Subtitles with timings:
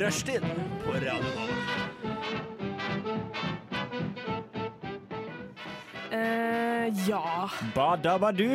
[0.00, 0.40] Rushtid
[0.84, 1.44] på Radio Nova.
[6.12, 7.50] Eh, ja.
[7.74, 8.46] Badabadu!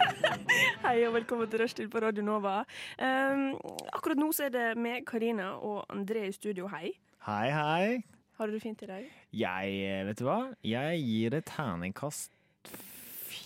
[0.84, 2.58] Hei og velkommen til Rushtid på Radio Nova.
[3.00, 3.56] Um,
[3.96, 6.68] akkurat nå så er det meg, Karina og André i studio.
[6.68, 6.92] Hei.
[7.24, 8.02] Hei, hei.
[8.36, 9.08] Har du det fint i dag?
[9.32, 10.40] Jeg, eh, vet du hva?
[10.68, 12.28] Jeg gir et terningkast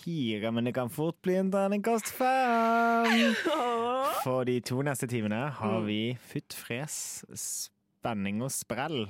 [0.07, 3.35] fire, men det kan fort bli en terningkast fem.
[4.25, 9.09] For de to neste timene har vi futt fres, spenning og sprell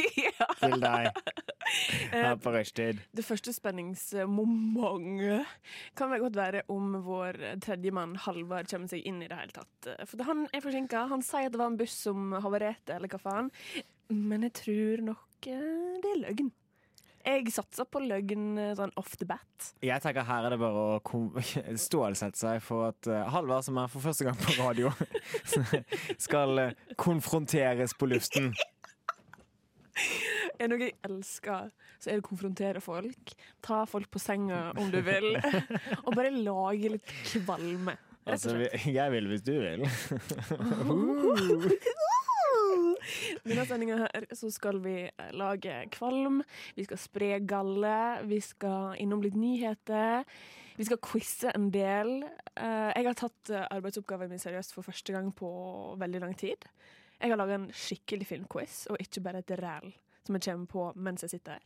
[0.62, 1.10] til deg
[2.12, 3.00] her på rushtid.
[3.16, 5.50] Det første spenningsmomentet
[5.98, 9.90] kan vel godt være om vår tredjemann Halvard kommer seg inn i det hele tatt.
[10.06, 11.08] For han er forsinka.
[11.10, 13.50] Han sier at det var en buss som havarerte, eller hva faen.
[14.14, 16.54] Men jeg tror nok eh, det er løgn.
[17.26, 19.70] Jeg satser på løgn eh, sånn off the bat.
[19.82, 21.22] Jeg tenker Her er det bare å
[21.86, 24.92] stålsette seg for at uh, Halvard, som er for første gang på radio,
[26.28, 28.52] skal uh, konfronteres på luften.
[30.56, 31.66] Er det noe jeg elsker,
[32.00, 33.32] så er det å konfrontere folk.
[33.64, 35.34] Ta folk på senga om du vil.
[36.06, 37.92] Og bare lage litt kvalme.
[38.24, 38.54] Altså,
[38.88, 39.84] jeg vil hvis du vil.
[43.46, 44.96] Denne sendinga her så skal vi
[45.36, 46.42] lage kvalm,
[46.76, 47.96] vi skal spre galle,
[48.28, 50.24] vi skal innom litt nyheter.
[50.76, 52.18] Vi skal quize en del.
[52.52, 55.48] Eh, Jeg har tatt eh, arbeidsoppgaven min seriøst for første gang på
[55.96, 56.66] veldig lang tid.
[57.16, 59.94] Jeg har laga en skikkelig filmquiz, og ikke bare et ræl
[60.26, 61.64] som jeg kommer på mens jeg sitter her.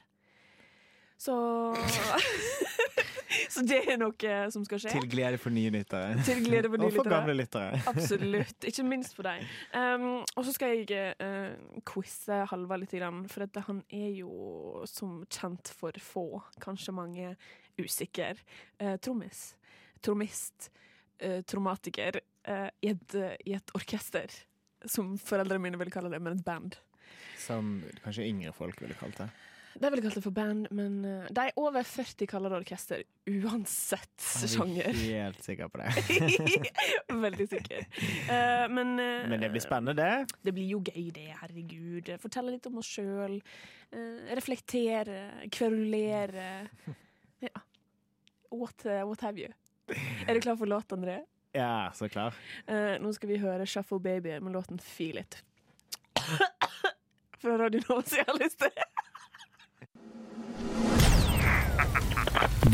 [1.21, 1.35] Så
[3.55, 4.93] Så det er noe som skal skje.
[4.95, 6.17] Til glede for nye lyttere.
[6.27, 7.81] Til glede for nye Og for gamle lyttere.
[7.93, 8.67] Absolutt.
[8.67, 9.45] Ikke minst for deg.
[9.75, 12.97] Um, og så skal jeg uh, quize Halvard litt,
[13.31, 16.27] for at han er jo som kjent for få,
[16.63, 17.35] kanskje mange,
[17.81, 18.41] usikker.
[18.83, 19.51] Uh, trommis.
[20.03, 20.71] Trommist.
[21.23, 22.23] Uh, traumatiker.
[22.49, 24.33] Uh, i, et, I et orkester.
[24.89, 26.81] Som foreldrene mine ville kalle det, men et band.
[27.41, 29.31] Som kanskje yngre folk ville kalt det.
[29.79, 33.05] De ville kalt det for band, men uh, de er over 40 kaller det orkester,
[33.31, 34.91] uansett sjanger.
[34.91, 35.93] Jeg er helt sikker på det?
[37.27, 37.87] Veldig sikker.
[38.27, 40.41] Uh, men, uh, Men det blir spennende, det.
[40.43, 41.29] Det blir jo gøy, det.
[41.43, 42.11] Herregud.
[42.23, 43.39] Fortelle litt om oss sjøl.
[44.39, 46.51] reflektere, kverulere.
[47.41, 47.63] Ja.
[48.53, 49.49] What, uh, what have you?
[50.29, 51.23] Er du klar for låt, André?
[51.53, 52.35] Ja, så klar.
[52.67, 55.41] Eh, nå skal vi høre Shuffle Baby med låten Feel It.
[57.41, 58.71] Fra Radio Nova så jeg har lyst hø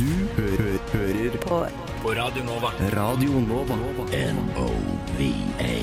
[0.04, 1.58] hø hører på.
[2.02, 2.68] På Radio Nova.
[2.92, 3.74] Radio Nova.
[4.12, 5.76] N-O-V-A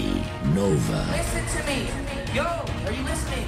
[0.55, 0.99] Nova.
[1.17, 1.79] Listen to me.
[2.35, 3.47] Yo, are you listening?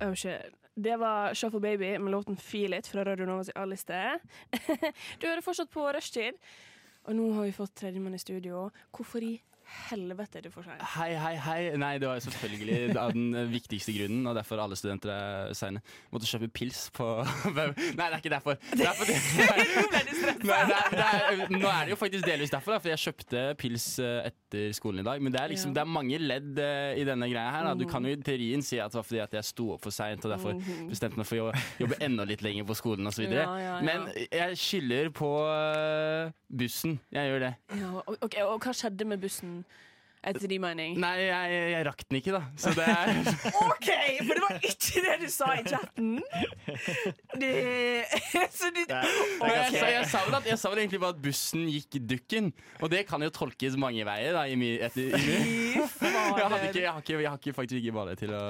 [0.00, 0.54] Oh shit.
[0.74, 4.18] Det var Shuffle Baby med låten Feel It fra Radio Nova A-liste.
[5.20, 6.38] Du hører fortsatt på rushtid,
[7.04, 8.68] og nå har vi fått tredjemann i studio.
[8.94, 9.40] Hvorfor i
[9.88, 10.80] helvete er det for sein?
[10.96, 11.58] Hei, hei, hei.
[11.80, 15.82] Nei, det var selvfølgelig den viktigste grunnen, og derfor alle studenter er seine.
[16.12, 17.06] Måtte kjøpe pils på
[17.56, 18.58] Nei, det er ikke derfor.
[18.72, 19.16] Det er fordi...
[20.48, 23.02] Nei, det er, det er, nå er det jo faktisk delvis derfor, da, for jeg
[23.04, 25.22] kjøpte pils eh, etter skolen i dag.
[25.22, 27.68] Men det er liksom, det er mange ledd eh, i denne greia her.
[27.70, 27.76] Da.
[27.78, 29.94] Du kan jo i teorien si at det var fordi at jeg sto opp for
[29.94, 30.58] seint, og derfor
[30.88, 33.26] bestemte meg for å jobbe enda litt lenger på skolen osv.
[33.28, 33.78] Ja, ja, ja.
[33.84, 36.98] Men jeg skylder på eh, bussen.
[37.14, 37.52] Jeg gjør det.
[37.78, 39.64] Ja, okay, og hva skjedde med bussen, and
[40.22, 40.98] etter din mening?
[41.00, 42.42] Nei, jeg, jeg rakk den ikke, da.
[42.58, 43.12] Så det er
[43.66, 43.88] OK,
[44.24, 46.18] for det var ikke det du sa i chatten!
[47.38, 47.48] Det,
[48.58, 49.52] så du, okay.
[49.52, 52.48] jeg, sa, jeg, sa at, jeg sa vel egentlig bare at bussen gikk dukken.
[52.82, 54.34] Og det kan jo tolkes mange veier.
[54.34, 55.36] Da, i my, etter, i my.
[55.78, 58.42] Jeg, hadde ikke, jeg, har ikke, jeg har ikke faktisk ikke bare til å,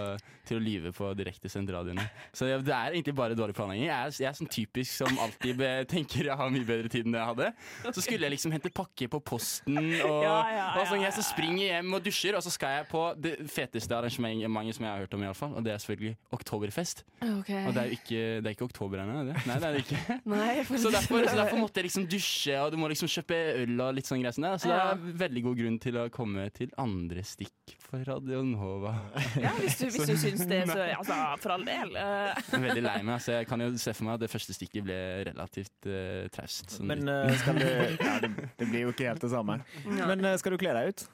[0.49, 2.07] til å lyve på direktesendt radioene.
[2.33, 3.89] Så det, det er egentlig bare dårlig planlegging.
[3.91, 7.09] Jeg er, jeg er sånn typisk som alltid be, tenker jeg har mye bedre tid
[7.09, 7.51] enn det jeg hadde.
[7.91, 11.19] Så skulle jeg liksom hente pakke på posten, og, Ja, ja, og sånn, ja, jeg
[11.19, 14.93] så springer hjem og dusjer, og så skal jeg på det feteste arrangementet som jeg
[14.93, 17.05] har hørt om, i alle fall, og det er selvfølgelig Oktoberfest.
[17.23, 17.63] Okay.
[17.67, 19.37] Og det er jo ikke, det er ikke oktober ennå, er det?
[19.49, 20.19] Nei, det er det ikke.
[20.35, 23.75] Nei, Så derfor, så derfor måtte jeg liksom dusje, og du må liksom kjøpe øl
[23.87, 24.37] og litt sånn greier.
[24.39, 24.93] Så det Ja.
[24.93, 28.95] er veldig god grunn til å komme til andre stikk for Radio Nova.
[29.45, 31.95] ja, hvis, du, hvis du syns det, så altså, for all del.
[31.99, 34.57] Jeg er veldig lei meg, så jeg kan jo se for meg at det første
[34.57, 34.99] stikket ble
[35.31, 36.77] relativt uh, traust.
[36.79, 39.61] Sånn Men uh, skal du Ja, det, det blir jo ikke helt det samme.
[39.89, 41.07] Men uh, skal du kle deg ut?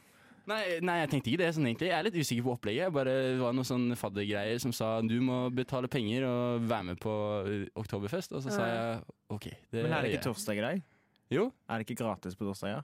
[0.50, 1.50] Nei, nei, jeg tenkte ikke det.
[1.56, 2.93] sånn egentlig Jeg er litt usikker på opplegget.
[2.94, 7.00] Bare, det var noen sånn faddergreier som sa du må betale penger og være med
[7.02, 7.14] på
[7.49, 8.32] eh, Oktoberfest.
[8.37, 9.05] Og så sa jeg
[9.35, 9.49] OK.
[9.73, 10.26] Det Men er det ikke jeg.
[10.29, 10.82] torsdag i dag?
[11.32, 11.46] Jo.
[11.69, 12.82] Er det ikke gratis på torsdager?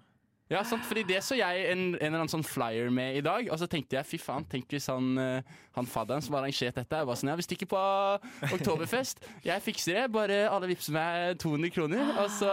[0.50, 3.47] Ja, sant, fordi det så jeg en, en eller annen sånn flyer med i dag,
[3.55, 5.43] og så tenkte jeg fy faen, tenk hvis han, eh,
[5.76, 7.82] han fadderen som har arrangert dette, jeg var sånn ja, vi stikker på
[8.56, 12.50] Oktoberfest, jeg fikser det, bare alle vippser meg 200 kroner, og så,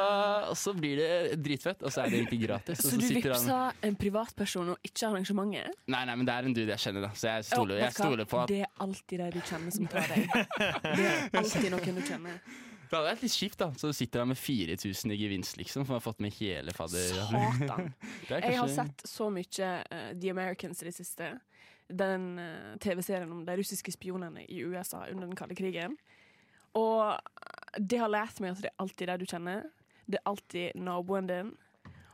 [0.51, 2.83] og så blir det dritfett, og så er det egentlig gratis.
[2.85, 5.73] Og Så du vippsa han- en privatperson og ikke arrangementet?
[5.88, 8.25] Nei, nei, men det er en dude jeg kjenner, da, så jeg stoler, jeg stoler
[8.29, 10.29] på at Det er alltid de du kjenner som tar deg.
[10.29, 12.41] Det er alltid noen du kjenner.
[12.87, 13.67] Det hadde vært litt kjipt, da.
[13.75, 16.73] Så du sitter der med 4000 i gevinst, liksom, for å ha fått med hele
[16.75, 17.09] fadder.
[17.27, 17.91] Satan.
[18.31, 21.33] Er Jeg har sett så mye uh, The Americans i det siste.
[21.87, 25.97] Den uh, TV-serien om de russiske spionene i USA under den kalde krigen.
[26.77, 27.17] Og
[27.77, 29.67] det har lært meg at det er alltid de du kjenner.
[30.07, 31.53] Det er alltid naboen din.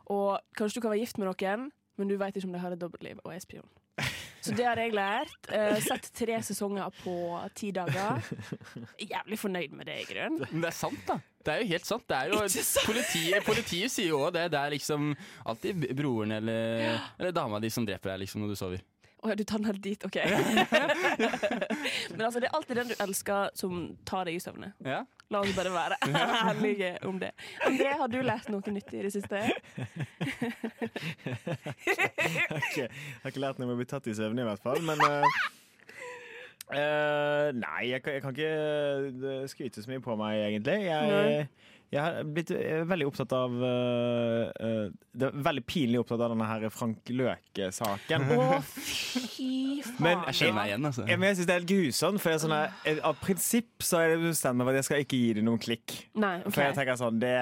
[0.10, 2.74] Og kanskje du kan være gift med noen, men du vet ikke om de har
[2.74, 3.70] et dobbeltliv og er spion.
[4.44, 5.36] Så det har jeg lært.
[5.48, 7.16] Uh, sett tre sesonger på
[7.56, 8.24] ti dager.
[9.00, 10.44] Jævlig fornøyd med det, i grunnen.
[10.52, 11.20] Men det er sant, da.
[11.44, 12.06] Det er jo helt sant.
[12.08, 12.42] Det er jo,
[12.88, 14.46] politiet, politiet sier jo òg det.
[14.54, 15.12] Det er liksom
[15.48, 18.84] alltid broren eller, eller dama di som dreper deg liksom når du sover.
[19.24, 20.18] Å ja, du tar den helt dit, OK.
[22.12, 24.74] Men altså, det er alltid den du elsker, som tar deg i søvne.
[24.84, 25.06] Ja.
[25.32, 25.96] La oss bare være
[26.52, 27.32] ærlige om det.
[27.64, 29.40] André, har du lært noe nytt i det siste?
[32.60, 32.92] Ikke, jeg
[33.24, 34.84] har ikke lært noe om å bli tatt i søvne, i hvert fall.
[34.84, 35.44] Men uh
[36.74, 38.52] Uh, Nei, jeg kan, jeg kan ikke
[39.30, 40.78] eh, skryte så mye på meg, egentlig.
[40.88, 41.50] Jeg.
[41.94, 46.34] Jeg har blitt eh, veldig opptatt av eh, eh, det er Veldig pinlig opptatt av
[46.34, 48.26] denne her Frank Løke-saken.
[48.38, 50.00] Å, fy faen.
[50.02, 51.06] Men Jeg kjenner meg igjen, altså.
[51.10, 53.86] Jeg, men jeg synes det er helt grusomt, for jeg er sånn eh, av prinsipp
[53.86, 55.98] så er det bestemt meg for at jeg skal ikke gi det noen klikk.
[56.18, 56.56] Nei, okay.
[56.56, 57.36] For jeg tenker sånn, det,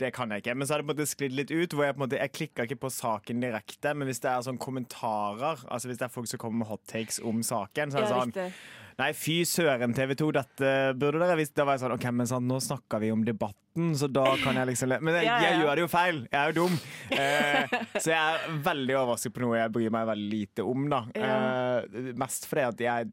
[0.00, 0.54] det kan jeg ikke.
[0.56, 1.76] Men så har det på en måte sklidd litt ut.
[1.76, 4.46] Hvor jeg på en måte, jeg klikker ikke på saken direkte, men hvis det er
[4.46, 8.00] sånn kommentarer, altså hvis det er folk som kommer med hot takes om saken, så
[8.00, 8.50] er det Ja, sånn riktig.
[8.96, 11.52] Nei, fy søren, TV 2, dette burde dere visst.
[11.58, 14.56] Da var jeg sånn, OK, men sånn, nå snakker vi om debatten, så da kan
[14.56, 16.20] jeg liksom Men jeg, jeg gjør det jo feil.
[16.32, 16.78] Jeg er jo dum.
[17.12, 21.02] Eh, så jeg er veldig overrasket på noe jeg bryr meg veldig lite om, da.
[21.12, 23.10] Eh, mest fordi at jeg,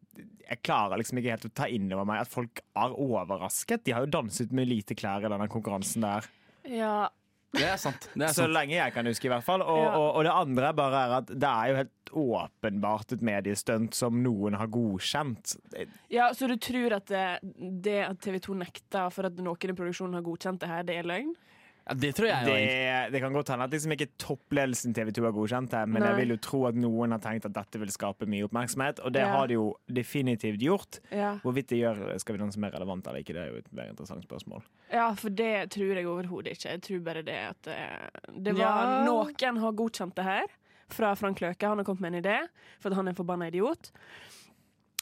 [0.48, 3.84] jeg klarer liksom ikke helt å ta inn over meg at folk er overrasket.
[3.84, 6.32] De har jo danset med lite klær i denne konkurransen der.
[6.70, 7.10] Ja,
[7.54, 8.08] Det er sant.
[8.16, 8.54] Det er Så sant.
[8.56, 9.62] lenge jeg kan huske, i hvert fall.
[9.62, 9.90] Og, Ja.
[9.98, 14.24] og, og det andre bare er at det er jo helt åpenbart et mediestunt som
[14.24, 15.56] noen har godkjent.
[16.10, 17.40] ja, Så du tror at det,
[17.84, 20.98] det at TV 2 nekter for at noen i produksjonen har godkjent det her, det
[20.98, 21.36] er løgn?
[21.84, 22.54] Ja, det tror jeg jo.
[22.54, 26.00] Det, det kan godt hende at liksom ikke toppledelsen TV 2 har godkjent det, men
[26.00, 26.10] Nei.
[26.14, 29.12] jeg vil jo tro at noen har tenkt at dette vil skape mye oppmerksomhet, og
[29.12, 29.34] det Ja.
[29.36, 31.00] har det jo definitivt gjort.
[31.12, 31.34] Ja.
[31.44, 33.74] Hvorvidt det gjør Skal vi noe som er relevant eller ikke, det er jo et
[33.74, 34.64] mer interessant spørsmål.
[34.94, 36.70] ja, for det tror jeg overhodet ikke.
[36.72, 38.10] Jeg tror bare det at eh,
[38.40, 39.04] det var Ja.
[39.04, 40.48] Noen har godkjent det her
[40.90, 41.68] fra Frank Løke.
[41.68, 42.48] Han har kommet med en idé
[42.80, 43.92] for han er en forbanna idiot.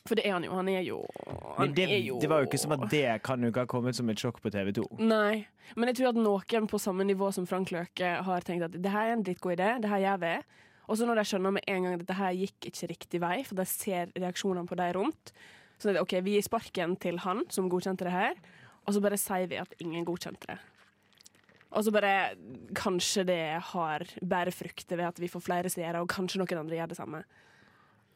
[0.10, 0.54] For det er han jo.
[0.58, 0.98] Han er jo
[1.60, 3.70] Han det, er jo det var jo ikke som at det kan jo ikke ha
[3.70, 4.88] kommet som et sjokk på TV 2.
[4.98, 5.44] Nei,
[5.78, 8.94] men jeg tror at noen på samme nivå som Frank Løke har tenkt at det
[8.94, 10.34] her er en drittgod idé, det her gjør vi.
[10.90, 13.36] Og så når de skjønner med en gang at dette her gikk ikke riktig vei,
[13.48, 15.34] for de ser reaksjonene på de rundt,
[15.78, 18.42] så er det OK, vi gir sparken til han som godkjente det her,
[18.82, 20.58] og så bare sier vi at ingen godkjente det.
[21.72, 22.34] Og så bare
[22.76, 26.80] Kanskje det har bærer frukter ved at vi får flere seere, og kanskje noen andre
[26.80, 27.24] gjør det samme.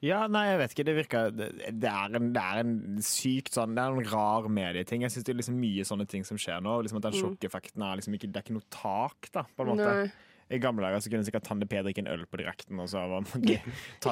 [0.03, 0.85] Ja, nei, jeg vet ikke.
[0.85, 2.75] Det virker Det, det, er, en, det er en
[3.05, 5.05] sykt sånn Det er en rar medieting.
[5.05, 6.77] Jeg syns det er liksom mye sånne ting som skjer nå.
[6.85, 9.71] Liksom at Den sjokkeffekten er liksom ikke Det er ikke noe tak, da, på en
[9.73, 9.89] måte.
[9.89, 10.05] Mm.
[10.05, 10.31] Nei.
[10.53, 13.01] I gamle dager så kunne sikkert Tande P drikke en øl på direkten, og så
[13.09, 13.23] var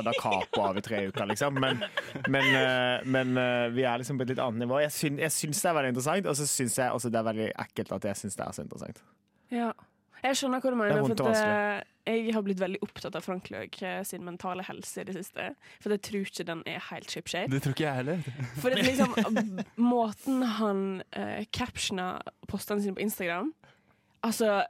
[0.08, 1.60] da capo av i tre uker, liksom.
[1.62, 1.84] Men,
[2.26, 4.80] men, eh, men eh, vi er liksom på et litt annet nivå.
[4.82, 7.28] Jeg, syn, jeg syns det er veldig interessant, og så syns jeg også det er
[7.30, 9.04] veldig ekkelt at jeg syns det er så interessant.
[9.54, 9.70] Ja.
[10.24, 10.90] Jeg skjønner hva du mener.
[10.90, 14.66] Det er vondt og eh, jeg har blitt veldig opptatt av Frank Løg sin mentale
[14.68, 15.50] helse i det siste.
[15.84, 17.52] For jeg tror ikke den er helt ship shape.
[17.54, 18.26] Det tror ikke jeg heller.
[18.60, 19.16] For det, liksom,
[19.94, 22.08] måten han uh, captiona
[22.52, 23.54] postene sine på Instagram
[24.24, 24.62] Altså,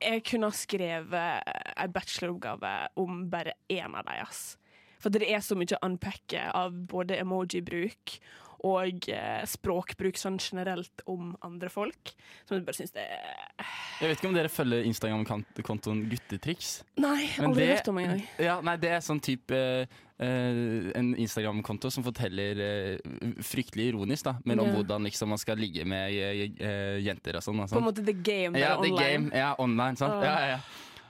[0.00, 2.70] jeg kunne ha skrevet ei bacheloroppgave
[3.00, 4.22] om bare én av dem.
[4.24, 4.56] ass.
[5.02, 8.16] For det er så mye å unpacke av både emoji-bruk
[8.64, 12.12] og eh, språkbruk sånn generelt om andre folk.
[12.46, 13.66] Som jeg bare syns det er
[14.00, 16.70] Jeg vet ikke om dere følger Instagram-kontoen Guttetriks?
[17.02, 18.22] Nei, aldri hørt om engang.
[18.38, 24.36] Ja, nei, det er sånn type eh, En Instagram-konto som forteller eh, fryktelig ironisk, da,
[24.46, 24.76] men om Ja.
[24.78, 27.58] hvordan liksom man skal ligge med eh, eh, jenter og sånn.
[27.62, 27.88] og På en sånn.
[27.90, 29.02] måte the game, Ja, the online.
[29.02, 29.30] game.
[29.34, 30.14] Ja, online, sant.
[30.22, 30.24] Uh.
[30.26, 30.60] Ja, ja, ja.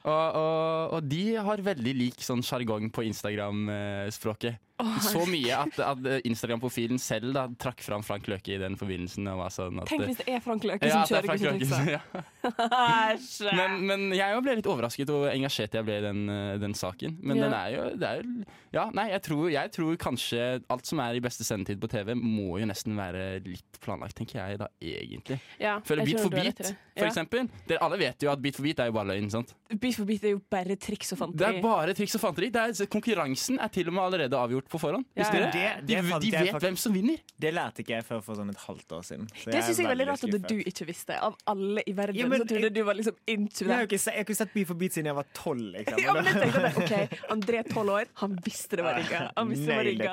[0.02, 4.56] Og, og, og de har veldig lik sånn sjargong på Instagram-språket.
[5.02, 9.28] Så mye at, at Instagram-profilen selv da trakk fram Frank Løke i den forbindelsen.
[9.52, 11.92] Sånn at, Tenk hvis det er Frank Løke ja, som er kjører.
[11.92, 12.00] Ja.
[13.58, 17.14] Men, men jeg ble litt overrasket og engasjert jeg ble i den, eh, den saken.
[17.22, 17.44] Men Ja.
[17.44, 20.40] den er jo, det er jo Ja, nei, jeg tror, jeg tror kanskje
[20.72, 24.40] alt som er i beste sendetid på TV, må jo nesten være litt planlagt, tenker
[24.40, 25.38] jeg da, egentlig.
[25.60, 26.62] Ja, Føler Beat for beat,
[26.96, 27.50] for eksempel.
[27.68, 29.52] Dere alle vet jo at Beat for beat er jo bare løgn, sant?
[29.68, 32.48] Beat for beat er jo bare triks og Det er bare triks og fanteri.
[32.54, 35.04] Det er, konkurransen er til og med allerede avgjort på forhånd.
[35.14, 35.52] Ja, ja, Det.
[35.52, 37.18] Det- De, det de vet faktisk- hvem som vinner.
[37.38, 39.28] Det lærte ikke jeg før for sånn et halvt år siden.
[39.36, 41.18] Så Det syns jeg er veldig rart at du ikke visste.
[41.22, 43.86] Av alle i verden Ja, men så trodde jeg- du var liksom into Jeg har
[43.86, 45.72] ikke, jeg har ikke sett Beat for beat siden jeg var tolv.
[45.76, 45.98] Liksom.
[46.02, 49.30] Ja, men jeg tenkte at, ok, André tolv år, han visste det var rigga.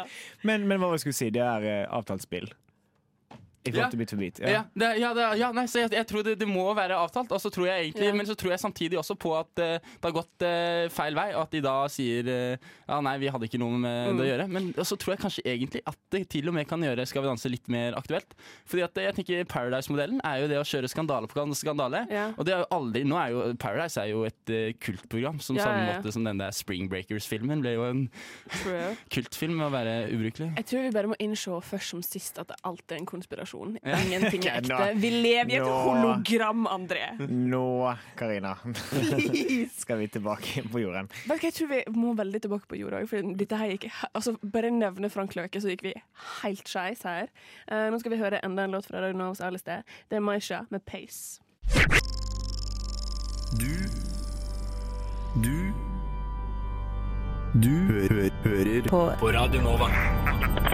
[0.04, 0.10] Det.
[0.44, 2.48] Men, men hva var det jeg skulle si, det er uh, avtalt spill.
[3.66, 3.90] I forhold Ja.
[3.92, 4.40] til bit for beat.
[4.40, 7.32] Ja, det, ja, det, ja nei, så jeg, jeg tror det, det må være avtalt.
[7.36, 8.14] Og så tror jeg egentlig, Ja.
[8.16, 11.28] Men så tror jeg samtidig også på at uh, det har gått uh, feil vei,
[11.36, 14.30] og at de da sier uh, ja nei, vi hadde ikke noe med det å
[14.30, 14.48] gjøre.
[14.48, 17.32] Men så tror jeg kanskje egentlig at det til og med kan gjøre Skal vi
[17.32, 18.32] danse litt mer aktuelt.
[18.70, 22.06] Fordi at jeg tenker Paradise-modellen er jo det å kjøre skandale på skandale.
[22.10, 22.30] Ja.
[22.38, 25.68] Og det er jo aldri, nå er jo Paradise er jo et kultprogram, som Ja,
[25.68, 26.00] samme ja, ja.
[26.00, 28.06] måte som den der Spring Breakers-filmen ble jo en
[29.16, 30.52] kultfilm med å være ubrukelig.
[30.62, 33.49] Jeg tror vi bare må innse først som sist at det alltid er en konspirasjon.
[33.84, 33.98] Ja.
[34.04, 34.80] Ingenting er ekte.
[35.02, 37.06] Vi lever i et hologram, André.
[37.30, 37.64] Nå,
[38.20, 38.56] Karina,
[39.78, 41.10] skal vi tilbake på jorden.
[41.30, 43.02] Jeg tror vi må veldig tilbake på jorda.
[43.10, 45.94] For dette her gikk, altså Bare nevne Frank Løke, så gikk vi
[46.44, 47.30] helt skeis her.
[47.72, 49.82] Eh, nå skal vi høre enda en låt fra Radio Novas A-liste.
[50.10, 51.40] Det er Maisha med Pace.
[53.60, 53.74] Du
[55.44, 55.74] Du
[57.64, 59.06] Du hø hører på.
[59.20, 60.69] På Radio Nova.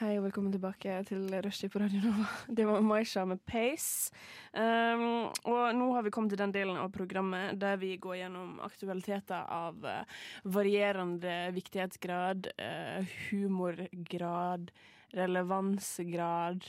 [0.00, 2.24] Hei og velkommen tilbake til Rushdie på Radio Nova.
[2.56, 4.08] Det var Maisha med Pace.
[4.56, 8.54] Um, og nå har vi kommet til den delen av programmet der vi går gjennom
[8.64, 10.22] aktualiteter av uh,
[10.56, 14.72] varierende viktighetsgrad, uh, humorgrad,
[15.20, 16.64] relevansgrad.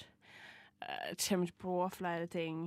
[0.83, 2.65] Uh, kommer ikke på flere ting.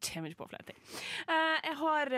[0.00, 0.80] Kommer ikke på flere ting.
[1.28, 2.14] Jeg har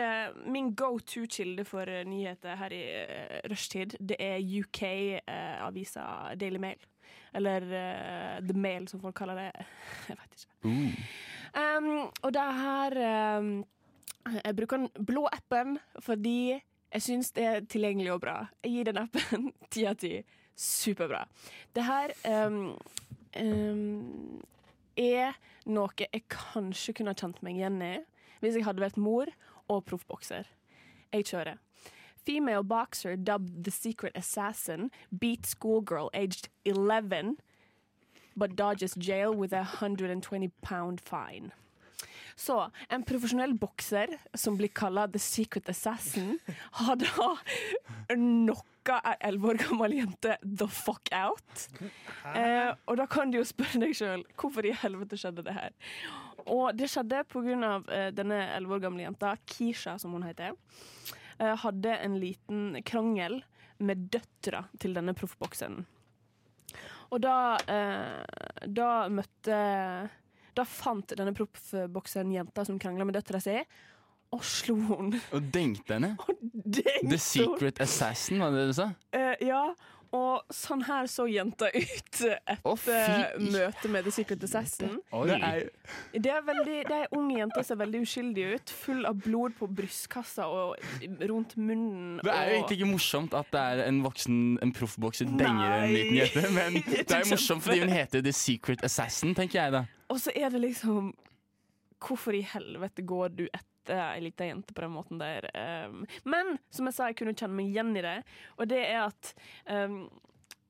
[0.47, 3.99] min go to-kilde for nyheter her i uh, rushtid.
[3.99, 6.07] Det er UK-avisa
[6.39, 6.87] Daily Mail.
[7.33, 9.65] Eller uh, The Mail, som folk kaller det.
[10.09, 10.49] Jeg vet ikke.
[11.51, 11.87] Um,
[12.23, 12.93] og det her
[13.39, 13.47] um,
[14.45, 16.53] Jeg bruker den blå appen fordi
[16.91, 18.35] jeg syns det er tilgjengelig og bra.
[18.63, 20.17] Jeg gir den appen ti av ti.
[20.55, 21.23] Superbra.
[21.75, 22.11] Det her
[22.51, 22.75] um,
[24.99, 25.37] er
[25.71, 27.93] noe jeg kanskje kunne ha kjent meg igjen i
[28.41, 29.29] hvis jeg hadde vært mor
[29.71, 30.47] og proffbokser.
[31.13, 31.59] Jeg kjører.
[32.25, 37.37] Female boxer dubbed the secret assassin beat schoolgirl aged 11
[38.35, 41.51] but dodges jail with a 120 pound fine.
[42.35, 42.55] Så
[42.89, 46.39] en profesjonell bokser som blir kalla The Secret Assassin,
[46.79, 47.27] har da
[48.09, 51.67] knocka ei elleve år gammel jente the fuck out.
[52.33, 55.75] Eh, og da kan du jo spørre deg sjøl hvorfor i helvete skjedde det her.
[56.47, 57.75] Og det skjedde pga.
[57.91, 60.55] Eh, denne elleve år gamle jenta, Kisha som hun heter,
[61.41, 63.39] hadde en liten krangel
[63.81, 65.85] med døtra til denne proffbokseren.
[67.11, 69.61] Og da, eh, da møtte
[70.51, 73.53] Da fant denne proffbokseren jenta som krangla med døtra si,
[74.35, 75.13] og slo hun.
[75.31, 76.09] Og dengte henne.
[76.51, 77.19] Dengte The.
[77.19, 78.89] Secret Assassin, var det det du sa?
[79.15, 79.61] Eh, ja,
[80.15, 82.73] og sånn her så jenta ut etter Å,
[83.39, 84.97] møtet med The Secret Assassin.
[85.07, 85.69] Det er,
[86.11, 89.55] Det er, veldig, det er unge jenter som ser veldig uskyldige ut, full av blod
[89.59, 90.75] på brystkassa og
[91.31, 92.19] rundt munnen.
[92.23, 95.93] det er jo egentlig ikke morsomt at det er en voksen En proffbokser denger en
[95.93, 99.75] liten jente, men Det er jo morsomt fordi hun heter The Secret Assassin, tenker jeg
[99.79, 99.85] da.
[100.11, 101.13] Og så er det liksom
[102.01, 103.69] Hvorfor i helvete går du etter
[104.11, 105.47] ei lita jente på den måten der?
[105.87, 108.17] Um, men som jeg sa, jeg kunne kjenne meg igjen i det,
[108.57, 109.33] og det er at
[109.69, 110.03] um,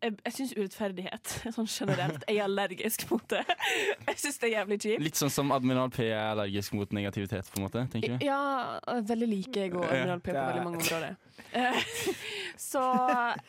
[0.02, 3.42] jeg, jeg syns urettferdighet sånn generelt Jeg er allergisk mot det.
[4.08, 5.04] Jeg syns det er jævlig kjipt.
[5.06, 7.84] Litt sånn som Admiral P er allergisk mot negativitet, på en måte.
[7.94, 8.26] tenker du?
[8.26, 11.18] Ja, veldig like jeg og Admiral P på veldig mange områder.
[11.52, 11.92] Eh,
[12.72, 12.82] Så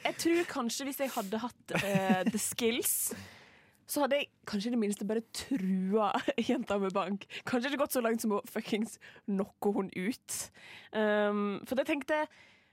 [0.05, 3.13] jeg tror kanskje hvis jeg hadde hatt uh, the skills
[3.91, 6.11] så hadde jeg kanskje i det minste bare trua
[6.51, 7.27] jenta med bank.
[7.49, 10.39] Kanskje ikke gått så langt som å fuckings knocke hun ut.
[10.93, 12.25] Um, for det tenkte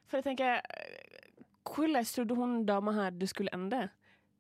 [0.10, 0.60] For jeg tenker
[1.70, 3.88] Hvordan trodde hun dama her det skulle ende?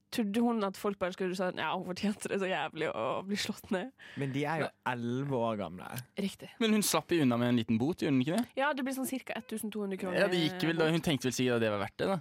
[0.10, 3.38] Trodde hun at folk bare skulle si ja, hun fortjente det så jævlig å bli
[3.38, 3.92] slått ned?
[4.18, 5.90] Men de er jo elleve år gamle.
[6.18, 6.50] Riktig.
[6.64, 8.58] Men hun slapp jo unna med en liten bot, gjorde hun ikke det?
[8.58, 9.38] Ja, det blir sånn ca.
[9.38, 10.18] 1200 kroner.
[10.24, 10.90] Ja, det gikk vel da.
[10.90, 12.18] Hun tenkte vel sikkert at det var verdt det, da.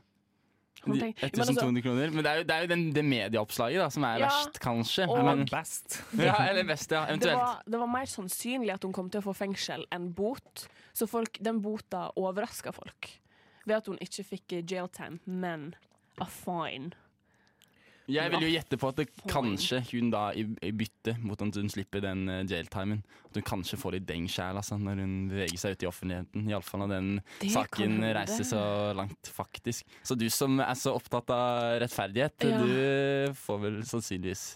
[0.84, 2.10] De- tenk- Men altså- 1200 kroner.
[2.10, 4.60] Men det er jo, det, er jo den, det medieoppslaget da, som er Ja, verst,
[4.60, 5.06] kanskje.
[5.24, 6.02] Men, Best.
[6.16, 7.04] ja, eller best, ja.
[7.16, 10.68] det var, det var mer sannsynlig at hun kom til å få fengsel enn bot.
[10.94, 13.10] Så folk, den bota overraska folk.
[13.66, 15.74] Ved at hun ikke fikk jail time, men
[16.20, 16.92] a fine.
[18.08, 21.58] Jeg vil jo gjette på at det kanskje hun da i, i bytte mot at
[21.60, 25.16] hun slipper den uh, jailtimen, at hun kanskje får litt deng sjæl altså, når hun
[25.32, 26.46] beveger seg ut i offentligheten.
[26.48, 27.10] Iallfall når den
[27.42, 28.62] Det saken reiser så
[28.96, 29.84] langt, faktisk.
[30.02, 32.62] Så du som er så opptatt av rettferdighet, Ja.
[32.64, 34.48] du får vel sannsynligvis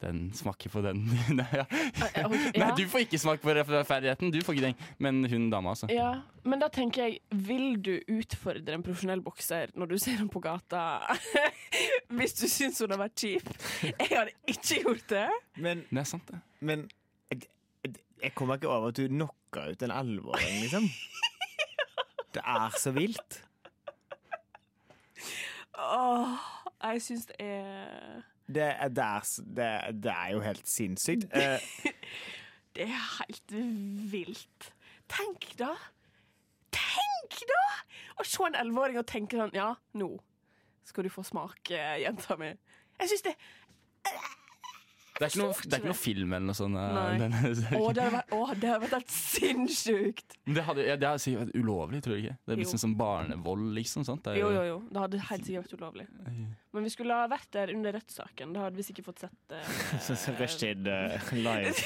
[0.00, 1.02] den smaker på den.
[1.38, 1.66] Nei, ja.
[2.14, 4.86] Eh, ok, Nei, du får ikke smake på rettferdigheten, du får ikke den.
[5.02, 5.90] Men hun dama, altså.
[5.92, 10.30] Ja, men da tenker jeg, vil du utfordre en profesjonell bokser når du ser ham
[10.32, 11.02] på gata?
[12.10, 13.50] Hvis du syns hun har vært kjip?
[13.86, 15.26] Jeg hadde ikke gjort det.
[15.62, 16.40] Men, Det er sant, det.
[16.60, 16.88] men
[17.30, 17.42] jeg,
[18.22, 20.88] jeg- kommer ikke over at du knocka ut en elleveåring, liksom.
[22.34, 23.40] Det er så vilt.
[25.78, 26.34] Åh,
[26.82, 29.20] jeg syns det er Det er, det er,
[29.56, 31.24] det, det er jo helt sinnssykt.
[31.32, 31.58] Eh,
[32.76, 33.54] Det er helt
[34.12, 34.68] vilt.
[35.10, 35.72] Tenk da!
[36.74, 37.62] Tenk da!
[38.20, 40.12] Å se en elleveåring og tenke sånn Ja, nå
[40.90, 42.50] skal du få smake, jenta mi.
[43.00, 43.34] Jeg syns det
[45.20, 46.76] Det er ikke noe, det er ikke noe film eller noe sånt.
[46.80, 50.36] eh, Å, det hadde vært, å, det hadde vært helt sinnssykt.
[50.48, 52.36] Det hadde, ja, det hadde sikkert vært ulovlig, tror jeg ikke?
[52.46, 54.06] Det er liksom som barnevold, liksom.
[54.08, 54.22] sant?
[54.24, 54.78] Det er Jo, jo, jo.
[54.88, 56.06] Det hadde helt sikkert vært ulovlig.
[56.72, 58.56] Men vi skulle ha vært der under rettssaken.
[58.56, 59.56] Da hadde vi sikkert fått sett
[60.08, 61.76] så Rushtid uh, live.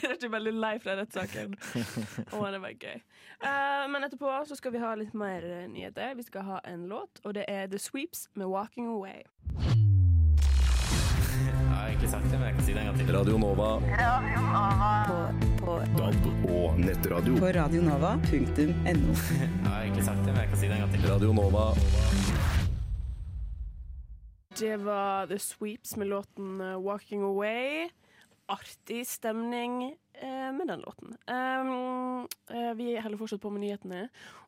[0.00, 1.56] Det er ikke veldig lei fra rettssaken.
[2.36, 3.00] Å, det var gøy.
[3.44, 6.16] Uh, men etterpå så skal vi ha litt mer nyheter.
[6.16, 9.75] Vi skal ha en låt, og det er The Sweeps med 'Walking Away'.
[11.96, 13.08] Egentlig sagt det, men jeg kan si det en gang til.
[13.16, 13.68] Radio Nova.
[15.96, 17.36] DAB og nettradio.
[17.40, 19.14] På radionova.no.
[19.40, 21.06] Jeg har egentlig sagt det, men jeg kan si det en gang til.
[21.08, 21.62] Radio Nova.
[24.60, 27.88] Det var The Sweeps med låten eh, 'Walking Away'.
[28.52, 29.80] Artig stemning
[30.20, 31.08] eh, med den låten.
[31.26, 34.04] Um, eh, vi holder fortsatt på med nyhetene.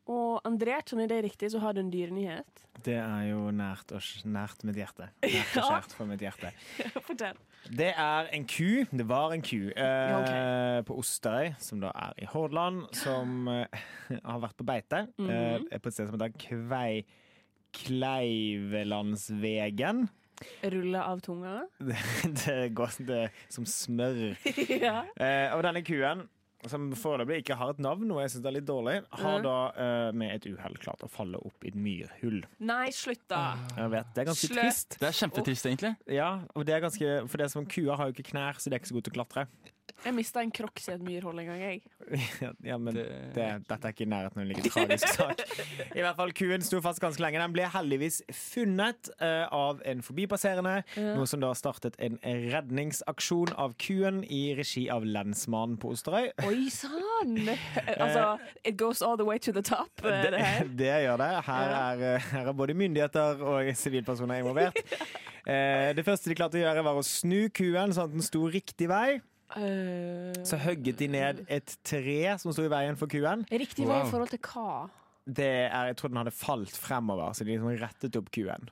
[0.09, 2.63] Og André, skjønner jeg det riktig, så har du en dyrenyhet.
[2.85, 5.09] Det er jo nært, og, nært mitt hjerte.
[5.25, 6.53] Nært og kjært for mitt hjerte.
[7.09, 7.37] Fortell.
[7.69, 8.87] Det er en ku.
[8.89, 13.67] Det var en ku eh, Ja, på Osterøy, som da er i Hordaland, som eh,
[14.31, 14.99] har vært på beite.
[15.21, 17.05] Eh, er på et sted som heter Kvei
[17.77, 20.09] Kleivelandsvegen.
[20.63, 21.63] Rulle av tunga.
[21.81, 21.97] Det,
[22.45, 24.37] det går det er som smør.
[24.87, 25.05] ja.
[25.19, 26.27] Eh, og denne kuen,
[26.67, 29.45] som foreløpig ikke har et navn, noe jeg syns er litt dårlig, har Mhm.
[29.47, 32.41] da eh, med et uhell klart å falle opp i et myrhull.
[32.67, 33.55] Nei, slutt, da.
[33.77, 34.59] Jeg vet, Det er ganske Slutt.
[34.59, 34.99] trist.
[34.99, 35.93] Det er kjempetrist, egentlig.
[36.19, 38.75] Ja, og det er ganske, for det som Kuer har jo ikke knær, så de
[38.75, 39.47] er ikke så gode til å klatre.
[40.05, 41.81] Jeg mista en crocs i et myrhold en gang, jeg.
[42.41, 45.41] Ja, ja, men det, Det- dette er ikke i nærheten av en like tragisk sak.
[45.97, 47.41] I hvert fall, Kuen sto fast ganske lenge.
[47.43, 50.77] Den ble heldigvis funnet uh, av en forbipasserende.
[51.17, 56.31] Noe som da startet en redningsaksjon av kuen i regi av lensmannen på Osterøy.
[56.47, 57.35] Oi sann!
[58.03, 60.69] altså, it goes all the way to the top, eh, det her.
[60.79, 61.31] Det gjør det.
[61.49, 64.79] Her er, eh, her er både myndigheter og sivilpersoner involvert.
[65.49, 68.47] Eh, det første de klarte å gjøre, var å snu kuen sånn at den sto
[68.53, 69.19] riktig vei.
[69.57, 73.47] Eh, Så hogget de ned et tre som sto i veien for kuen.
[73.51, 74.89] Riktig vei i forhold til hva?
[75.29, 78.69] Det er, jeg tror den hadde falt fremover, så de liksom rettet opp kuen.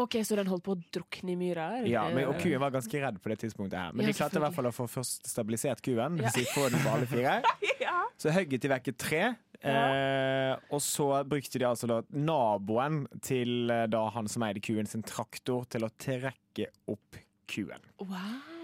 [0.00, 1.66] OK, så den holdt på å drukne i myra?
[1.84, 3.92] Ja, men, Og kuen var ganske redd på det tidspunktet her.
[3.92, 6.16] Men Ja, de klarte i hvert fall å få først stabilisert kuen.
[6.22, 6.30] Ja.
[6.32, 7.40] Så de få den på alle fire.
[7.78, 8.00] Ja.
[8.18, 9.20] Så hogget de vekk et tre.
[9.62, 14.88] Eh, og så brukte de altså da naboen til eh, da han som eide kuen,
[14.90, 17.84] sin traktor til å trekke opp kuen.
[18.02, 18.57] Wow.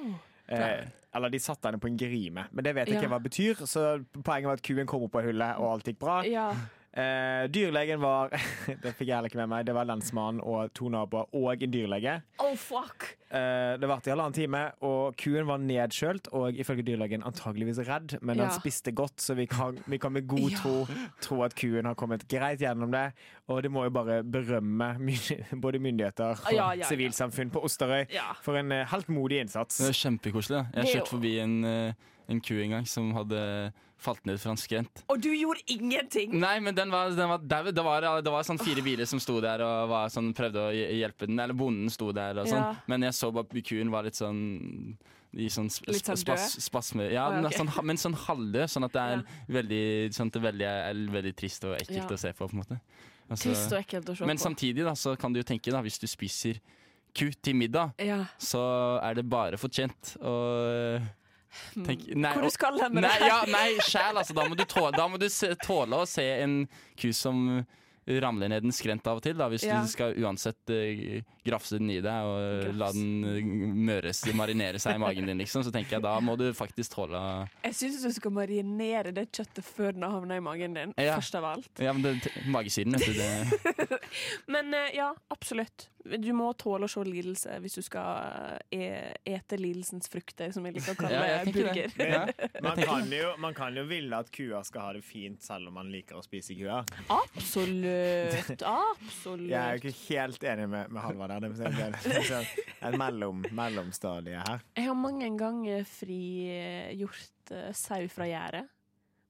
[0.49, 3.01] Eh, eller de satte henne på en grime, men det vet jeg Ja.
[3.03, 3.55] ikke hva det betyr.
[3.67, 6.23] Så poenget var at kuen kom opp av hullet, og alt gikk bra.
[6.27, 6.49] Ja.
[6.95, 8.31] Eh, dyrlegen var
[8.85, 9.65] Det fikk jeg heller ikke med meg.
[9.67, 12.21] Det var lensmannen og to naboer og en dyrlege.
[12.39, 13.09] Oh, fuck!
[13.35, 18.15] Eh, det varte i halvannen time, og kuen var nedkjølt og ifølge dyrlegen antageligvis redd,
[18.23, 18.45] men Ja.
[18.47, 20.59] den spiste godt, så vi kan, vi kan med god Ja.
[20.63, 20.87] tro
[21.21, 23.09] tro at kuen har kommet greit gjennom det.
[23.51, 24.95] Og det må jo bare berømme
[25.61, 26.85] både myndigheter og Ja, ja, ja.
[26.87, 28.35] sivilsamfunn på Osterøy Ja.
[28.41, 29.79] for en eh, helt modig innsats.
[29.83, 30.63] Det er kjempekoselig.
[30.75, 31.93] Jeg har kjørt forbi en, eh,
[32.29, 33.73] en ku en gang som hadde
[34.05, 35.05] falt ned fra en skrent.
[35.09, 36.35] Og du gjorde ingenting!
[36.41, 37.71] Nei, men den var, den var dau.
[37.71, 40.73] Det var, det var sånn fire biler som sto der og var sånn, prøvde å
[40.75, 41.41] hjelpe den.
[41.41, 42.61] Eller bonden sto der og sånn.
[42.61, 42.85] Ja.
[42.91, 44.43] Men jeg så bare kuen var litt sånn
[45.35, 47.09] i sånn sp Litt sånn spas, spasme.
[47.11, 49.25] Ja, oh, ja, er sånn, men sånn halvdød, sånn at det er
[49.57, 49.83] veldig,
[50.15, 52.15] sånn det veldig, er veldig trist og ekkelt Ja.
[52.15, 52.47] å se på.
[52.47, 52.81] på en måte
[53.25, 54.45] Altså, Trist og ekkelt å se Men på.
[54.45, 56.61] samtidig da, så kan du jo tenke, da, hvis du spiser
[57.15, 58.27] ku til middag, ja.
[58.39, 60.17] så er det bare fortjent.
[60.21, 61.01] Og
[61.87, 63.29] tenk, nei, Hvor du skal hen med Nei, det?
[63.31, 64.35] ja, nei sjæl, altså.
[64.35, 66.69] Da må du, tåle, må du se, tåle å se en
[67.01, 67.65] ku som
[68.07, 69.37] ramler ned en skrent av og til.
[69.39, 69.81] Da, hvis Ja.
[69.83, 73.49] du skal uansett uh, grafse den i deg og la den eh,
[73.89, 75.65] møres, marinere seg i magen din, liksom.
[75.67, 77.21] Så tenker jeg da må du faktisk tåle
[77.65, 80.95] Jeg syns du skal marinere det kjøttet før den har havna i magen din.
[81.01, 81.19] Ja.
[81.19, 81.71] Først av alt.
[81.83, 83.19] Ja, men det, magesyren, vet du.
[83.19, 84.01] Det,
[84.55, 85.89] Men eh, ja, absolutt.
[86.05, 88.89] du må tåle å se lidelse hvis du skal e
[89.25, 91.95] ete lidelsens frukter, som jeg liker å kalle Ja, burger.
[91.99, 92.25] Ja.
[92.65, 95.77] Man kan, jo, man kan jo ville at kua skal ha det fint selv om
[95.79, 96.83] man liker å spise kua.
[97.13, 98.63] Absolutt.
[98.63, 99.51] Absolutt.
[99.53, 101.97] Jeg er jo ikke helt enig med, med Halvard der.
[102.05, 102.49] Det er sånn
[102.85, 104.65] et mellom, mellomstadie her.
[104.77, 108.65] Jeg har mange ganger frigjort uh, sau fra gjerdet,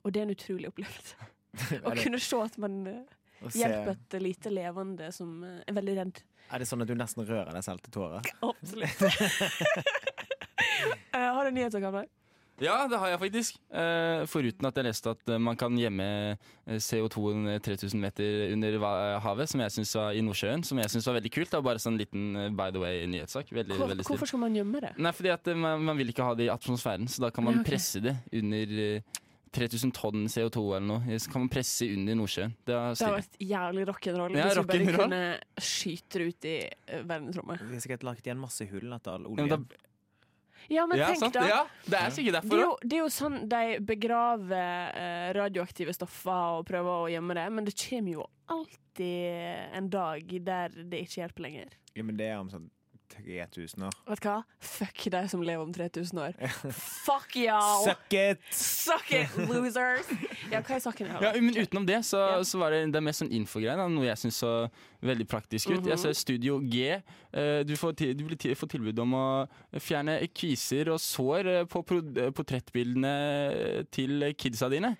[0.05, 1.31] og det er en utrolig opplevelse.
[1.87, 3.19] Å kunne se at man eh,
[3.55, 6.23] hjelper et lite levende som eh, er veldig redd.
[6.51, 8.35] er det sånn at du nesten rører deg selv til tårer?
[8.43, 9.05] Absolutt.
[11.14, 12.09] Eh, har du nyheter, Kammer?
[12.62, 13.57] Ja, det har jeg faktisk.
[13.75, 16.05] Eh, foruten at jeg leste at eh, man kan gjemme
[16.38, 18.77] eh, CO2-en 3000 meter under
[19.25, 21.51] havet, som jeg synes var i Nordsjøen, som jeg syns var veldig kult.
[21.51, 23.51] Det var bare sånn liten by the way-nyhetssak.
[23.51, 24.93] Veldig, Hvor, veldig hvorfor skal man gjemme det?
[25.03, 27.59] Nei, fordi at man, man vil ikke ha det i atmosfæren, så da kan man
[27.59, 27.73] Ja, okay.
[27.75, 29.21] presse det under eh,
[29.55, 31.19] 3000 tonn CO2 eller noe.
[31.23, 32.55] Så kan man presse under Nordsjøen.
[32.67, 35.21] Det Det har vært jævlig rock'n'roll Ja, hvis vi bare kunne
[35.62, 36.55] skyte det ut i
[37.07, 37.62] verdensrommet.
[37.67, 39.53] Vi har sikkert lagt igjen masse hull etter all Ja, oljen.
[39.55, 39.83] da,
[40.72, 41.37] Ja, men ja, tenk sant?
[41.37, 41.44] da.
[41.48, 45.94] ja, det er sikkert Det er, jo, det er jo sånn de begraver eh, radioaktive
[45.96, 51.05] stoffer og prøver å gjemme det, men det kommer jo alltid en dag der det
[51.05, 51.77] ikke hjelper lenger.
[51.94, 52.70] Ja, men det er om sånn
[53.14, 53.94] 3000 år.
[54.09, 54.37] Vet du hva?
[54.61, 56.35] Fuck deg som lever om 3000 år.
[57.05, 57.85] Fuck y'all!
[57.87, 58.40] Suck it!
[58.50, 60.05] Suck it, losers!
[60.50, 61.22] Ja, hva er saken her?
[61.29, 62.40] Ja, men utenom det, så, Ja.
[62.44, 63.81] så var det, det er mest sånn infogreier.
[63.88, 64.53] Noe jeg syns så
[65.05, 65.85] veldig praktisk ut.
[65.87, 66.03] Jeg Mhm.
[66.05, 67.00] ser Studio G.
[67.33, 69.48] eh, Du får, til, du blir til, får tilbud om å
[69.81, 71.85] fjerne kviser og sår eh, på
[72.16, 74.96] eh, portrettbildene til kidsa dine.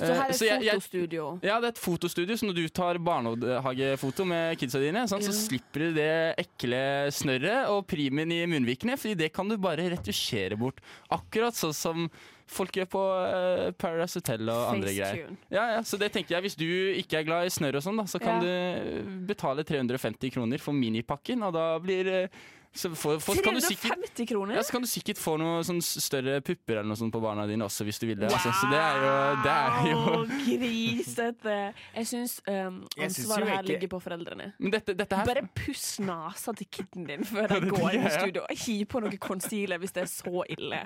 [0.00, 1.38] Så her Eh, er et jeg- et jeg- fotostudio.
[1.42, 5.32] Ja, det er et fotostudio, så når du tar barnehagefoto med kidsa dine, sant, så
[5.34, 10.56] slipper du det ekle snørret og primen i munnvikene, fordi det kan du bare retusjere
[10.58, 10.80] bort.
[11.10, 12.10] Akkurat sånn som
[12.50, 15.20] folk gjør på uh, Paradise Hotel og andre greier.
[15.20, 15.36] Facetune.
[15.54, 16.66] Ja, ja, så det tenker jeg Hvis du
[16.98, 18.80] ikke er glad i snørr og sånn, da, så kan Ja.
[18.82, 22.28] du betale 350 kroner for minipakken, og da blir eh,
[22.72, 24.54] så, for, for, kan sikkert 350 kroner?
[24.54, 27.46] ja, så kan du sikkert få noe sånn større pupper eller noe sånt på barna
[27.50, 28.28] dine også, hvis du vil det.
[28.30, 31.56] Altså, så det er jo, det er jo grisete!
[31.96, 34.52] Jeg syns um, ansvaret her ikke- ligger på foreldrene.
[34.58, 38.12] Men dette, dette her Bare puss nesa til kiden din før de går inn i
[38.14, 38.44] studio.
[38.46, 38.66] Og studio.
[38.66, 40.82] Hi på noe concealer hvis det er så ille.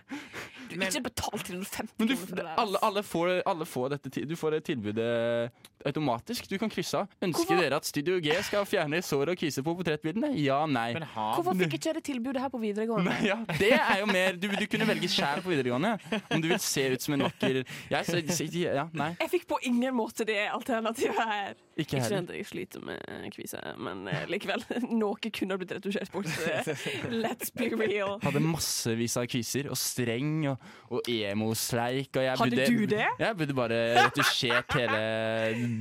[0.71, 2.55] Du Men- ikke betalt 350 Men du, kroner for det der.
[2.65, 5.51] alle, alle, får, alle får dette Du får det tilbudet
[5.85, 6.49] automatisk.
[6.49, 7.09] Du kan krysse av.
[7.21, 10.33] Ønsker Hvorfor- dere at Studio G skal fjerne sår og kviser på portrettbildene?
[10.41, 10.93] Ja, nei.
[10.97, 13.11] Men har Hvorfor fikk ikke jeg det tilbudet her på videregående?
[13.11, 15.95] Nei, ja, det er jo mer Du, du kunne velge sjæl på videregående.
[16.33, 18.21] Om du vil se ut som en vakker Jeg, så,
[18.61, 21.55] ja, nei, Jeg fikk på ingen måte det alternativet her.
[21.77, 22.29] ikke Ikke heller.
[22.31, 24.63] at jeg sliter med kvise, men eh, likevel.
[25.01, 26.29] Noe kunne ha blitt retusjert bort.
[26.47, 26.69] eh,
[27.11, 28.19] Let's be real.
[28.23, 30.63] Hadde massevis av kviser og streng og,
[30.95, 32.13] og emo-sleik.
[32.17, 33.07] Og jeg Hadde burde, du det?
[33.21, 35.01] Jeg burde bare retusjert hele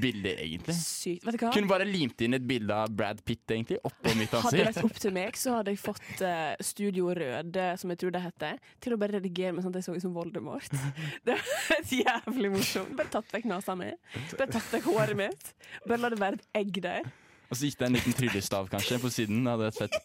[0.01, 0.75] bildet, egentlig.
[0.77, 1.25] Sykt.
[1.27, 1.51] Vet du hva?
[1.55, 4.69] Kunne bare limt inn et bilde av Brad Pitt egentlig oppå mitt Hadde det ansikt.
[4.81, 8.23] vært opp til meg, så hadde jeg fått uh, Studio Røde, som jeg tror det
[8.23, 10.79] heter, til å bare redigere meg sånn at jeg så ut som Voldemort.
[11.27, 12.95] Det var jævlig morsomt.
[12.99, 13.91] Bare tatt vekk nesa mi.
[14.37, 15.53] Bare tatt vekk håret mitt.
[15.87, 17.11] Bare la det være et egg der.
[17.53, 19.43] Og så gikk det en liten tryllestav kanskje på siden.
[19.45, 19.97] Det hadde vært fett.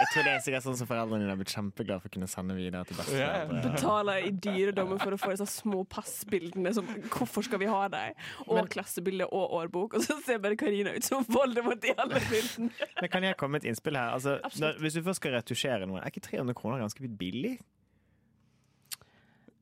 [0.00, 2.28] Jeg tror det er sikkert sånn som foreldrene dine har blitt kjempeglade for å kunne
[2.32, 3.60] sende videre til besteforeldre.
[3.66, 8.16] Betaler i dyredommen for å få disse små passbildene som Hvorfor skal vi ha dem?
[8.48, 9.98] Og klassebilde og årbok.
[9.98, 12.72] Og så ser bare Karina ut som Voldemort i alle bildene.
[12.98, 14.16] Men kan jeg komme med et innspill her?
[14.16, 17.58] Altså, når, hvis du først skal retusjere noe, er ikke 300 kroner ganske billig?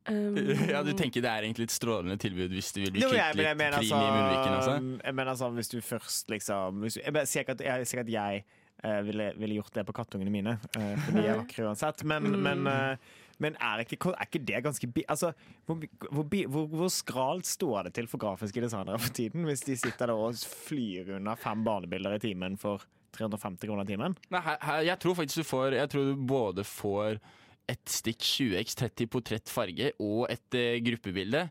[0.09, 0.37] Um,
[0.71, 3.19] Ja, du tenker det er egentlig et strålende tilbud hvis du vil bli Jo, kvitt
[3.21, 4.55] jeg, jeg litt mener prim i munnviken.
[4.59, 4.77] Altså.
[5.05, 8.13] jeg mener sånn hvis du først liksom du, Jeg sier ikke at jeg, sier at
[8.15, 8.43] jeg
[8.85, 12.29] uh, ville, ville gjort det på kattungene mine, uh, for de er vakre uansett, men,
[12.29, 12.45] Mm.
[12.47, 14.89] men, uh, men er, ikke, er ikke det ganske.
[15.09, 15.29] Altså,
[15.69, 15.79] hvor,
[16.11, 20.11] hvor, hvor, hvor skralt står det til for grafiske designere for tiden, hvis de sitter
[20.11, 20.35] der og
[20.67, 22.83] flyr unna fem barnebilder i timen for
[23.15, 24.17] 350 kroner i timen?
[24.35, 27.21] Nei, her, her, jeg tror faktisk du får Jeg tror du både får
[27.69, 31.49] et stikk 20x30 portrettfarge og et eh, gruppebilde.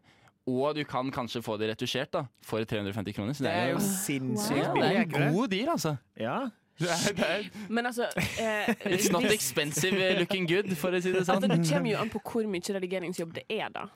[0.47, 3.35] Og du kan kanskje få det retusjert da for 350 kroner.
[3.35, 5.97] Så det er jo sinnssykt billig det er en god deal, altså.
[6.19, 6.39] Ja.
[6.77, 8.05] Det er, det er, Men altså
[8.37, 11.39] eh, it's not expensive eh, looking good, for å si det sånn.
[11.41, 13.87] Altså, det kommer jo an på hvor mye redigeringsjobb det er, da.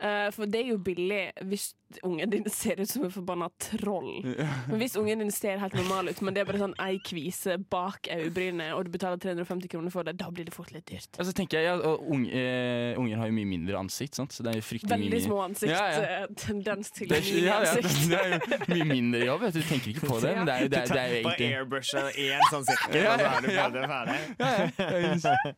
[0.00, 1.74] Eh, for det er jo billig hvis
[2.06, 4.22] ungen din ser ut som en forbanna troll.
[4.24, 7.56] Men hvis ungen din ser helt normal ut, men det er bare sånn ei kvise
[7.72, 11.10] bak øyebrynet, og du betaler 350 kroner for det, da blir det fort litt dyrt.
[11.18, 14.32] Altså, så tenker jeg, ja, og unge, eh, Unger har jo mye mindre ansikt, sant?
[14.32, 15.72] så det er jo fryktelig mye Veldig små ansikt.
[15.74, 16.22] Ja, ja.
[16.22, 18.08] eh, Tendens til Det er, ja, ansikt.
[18.08, 18.38] det er jo
[18.76, 19.44] mye mindre jobb.
[19.48, 19.60] Vet du.
[19.60, 21.50] du tenker ikke på det, men det er jo, det er, det er jo egentlig
[21.58, 24.18] airbrusher i en sånn sirkel, og så er du bedre ferdig.
[24.40, 25.54] ferdig.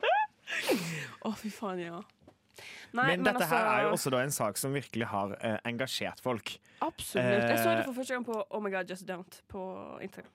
[1.23, 2.01] Å, fy faen, ja.
[2.93, 5.59] Nei, men, dette her altså- er jo også da en sak som virkelig har eh,
[5.65, 6.59] engasjert folk.
[6.81, 7.49] Absolutt.
[7.49, 10.31] Jeg så Eh, det for første gang på Oh my god, just don't på Instagram.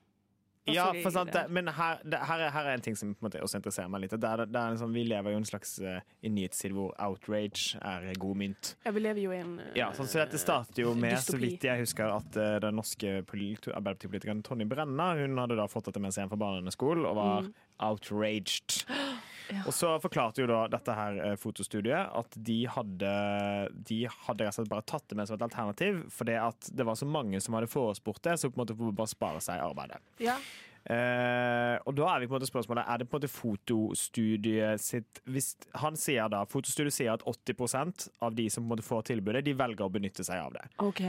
[0.69, 1.45] Ja, for sant, det.
[1.49, 3.87] men her, det, her, er, her er en ting som på en måte også interesserer
[3.87, 4.11] meg litt.
[4.19, 6.91] Det er, det er en sånn, vi lever jo en slags uh, i nyhetstid hvor
[6.99, 8.73] outrage er god mynt.
[8.83, 11.37] Ja, vi lever jo i en uh, Ja, sånn, så Dette starter jo med, så
[11.39, 15.85] vidt jeg husker, at uh, den norske polit- arbeiderpartipolitikeren Tonje Brenna Hun hadde da fått
[15.87, 17.53] dette med seg hjem fra barneskolen og var Mm.
[17.87, 18.83] outraged.
[19.53, 19.63] Ja.
[19.65, 23.11] Og så forklarte jo da dette her eh, fotostudiet at de hadde
[23.87, 26.85] De hadde rett og slett bare tatt det med som et alternativ, fordi at det
[26.87, 30.01] var så mange som hadde forespurt det, så på en måte bare spare seg arbeidet.
[30.23, 30.37] Ja.
[30.87, 34.79] Eh, og da er vi på en måte spørsmålet Er det på en måte fotostudiet
[34.79, 35.49] sitt hvis
[35.81, 39.43] Han sier da Fotostudiet sier at 80% av de som på en måte får tilbudet,
[39.43, 40.63] de velger å benytte seg av det.
[40.83, 41.01] OK.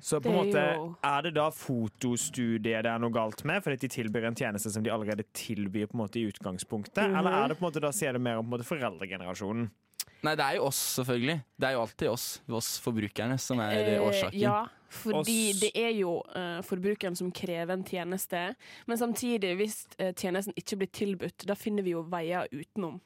[0.00, 0.64] Så på en måte
[1.04, 4.84] er det da fotostudiet det er noe galt med, fordi de tilbyr en tjeneste som
[4.84, 7.04] de allerede tilbyr på en måte i utgangspunktet?
[7.04, 7.18] Mhm.
[7.20, 9.68] Eller er det på en måte da sier det mer om på en måte foreldregenerasjonen?
[10.22, 11.38] Nei, det er jo oss, selvfølgelig.
[11.58, 14.38] Det er jo alltid oss, oss forbrukerne, som er Eh, årsaken.
[14.38, 18.54] Ja, fordi Oss- det er jo uh, forbrukeren som krever en tjeneste.
[18.86, 23.00] Men samtidig, hvis uh, tjenesten ikke blir tilbudt, da finner vi jo veier utenom.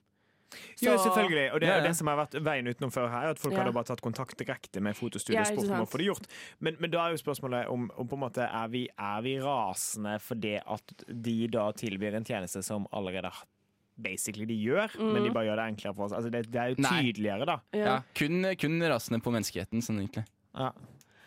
[0.80, 1.52] Jo, selvfølgelig.
[1.52, 1.88] Og det er jo ja.
[1.88, 3.62] det som har vært veien utenom før her, er at folk Ja.
[3.64, 6.28] hadde bare tatt kontakt direkte med fotostudio Ja, og spurt om å få det gjort.
[6.60, 9.34] Men, men da er jo spørsmålet om, om på en måte er vi, er vi
[9.42, 13.32] rasende fordi at de da tilbyr en tjeneste som allerede
[13.96, 16.16] basically de gjør, men de bare gjør det enklere for oss.
[16.16, 16.98] Altså det, det er jo Nei.
[17.00, 17.56] tydeligere, da.
[17.76, 20.26] Ja, kun, kun rasende på menneskeheten, sånn egentlig.
[20.56, 20.72] Ja.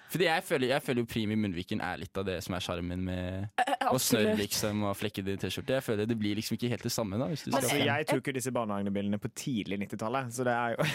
[0.09, 2.63] Fordi jeg føler, jeg føler jo Prim i munnviken er litt av det som er
[2.65, 3.61] sjarmen med
[3.93, 5.75] å snørre liksom, og flekkede T-skjorte.
[5.77, 7.27] Jeg føler Det blir liksom ikke helt det samme, da.
[7.29, 10.73] Hvis du skal Altså, jeg tok jo disse barnehagebildene på tidlig 90-tallet, så det er
[10.73, 10.79] jo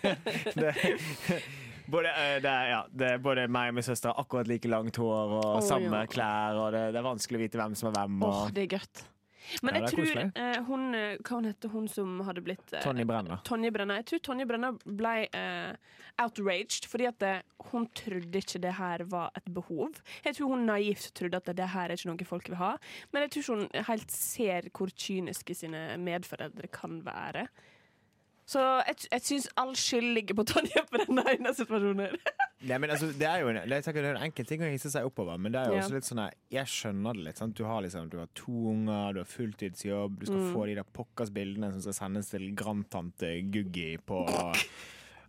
[0.62, 0.72] det,
[1.92, 4.96] både, eh, det, er, ja, det er både meg og min søster akkurat like langt
[5.00, 6.10] hår og oh, samme ja.
[6.10, 8.20] klær, og det, det er vanskelig å vite hvem som er hvem.
[8.24, 9.04] Åh, Oh, det er godt.
[9.64, 13.06] Men jeg tror eh, hun eh, Hva hun heter hun som hadde blitt eh, Tonje
[13.08, 13.40] Brenna.
[13.46, 13.96] Tonje Brenna.
[14.00, 17.32] Jeg tror Tonje Brenna ble eh, outraged fordi at det,
[17.70, 20.00] hun trodde ikke det her var et behov.
[20.26, 22.74] Jeg tror hun naivt trodde at det her er ikke noe folk vil ha.
[23.12, 27.48] Men jeg tror ikke hun helt ser hvor kyniske sine medforeldre kan være.
[28.50, 32.16] Så jeg, jeg syns all skyld ligger på Tonje Brenna i denne situasjonen.
[32.60, 35.06] Nei, men altså, det er jo en, det er en enkel ting å hisse seg
[35.08, 36.20] oppover, men det er jo også litt sånn
[36.52, 37.38] Jeg skjønner det litt.
[37.40, 37.54] Sant?
[37.56, 40.52] Du har liksom, du har to unger, du har fulltidsjobb, du skal Mm.
[40.52, 44.26] få de der pokkers bildene som skal sendes til grandtante Guggi på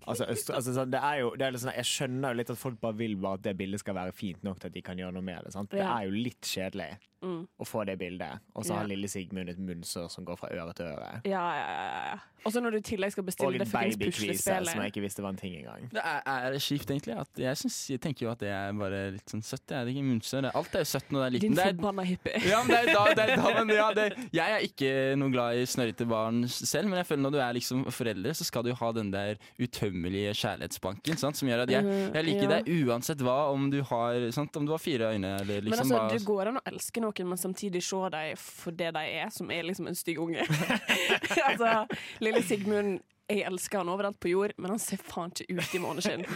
[0.08, 2.98] Altså, altså det er jo, det er sånn, Jeg skjønner jo litt at folk bare
[2.98, 5.22] vil bare at det bildet skal være fint nok til at de kan gjøre noe
[5.22, 5.54] med det.
[5.54, 5.70] Sant?
[5.70, 7.48] Det er jo litt kjedelig Mm.
[7.60, 8.80] og få det bildet, og så Ja.
[8.80, 11.22] har lille Sigmund et munnsår som går fra øre til øre.
[11.26, 12.20] Ja, ja, ja, ja.
[12.44, 15.02] Og så når du i tillegg skal bestille en det fuckings babykvise som jeg ikke
[15.04, 15.84] visste var en ting engang.
[15.94, 17.14] Det er, er kjipt, egentlig.
[17.22, 19.62] At jeg, synes, jeg tenker jo at det er bare litt sånn søtt.
[19.70, 20.48] Det er ikke munnsår.
[20.56, 21.54] Alt er jo søtt når det er liten.
[21.54, 22.42] Din forbanna hippie.
[22.50, 24.08] ja, men det er da, det er da men ja, det,
[24.42, 27.54] Jeg er ikke noe glad i snørrete barn selv, men jeg føler når du er
[27.54, 31.70] liksom foreldre, så skal du jo ha den der utømmelige kjærlighetsbanken sant, som gjør at
[31.70, 32.62] jeg, Mhm, jeg liker ja.
[32.62, 35.92] deg uansett hva, om du har, sant, om du har fire øyne eller Men liksom
[35.92, 39.06] altså, hva- det går an å elske noen, men samtidig se dem for det de
[39.22, 40.46] er, som er liksom en stygg unge.
[41.50, 41.86] altså,
[42.20, 43.00] lille Sigmund
[43.32, 46.26] jeg elsker han overalt på jord, men han ser faen ikke ut i måneskinn.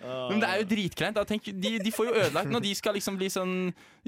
[0.00, 1.16] Men det er jo dritkleint.
[1.18, 1.24] da.
[1.28, 3.54] Tenk, de, de får jo ødelagt når de skal liksom bli sånn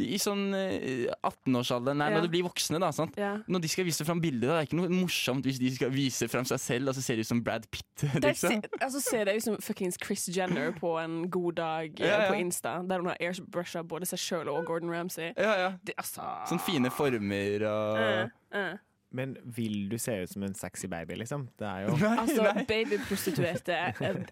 [0.01, 1.99] i sånn eh, 18-årsalderen.
[2.01, 2.17] Nei, Ja.
[2.17, 2.88] når de blir voksne, da.
[2.97, 3.17] sant?
[3.21, 3.35] Ja.
[3.47, 5.93] Når de skal vise fram bilder, da, det er ikke noe morsomt hvis de skal
[5.93, 8.07] vise fram seg selv, og så ser de ut som Brad Pitt.
[8.23, 8.62] Liksom.
[8.62, 12.23] ser, altså, ser det ut som fuckings Chris Jenner på en god dag eh, Ja,
[12.25, 12.31] ja.
[12.31, 15.35] på Insta, der hun har airbrusha både seg sjøl og Gordon Ramsay.
[15.37, 15.71] Ja, ja.
[15.85, 18.81] Det, altså Sånne fine former og uh, eh.
[19.12, 21.48] Men vil du se ut som en sexy baby, liksom?
[21.59, 23.77] Det er jo Altså, babyprostituerte prostituerte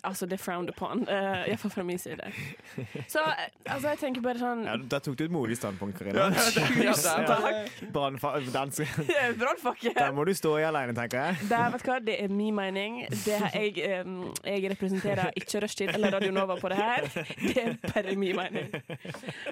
[0.05, 0.99] Altså, det er frowned upon.
[1.09, 2.21] Uh, Iallfall fra min side.
[3.15, 6.31] Så eh, altså, jeg tenker bare sånn ja, Da tok du et modig standpunkt, Karina.
[6.31, 6.33] Ja,
[7.51, 9.93] er- Brannfakke!
[9.95, 11.49] der må du stå i alene, tenker jeg.
[11.51, 13.01] Det, vet du hva, det er min mening.
[13.25, 17.09] Det her, jeg, um, jeg representerer ikke Rushtid eller Radio Nova på det her.
[17.41, 18.71] Det er bare min mening.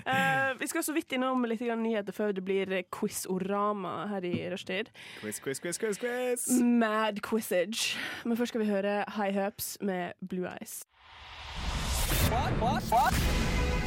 [0.07, 4.91] Uh, vi skal så vidt innom litt nyheter før det blir quiz-orama her i Rushtid.
[5.21, 6.49] Quiz, quiz, quiz, quiz, quiz.
[6.63, 7.99] Mad quizage.
[8.25, 10.85] Men først skal vi høre High Hopes med Blue Eyes.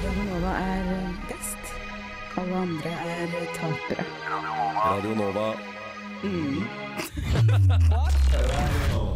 [0.04, 1.58] Radio Nova er best.
[2.38, 4.06] Alle andre er tapere.
[4.76, 5.54] Radio Nova.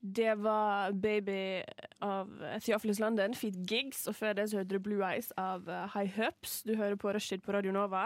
[0.00, 1.62] Det var Baby
[2.00, 2.30] av
[2.62, 6.12] Theophilus London, Feet Gigs, og før det så hørte du Blue Eyes av eh, High
[6.14, 6.60] Hups.
[6.62, 8.04] Du hører på Rushtid på Radio Nova.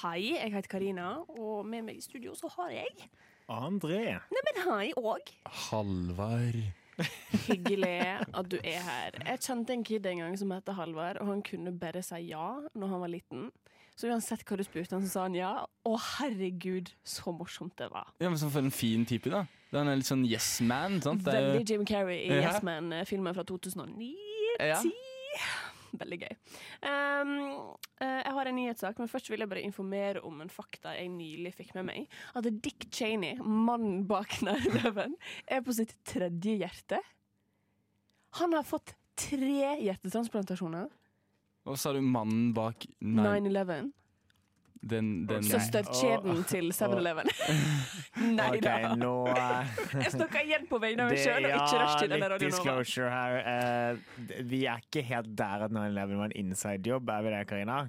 [0.00, 3.10] Hei, jeg heter Karina, og med meg i studio så har jeg
[3.50, 4.18] André.
[4.30, 5.30] Neimen, hei òg.
[5.68, 6.60] Halvard.
[7.46, 9.16] Hyggelig at du er her.
[9.24, 12.56] Jeg kjente en kid en gang som heter Halvard, og han kunne bare si ja
[12.74, 13.50] når han var liten.
[14.00, 15.50] Så uansett hva du spurte han, så sa han ja.
[15.84, 18.08] Å, herregud, så morsomt det var.
[18.22, 19.44] Ja, men så For en fin type, da.
[19.74, 20.96] Han er litt sånn yes man.
[21.04, 21.26] Sant?
[21.26, 22.46] Veldig Jim Carrey i Ja.
[22.48, 24.08] Yes Man-filmen fra 2009.
[24.56, 24.80] Ja.
[26.00, 26.34] Veldig gøy.
[26.86, 27.30] Um,
[28.00, 31.10] eh, jeg har en nyhetssak, men først vil jeg bare informere om en fakta jeg
[31.12, 32.20] nylig fikk med meg.
[32.38, 35.16] At Dick Cheney, mannen bak 9-11,
[35.50, 37.02] er på sitt tredje hjerte.
[38.38, 40.88] Han har fått tre hjertetransplantasjoner.
[41.66, 43.90] Hva sa du, mannen bak 9-11.
[44.80, 47.28] den, den Søsterkjeden til 7-Eleven.
[48.38, 48.76] Nei da.
[48.78, 52.16] Okay, nå uh, Jeg snakker igjen på vegne av meg sjøl, og ikke rushtid eller
[52.16, 52.56] litt Radio Nova.
[52.56, 53.36] disclosure her.
[53.44, 57.80] Uh, vi er ikke helt der at 9-11 var en inside-jobb, er vi det, Karina?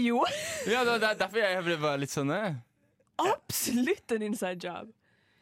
[0.00, 0.24] Jo,
[0.66, 2.54] Ja, det er derfor jeg ble bare litt sånn eh.
[3.20, 4.90] absolutt en inside job.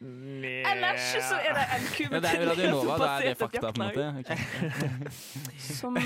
[0.00, 3.32] Ellers så er det en kube Ja, det er jo Radio Nova, da er det
[3.36, 4.00] fakta, på en måte.
[4.00, 4.30] jaktlag Ok.
[5.60, 5.96] Som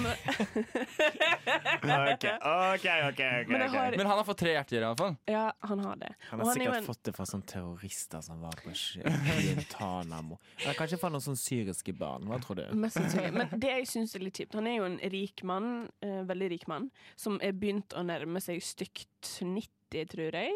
[1.84, 3.20] OK, OK, OK.
[3.44, 5.14] ok, Men har Men han har fått tre hjerter, i hvert fall.
[5.30, 6.10] Ja, han har det.
[6.30, 8.70] Han Og har han er sikkert en- fått det fra sånne terrorister som var på
[8.74, 10.38] Guantánamo.
[10.64, 12.26] Eller kanskje fra noen sånne syriske barn.
[12.26, 12.66] Hva tror du?
[12.74, 16.50] Men det jeg syns er litt kjipt Han er jo en rik mann, eh, veldig
[16.50, 19.08] rik mann, som er begynt å nærme seg stygt
[19.40, 20.52] 90, tror jeg.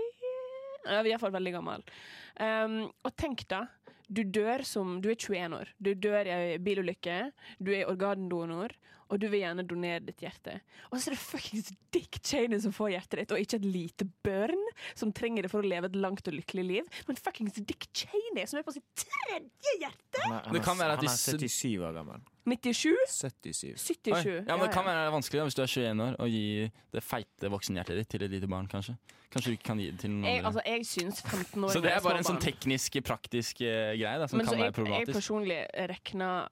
[0.86, 1.84] Ja, vi er iallfall veldig gammel.
[2.38, 3.64] Um, og tenk da,
[4.08, 5.72] du dør som Du er 21 år.
[5.78, 7.18] Du dør i ei bilulykke.
[7.60, 8.72] Du er organdonor,
[9.08, 10.58] og du vil gjerne donere ditt hjerte.
[10.90, 14.08] Og så er det fuckings Dick Cheney som får hjertet ditt, og ikke et lite
[14.26, 14.64] børn
[14.98, 18.46] som trenger det for å leve et langt og lykkelig liv, men fuckings Dick Cheney
[18.48, 20.24] som er på sitt tredje hjerte!
[20.24, 22.26] Han er, han Det kan er, være at han er 77 år gammel.
[22.48, 22.96] 97?
[23.12, 23.76] 77.
[23.76, 24.12] 77.
[24.14, 24.34] Oi.
[24.48, 26.44] Ja, men Det kan være vanskelig hvis du er 21 år, å gi
[26.96, 28.96] det feite voksenhjertet ditt til et lite barn, kanskje.
[29.28, 30.48] Kanskje du ikke kan gi det til noen Jeg, andre.
[30.48, 34.20] altså, jeg synes 15 år så det er bare en sånn teknisk, praktisk eh, greie
[34.22, 35.58] da, som Men så kan være jeg, jeg personlig
[35.90, 36.46] rekner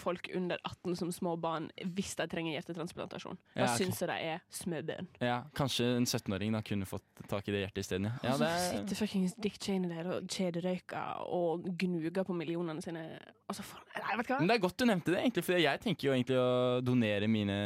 [0.00, 3.38] folk under 18 som små barn hvis de trenger hjertetransplantasjon.
[3.54, 5.08] Da Ja, syns jeg de er småbarn.
[5.22, 8.10] Ja, kanskje en 17-åring da kunne fått tak i det hjertet isteden.
[8.10, 8.18] Ja.
[8.22, 12.82] Ja, det så er, sitter fuckings Dick Cheney der og kjederøyker og gnuger på millionene
[12.84, 13.06] sine.
[13.48, 14.38] Altså, for, nei, vet du hva?
[14.40, 17.26] men det er godt du nevnte det, egentlig, for jeg tenker jo egentlig å donere
[17.28, 17.56] mine,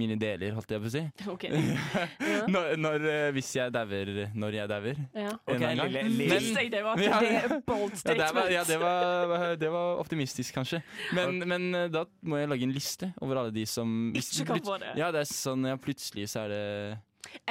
[0.00, 1.02] mine deler, holdt jeg på å si.
[1.34, 1.50] Okay.
[2.30, 2.46] Ja.
[2.50, 4.98] Når, når, eh, hvis jeg dauer når jeg dauer.
[5.14, 5.30] Ja.
[5.30, 6.10] En Ok, eller annen gang.
[6.16, 7.18] Men- Hvis jeg det var Ja.
[7.20, 8.20] det er bold Ja, statement.
[8.20, 10.80] det var, ja, det var, det var optimistisk, kanskje.
[11.16, 14.64] Men, men eh, da må jeg lage en liste over alle de som Ikke kan
[14.66, 14.94] få det.
[15.00, 16.64] Ja, det er sånn, ja, plutselig så er det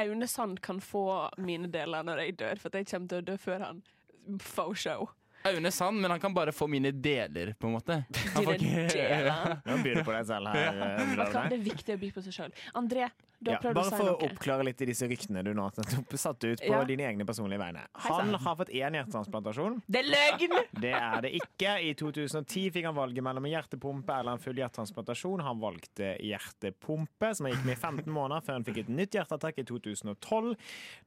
[0.02, 1.06] Aune Sand kan få
[1.40, 3.82] mine deler når jeg dør, for at jeg kommer til å dø før han.
[4.44, 5.08] Faux show.
[5.48, 8.02] Aune Sand, men han kan bare få mine deler, på en måte.
[8.34, 9.62] Han får Dine ikke- deler.
[9.66, 10.82] Nå byr du på deg selv her.
[11.00, 11.28] eh, hva?
[11.32, 12.58] kan Det er viktig å by på seg sjøl.
[12.76, 13.08] André,
[13.42, 15.54] du Ja, har prøvd bare å si for å oppklare litt i disse ryktene du
[15.56, 15.70] nå
[16.20, 16.84] satte ut på Ja.
[16.84, 17.86] dine egne personlige vegne.
[18.06, 19.82] Han har fått én hjertetransplantasjon.
[19.88, 20.58] Det er løgn!
[20.82, 21.78] Det er det ikke.
[21.88, 25.40] I 2010 fikk han valget mellom en hjertepumpe eller en full hjertetransplantasjon.
[25.46, 29.16] Han valgte hjertepumpe, som han gikk med i 15 måneder før han fikk et nytt
[29.16, 30.56] hjerteattakk i 2012.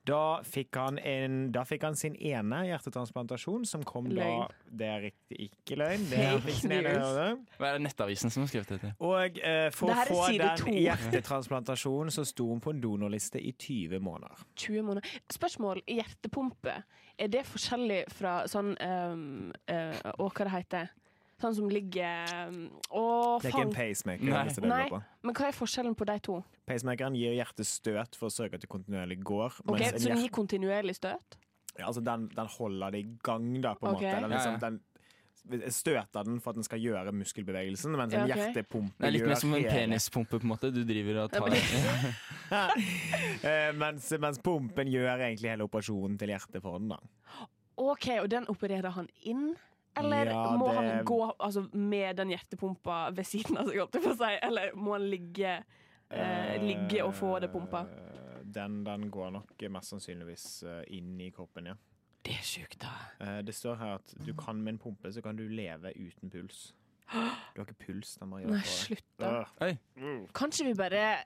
[0.08, 4.46] Da fikk han, en, da fikk han sin ene hjertetransplantasjon, som kom Løgn.
[4.48, 6.08] da Det er riktig ikke løgn.
[6.10, 7.44] Det er fikk sin ene, news.
[7.58, 8.94] Hva er det Nettavisen som har skrevet dette?
[9.02, 14.00] og eh, for å få den hjertetransplantasjonen så sto hun på en donorliste i 20
[14.02, 14.42] måneder.
[14.56, 15.14] 20 måneder.
[15.32, 15.82] Spørsmål.
[15.88, 16.82] Hjertepumpe.
[17.18, 20.92] Er det forskjellig fra sånn um, uh, Å, hva det heter
[21.42, 23.02] Sånn som ligger um, Å,
[23.42, 24.30] Det er ikke en pacemaker.
[24.30, 24.42] Nei.
[24.48, 26.38] det det Nei, men hva er forskjellen på de to?
[26.70, 29.60] Pacemakeren gir hjertet støt for å sørge at det kontinuerlig går.
[29.66, 31.36] Ok, mens Så den gir kontinuerlig støt?
[31.78, 34.10] ja, altså den, den holder det i gang, da, på en okay.
[34.10, 34.22] måte.
[34.22, 34.80] Den, liksom, den
[35.74, 38.40] støter den for at den skal gjøre muskelbevegelsen, mens en Ja, ok.
[38.54, 40.70] hjertepumpe Det er litt mer som en hele- penispumpe, på en måte.
[40.72, 41.58] Du driver og tar men
[43.44, 46.88] Eh, mens, mens pumpen gjør egentlig hele operasjonen til hjertet for den.
[46.94, 46.98] da.
[47.76, 49.54] OK, og den opererer han inn?
[49.96, 53.94] Eller Ja, må det- han gå altså, med den hjertepumpa ved siden av seg, holdt
[53.94, 54.38] jeg på å si?
[54.42, 55.64] Eller må han ligge,
[56.10, 57.86] eh, ligge og få det pumpa?
[57.90, 58.18] Eh,
[58.52, 61.74] Den, den går nok mest sannsynligvis eh, inn i kroppen, ja.
[62.24, 62.92] Det er sjukt, da.
[63.20, 66.30] Eh, Det står her at du kan med en pumpe så kan du leve uten
[66.30, 66.72] puls.
[67.12, 68.14] Du har ikke puls.
[68.20, 69.44] da, Nei, slutt, da.
[69.60, 69.74] Oi.
[70.34, 71.24] Kanskje vi bare,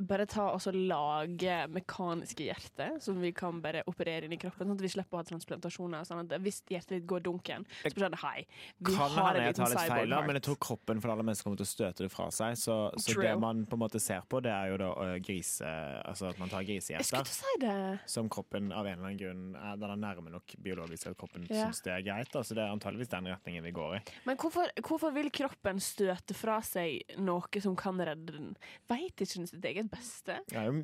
[0.00, 4.76] bare ta og lage mekaniske hjerter som vi kan bare operere inn i kroppen, sånn
[4.78, 6.04] at vi slipper å ha transplantasjoner.
[6.08, 8.44] Sånn at hvis hjertet ditt går dunken, så blir det hei,
[8.78, 11.66] vi Kan har en liten feil, men jeg tror kroppen for alle mennesker kommer til
[11.68, 12.56] å støte det fra seg.
[12.60, 14.90] Så, så det man på en måte ser på, det er jo da
[15.24, 15.64] grise
[16.04, 17.24] Altså at man tar grisehjerter.
[17.28, 17.54] si.
[18.10, 21.46] Som kroppen av en eller annen grunn er, Den er nærme nok biologisk at kroppen
[21.50, 21.66] Ja.
[21.66, 22.30] syns det er greit.
[22.32, 24.00] Da, så det er antageligvis den retningen vi går i.
[24.26, 28.56] Men hvorfor, hvorfor vil kroppen støte fra seg noe som kan redde den?
[28.88, 29.26] Veit ikke
[29.64, 30.36] sitt eget beste?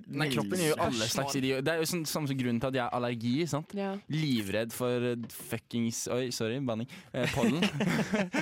[0.09, 1.65] Nei, kroppen gjør jo alle slags idioter.
[1.67, 3.35] Det er jo sånn, samme grunnen til at jeg har allergi.
[3.51, 3.75] sant?
[3.77, 3.91] Ja.
[4.13, 6.89] Livredd for eh, fuckings Oi, sorry, banning.
[7.13, 7.61] Eh, pollen.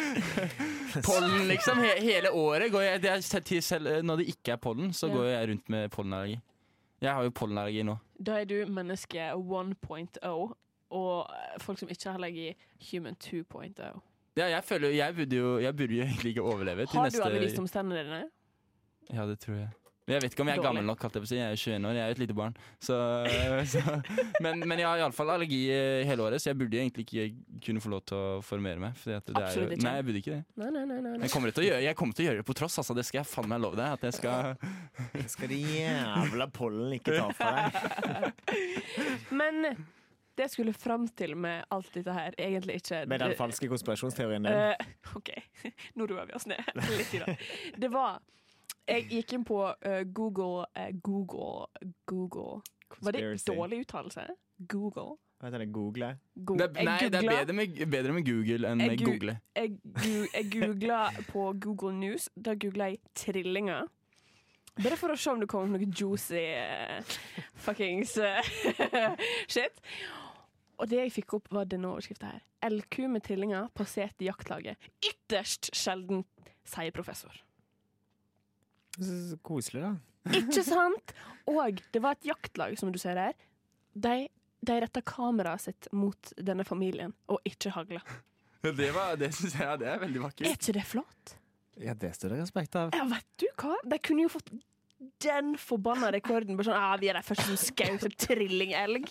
[1.09, 1.79] pollen, liksom.
[1.83, 5.09] He hele året går jeg det er til selv, Når det ikke er pollen, så
[5.09, 5.15] Ja.
[5.15, 6.41] går jeg rundt med pollenallergi.
[7.01, 7.99] Jeg har jo pollenallergi nå.
[8.19, 10.55] Da er du menneske 1.0,
[10.91, 12.55] og eh, folk som ikke har allergi,
[12.91, 14.01] human 2.0.
[14.39, 17.17] Ja, jeg føler jeg burde jo Jeg burde jo egentlig ikke overleve til Har du
[17.17, 18.31] neste som visdomstennene dine?
[19.11, 19.69] Ja, det tror jeg.
[20.09, 21.03] Men jeg vet ikke om jeg er gammel nok.
[21.05, 21.37] holdt Jeg på å si.
[21.37, 22.55] Jeg er 21 år, jeg er et lite barn.
[22.81, 22.97] Så,
[23.75, 23.83] så,
[24.41, 25.59] men, men jeg har iallfall allergi
[26.09, 28.97] hele året, så jeg burde egentlig ikke kunne få lov til å formere meg.
[28.97, 29.85] Fordi at det er jo, Absolutt ikke.
[29.85, 30.41] Nei, jeg burde ikke det.
[30.63, 31.13] Nei, nei, nei.
[31.27, 32.97] Jeg kommer til å gjøre, jeg kommer til å gjøre det på tross, altså.
[32.97, 33.99] Det skal jeg faen meg love deg.
[33.99, 34.57] At jeg skal
[35.13, 38.43] Det skal de jævla pollen ikke ta fra deg.
[39.43, 39.69] Men
[40.39, 44.47] det jeg skulle fram til med alt dette her, egentlig ikke Med den falske konspirasjonsteorien
[44.47, 44.55] din.
[44.55, 45.33] Uh, OK,
[45.99, 47.15] nå roer vi oss ned litt.
[47.19, 47.49] i dag.
[47.83, 48.21] Det var
[48.89, 51.67] Jeg gikk inn på uh, Google uh, Google
[52.09, 52.61] Google
[53.05, 54.25] Var det en dårlig uttalelse?
[54.67, 55.17] Google?
[55.39, 55.69] Hva heter det?
[55.73, 56.09] Google?
[56.35, 59.35] Go det, Nei, det er bedre med, bedre med Google enn Jeg med gu- Google.
[59.55, 62.29] Jeg, gu- jeg googla på Google News.
[62.35, 63.87] Da googla jeg 'trillinger'.
[64.83, 67.03] Bare for å se om det kom noe juicy eh,
[67.55, 68.17] fuckings
[69.55, 69.79] shit.
[70.79, 72.43] Og det jeg fikk opp, var denne overskrifta her.
[72.71, 74.77] LQ med trillinger passerte jaktlaget.
[75.03, 76.25] Ytterst sjelden,
[76.67, 77.35] sier professor.
[79.47, 79.95] Koselig, da.
[80.39, 81.13] Ikke sant?
[81.49, 83.37] Og det var et jaktlag, som du ser her.
[83.95, 84.29] De,
[84.67, 88.03] de retta kameraet sitt mot denne familien, og ikke hagla.
[88.63, 90.47] Det, var- det syns jeg ja, det er veldig vakkert.
[90.51, 91.37] Er ikke det flott?
[91.79, 92.91] Ja, det står det respekt av.
[92.97, 93.77] Ja, vet du hva?
[93.87, 94.51] De kunne jo fått
[95.23, 96.57] den forbanna rekorden.
[96.59, 99.05] Bare sånn, ah, vi er de første som skjøt en trillingelg.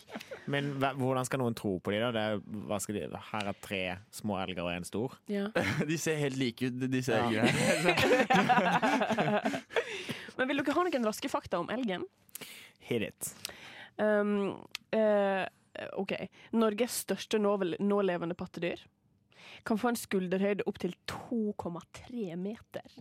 [0.51, 2.09] Men hva- hvordan skal noen tro på de da?
[2.15, 3.81] Det er, hva skal de, her er tre
[4.11, 5.09] små elger og en stor.
[5.31, 5.45] Ja.
[5.87, 7.19] De ser helt like ut, disse Ja.
[7.27, 7.47] elgene.
[10.37, 12.03] Men vil dere ha noen raske fakta om elgen?
[12.87, 13.21] Hit it.
[13.97, 14.33] Um,
[14.93, 15.45] uh,
[15.97, 16.13] OK.
[16.53, 18.79] Norges største nålevende pattedyr
[19.65, 22.97] kan få en skulderhøyde opp til 2,3 meter.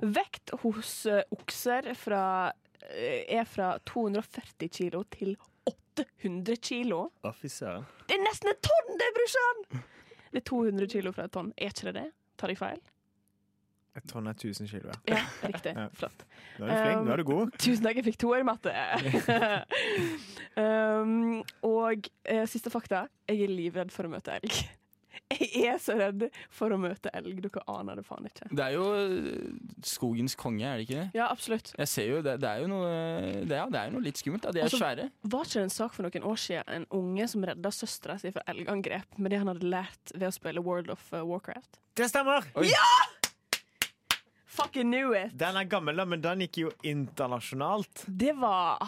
[0.00, 2.52] Vekt hos eh, okser fra,
[2.90, 7.08] eh, er fra 240 kilo til 800 kilo.
[7.22, 7.84] Officer.
[8.08, 9.84] Det er nesten et tonn, det, brorsan!
[10.30, 11.52] Det er 200 kilo fra et tonn.
[11.58, 12.08] Er ikke det det?
[12.38, 12.80] Tar jeg feil?
[13.98, 15.16] Et tonn er 1000 kilo, ja.
[15.16, 15.74] Ja, riktig.
[15.80, 15.88] Ja.
[15.98, 16.26] Flott.
[16.60, 17.54] Nå er du flink, nå er du god.
[17.58, 18.74] Tusen takk, jeg fikk toer i matte.
[20.62, 23.08] um, og uh, siste fakta.
[23.28, 24.60] Jeg er livredd for å møte elg.
[25.40, 27.38] Jeg er så redd for å møte elg.
[27.44, 28.48] Dere aner det faen ikke.
[28.50, 29.52] Det er jo eh,
[29.86, 31.06] skogens konge, er det ikke det?
[31.20, 31.72] Ja, absolutt.
[31.78, 32.90] Jeg ser jo, det, det er jo noe
[33.46, 34.44] det er, det er noe litt skummelt.
[34.46, 34.54] Da.
[34.56, 35.08] De er Altså, svære.
[35.22, 38.34] Var ikke det en sak for noen år siden en unge som redda søstera si
[38.34, 41.80] fra elgangrep med det han hadde lært ved å spille World of uh, Warcraft?
[41.98, 42.46] Det stemmer!
[44.50, 45.34] Fucking knew it!
[45.38, 48.04] Den er gammel, da, men den gikk jo internasjonalt.
[48.10, 48.80] Det var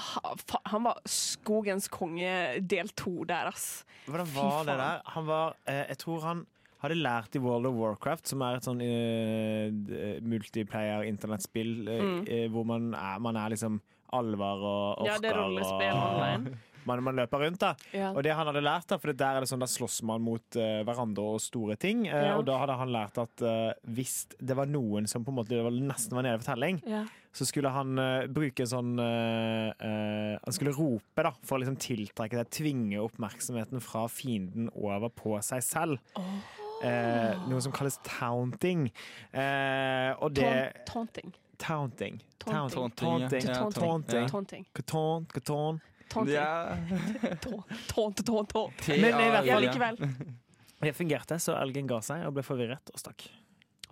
[0.73, 2.33] Han var skogens konge
[2.67, 3.85] del to der, ass.
[4.09, 5.05] Hvordan var det der?
[5.15, 6.41] Han var eh, Jeg tror han
[6.83, 12.25] hadde lært i World of Warcraft, som er et sånn uh, multiplayer internettspill uh, Mm.
[12.27, 13.79] uh, hvor man er, man er liksom
[14.13, 16.59] alver og orker Ja, det er rollespill online.
[16.89, 17.75] man, man løper rundt, da.
[17.93, 18.11] Ja.
[18.13, 20.59] Og det han hadde lært, da, for der er det sånn, da slåss man mot
[20.59, 22.05] uh, hverandre og store ting.
[22.09, 22.37] Uh, Ja.
[22.39, 25.55] Og da hadde han lært at uh, hvis det var noen som på en måte
[25.55, 27.05] det var nesten var nede for telling, Ja.
[27.33, 27.95] så skulle han
[28.33, 34.07] bruke en sånn Han skulle rope, da, for å liksom tiltrekke seg, tvinge oppmerksomheten fra
[34.13, 35.99] fienden over på seg selv.
[36.83, 38.89] Eh, noe som kalles taunting.
[39.33, 41.31] Eh, og det Taunting.
[41.63, 42.17] Taunting.
[42.43, 42.91] Taunting.
[42.91, 42.97] Taunting.
[42.97, 43.47] Taunting.
[43.47, 43.77] Taunting.
[43.79, 44.27] Taunting.
[44.27, 44.67] Taunting.
[44.83, 45.45] Taunting.
[45.47, 45.81] Taunting.
[46.13, 46.35] Taunting.
[46.35, 46.77] Ja.
[47.89, 48.89] Taunt, taunt, taunt.
[48.89, 49.97] Men i hvert Ja, fall- likevel.
[50.83, 53.29] Det fungerte, så elgen ga seg og ble forvirret og stakk.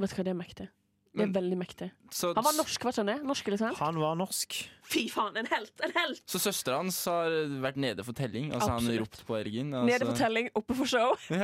[0.00, 0.68] Vet du hva, det er mektig.
[1.10, 1.88] Det er veldig mektig.
[2.14, 3.16] Så, Han var norsk, var ikke han det?
[3.26, 3.72] Norsk, liksom?
[3.80, 4.58] Han var norsk.
[4.90, 5.72] Fy faen, en helt!
[5.82, 6.22] En helt!
[6.30, 8.94] så søstera hans har vært nede for telling, Altså Absolutt.
[8.94, 9.72] han ropt på Ergin?
[9.74, 9.90] Altså.
[9.90, 11.14] Nede for telling, oppe for show.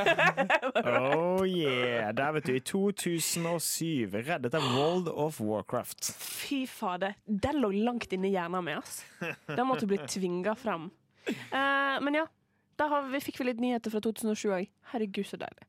[0.86, 2.12] Oh yeah!
[2.14, 2.54] Der, vet du.
[2.56, 6.12] I 2007 reddet av World of Warcraft.
[6.22, 7.18] Fy fader.
[7.26, 9.02] Den lå langt inni hjernen min, ass.
[9.50, 10.90] Den måtte bli tvinga fram.
[11.26, 12.26] Uh, men ja,
[12.76, 14.70] da har vi, fikk vi litt nyheter fra 2007 òg.
[14.92, 15.66] Herregud, så deilig.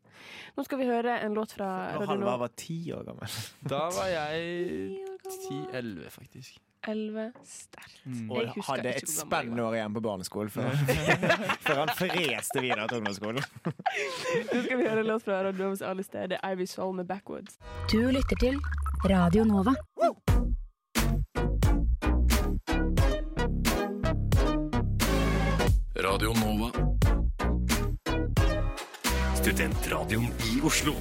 [0.57, 2.37] Nå skal vi høre en låt fra Radio Nova.
[2.43, 3.35] var ti år gammel.
[3.73, 4.97] Da var jeg
[5.27, 6.57] 10-11, faktisk.
[6.87, 8.01] 11 sterkt.
[8.05, 8.31] Mm.
[8.31, 10.69] Og hadde et spennende år igjen på barneskolen før,
[11.65, 13.43] før han freste videre til ungdomsskolen.
[14.51, 16.27] Nå skal vi høre en låt fra Radio Novas A-liste.
[16.31, 17.59] Det er Ivy Soul med 'Backwoods'.
[17.91, 18.59] Du lytter til
[19.05, 19.75] Radio Nova.
[25.97, 26.86] Radio Nova.
[29.47, 30.91] Studentradioen i Oslo.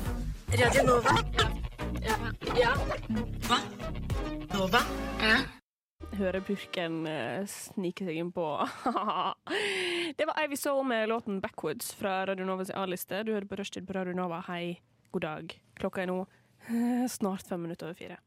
[6.15, 8.47] Hører purken eh, snike seg innpå.
[10.21, 13.25] det var Ivy Soul med låten 'Backwoods' fra Radio Novas A-liste.
[13.27, 14.39] Du hører på Rushtid på Radio Nova.
[14.47, 14.79] Hei,
[15.11, 15.59] god dag.
[15.83, 16.21] Klokka er nå
[16.71, 18.23] eh, snart fem minutter over fire.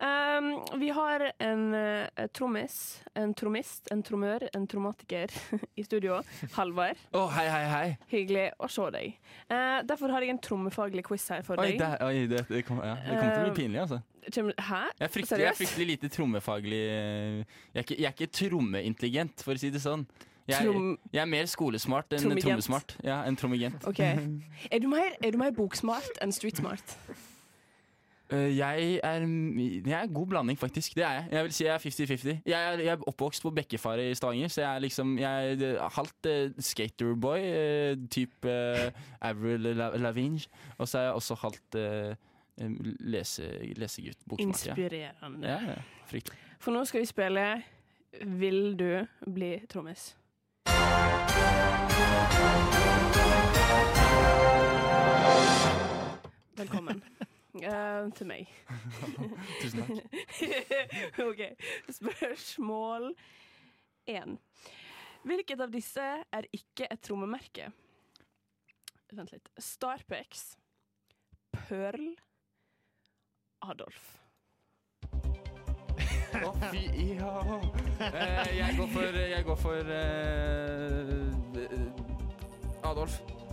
[0.00, 0.48] Um,
[0.80, 2.76] vi har en uh, trommis,
[3.14, 5.30] en trommist, en trommør, en trommatiker
[5.80, 6.18] i studio.
[6.56, 6.98] Halvard.
[7.14, 7.86] Oh, hei, hei, hei.
[8.10, 9.14] Hyggelig å se deg.
[9.50, 11.80] Uh, derfor har jeg en trommefaglig quiz her for Oi, deg.
[11.84, 14.00] det, oi, det, det kommer ja, det kommer til å bli Eh, pinlig, altså.
[14.24, 14.78] Hæ?
[14.98, 17.44] Jeg er fryktelig, jeg er fryktelig lite trommefaglig Jeg
[17.76, 20.06] er ikke, jeg er ikke trommeintelligent, for å si det sånn.
[20.48, 22.96] Jeg, er- jeg er mer skolesmart enn trommesmart.
[23.04, 23.84] Ja, enn trommigent.
[23.88, 24.18] Okay.
[24.70, 26.96] Er du mer, er du mer boksmart enn streetsmart?
[28.34, 29.20] Eh, jeg er
[29.86, 30.94] Jeg er god blanding, faktisk.
[30.96, 31.28] Det er jeg.
[31.32, 32.28] Jeg vil si jeg er 50-50.
[32.46, 35.74] Jeg, er- jeg er oppvokst på Bekkefaret i Stavanger, så jeg er liksom Jeg er
[35.74, 40.40] eh, halvt uh, skaterboy, uh, type uh, Avril La- Lavigne.
[40.78, 42.14] Og så er jeg også halvt uh,
[43.00, 44.18] lese, lesegutt.
[44.28, 44.64] Boksmaker.
[44.66, 44.72] Ja.
[44.74, 45.48] Inspirerende.
[45.48, 45.78] Ja, ja.
[46.06, 46.38] Fryktelig.
[46.60, 47.62] For nå skal vi spille
[48.24, 50.16] Vil du bli trommis?
[56.56, 57.02] Velkommen
[57.60, 58.50] eh, til meg.
[59.62, 59.98] Tusen takk.
[61.28, 61.42] OK.
[62.00, 63.12] Spørsmål
[64.10, 64.36] én.
[65.24, 67.70] Hvilket av disse er ikke et trommemerke?
[69.14, 69.48] Vent litt.
[69.62, 70.56] Starpex,
[71.54, 72.10] Pearl,
[73.64, 74.18] Adolf.
[76.34, 76.80] Å, fy
[77.14, 77.30] ja.
[78.10, 80.00] Eh, jeg går for Jeg går for uh,
[82.90, 83.43] Adolf.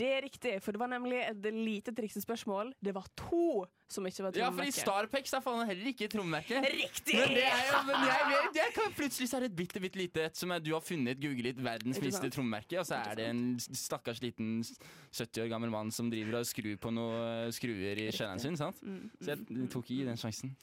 [0.00, 2.72] Det er riktig, for det var nemlig et lite triksespørsmål.
[2.80, 6.60] Det var to som ikke var Ja, for i Starpex er faen heller ikke trommemerke.
[6.64, 7.16] Riktig!
[7.18, 9.82] Men det er jo, men jeg, jeg, jeg kan plutselig så er det et bitte,
[9.82, 13.18] bitte lite et som er, du har funnet, googlet verdens minste trommemerke, og så er
[13.20, 17.98] det en stakkars liten 70 år gammel mann som driver og skrur på noen skruer
[18.06, 18.56] i kjelleren sin.
[18.60, 18.80] sant?
[18.86, 20.54] Mm, Så jeg tok i den sjansen.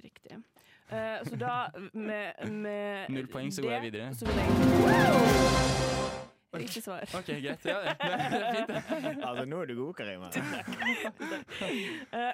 [0.00, 0.40] Riktig.
[0.90, 1.54] Uh, så da
[1.94, 4.10] med, med Null poeng, så går jeg videre.
[4.18, 4.50] Så vil jeg
[6.52, 7.04] Riktig svar.
[7.14, 7.64] Ok, greit.
[7.64, 7.94] Ja, er
[8.56, 8.66] fint.
[8.66, 8.82] det.
[9.28, 10.30] Altså, nå er du god, Karima.
[12.12, 12.32] Eh,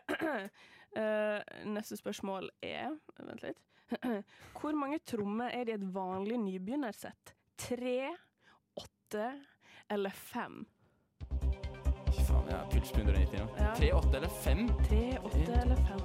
[0.97, 3.61] eh, neste spørsmål er Vent litt.
[4.61, 7.35] Hvor mange trommer er det i et vanlig nybegynnersett?
[7.61, 7.99] Tre,
[8.81, 9.29] åtte
[9.93, 10.65] eller fem?
[11.21, 13.47] Fy faen, jeg har puls på 190 nå.
[13.61, 13.75] Ja.
[13.77, 14.65] Tre, åtte eller fem?
[14.89, 16.03] Tre, åtte eller fem?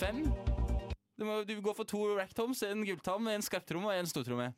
[0.00, 0.18] Fem?
[1.20, 4.48] Du, må, du går for to racktoms, en gulltam, en skarptromme og en stortromme.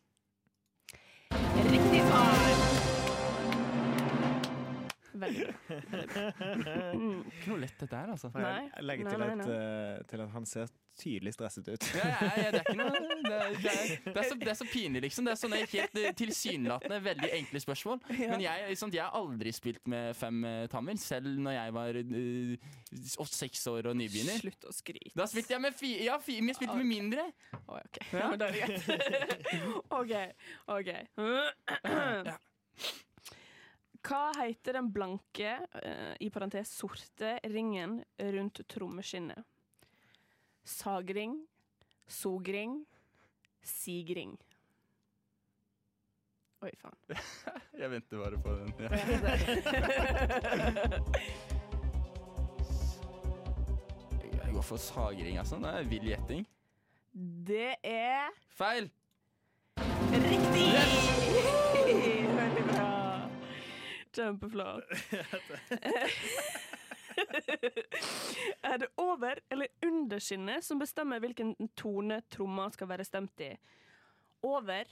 [5.22, 5.52] Veldig bra.
[6.92, 7.22] Mm.
[7.24, 8.28] Ikke noe lett dette her, altså.
[8.36, 8.66] Nei.
[8.68, 11.86] Jeg legger Nei, til, nei, at, uh, eh, til at han ser tydelig stresset ut.
[11.96, 12.90] Ja, ja, ja, det er ikke noe
[13.22, 15.26] Det er, det er, det er, så, det er så pinlig, liksom.
[15.26, 18.00] Det er sånne helt eh, tilsynelatende veldig enkle spørsmål.
[18.10, 22.00] Men jeg, liksom, jeg har aldri spilt med fem eh, tammer, selv når jeg var
[22.02, 24.42] uh, seks år og nybegynner.
[24.42, 25.14] Slutt å skryte.
[25.18, 27.28] Da spilte jeg med fi, ja, fi, men jeg spilte med mindre.
[27.62, 28.02] Oh, OK.
[28.10, 28.82] Ja, men da er det greit.
[30.00, 30.14] OK.
[30.76, 30.90] OK.
[34.02, 35.54] Hva heter den blanke,
[36.18, 38.00] i parentes sorte, ringen
[38.34, 39.46] rundt trommeskinnet?
[40.64, 41.46] Sagring,
[42.06, 42.86] sogring,
[43.62, 44.38] sigring.
[46.62, 46.94] Oi, faen.
[47.82, 48.72] Jeg venter bare på den.
[48.78, 48.88] Ja.
[54.32, 55.56] Jeg går for sagring, altså.
[55.56, 56.46] Det er vill gjetting.
[57.46, 58.90] Det er Feil!
[60.12, 60.72] riktig!
[62.36, 63.28] Veldig bra.
[64.12, 64.84] Kjempeflott.
[68.72, 73.52] er det over eller underskinnet som bestemmer hvilken tone tromma skal være stemt i?
[74.42, 74.84] Over,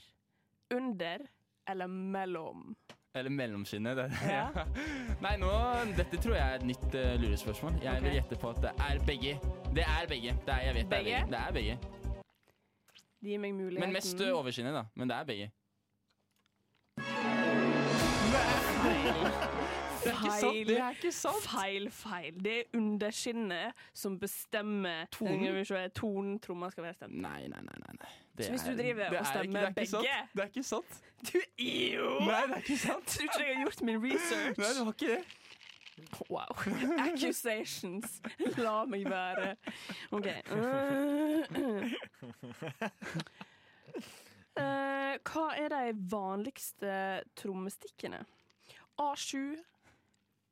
[0.73, 1.25] under
[1.67, 2.75] eller mellom?
[3.15, 3.97] Eller mellomskinnet.
[3.97, 4.05] Det.
[4.31, 4.45] Ja.
[5.25, 5.49] Nei, nå,
[5.97, 7.73] dette tror jeg er et nytt uh, lurespørsmål.
[7.83, 8.03] Jeg Ok.
[8.05, 9.33] vil gjette på at det er begge.
[9.75, 10.35] Det er begge.
[10.45, 11.03] Det er, jeg vet Begge?
[11.11, 11.31] det er begge.
[11.31, 11.79] Det er begge.
[13.21, 13.83] Det gir meg muligheten.
[13.83, 14.85] Men mest uh, overskinnet, da.
[14.95, 15.51] Men det er begge.
[20.03, 20.67] Det er ikke sant!
[20.67, 21.43] Det er ikke sant!
[21.45, 22.37] Feil, feil.
[22.43, 25.65] Det er underskinnet som bestemmer Tonen?
[25.95, 27.17] Tonen tromma skal være stemt.
[27.21, 27.77] Nei, nei, nei.
[27.99, 28.11] nei.
[28.37, 30.01] Det Så hvis du er- driver og er stemmer ikke, ikke sant.
[30.01, 30.27] begge?
[30.33, 31.01] Det er ikke sant.
[31.33, 32.09] Du, jo!
[32.25, 33.05] Nei, det er ikke sant.
[33.07, 34.57] Tror ikke jeg har gjort min research.
[34.57, 35.23] Nei, du har ikke det.
[36.29, 36.51] Wow.
[37.07, 38.21] Accusations.
[38.57, 39.55] La meg være.
[40.11, 40.27] OK.
[44.51, 46.95] Uh, hva er de vanligste
[47.39, 48.23] trommestikkene?
[49.01, 49.37] A7,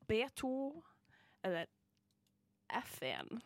[0.09, 0.81] B2
[1.43, 1.65] eller
[2.73, 3.39] F1?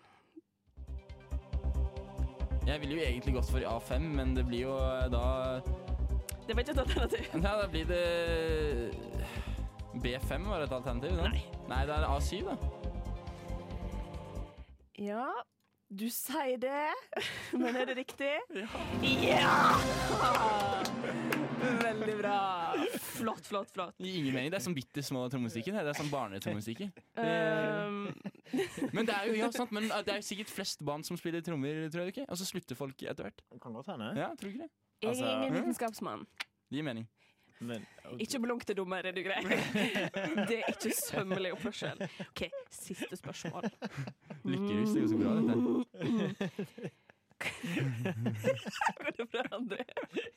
[2.68, 5.59] Jeg ville jo egentlig gått for A5, men det blir jo eh, da
[6.47, 7.26] Det var ikke et alternativ.
[7.43, 8.05] Ja, da blir det
[10.03, 11.18] B5 var et alternativ?
[11.18, 11.28] Da.
[11.28, 11.43] Nei.
[11.68, 12.55] Nei, det er A7, da.
[14.99, 15.28] Ja,
[15.89, 16.88] du sier det,
[17.59, 18.32] men er det riktig?
[19.03, 19.51] Ja!
[21.64, 22.38] Veldig bra.
[22.99, 23.95] Flott, flott, flott.
[23.97, 24.51] Det gir ingen mening.
[24.53, 25.76] Det er sånn bitte små trommestikker.
[25.80, 26.91] Det er sånn barnetrommestikker.
[27.18, 28.11] Um,
[28.93, 31.43] Men det er jo ja, sant, men det er jo sikkert flest barn som spiller
[31.45, 32.28] trommer, tror jeg ikke?
[32.30, 33.43] Og så slutter folk etter hvert.
[33.64, 34.14] Kan godt hende.
[34.20, 34.72] Ja, tror ikke det?
[35.03, 35.59] jeg Altså, er ingen mm.
[35.59, 36.26] vitenskapsmann.
[36.70, 37.09] Det gir mening.
[37.64, 37.86] Men,
[38.20, 39.39] Ikke blunk til dommer, er du grei?
[40.49, 42.01] Det er ikke sømmelig oppførsel.
[42.26, 43.70] OK, siste spørsmål.
[44.43, 46.91] Lykkerus, det går så bra, dette.
[48.98, 49.84] Går det bra, André?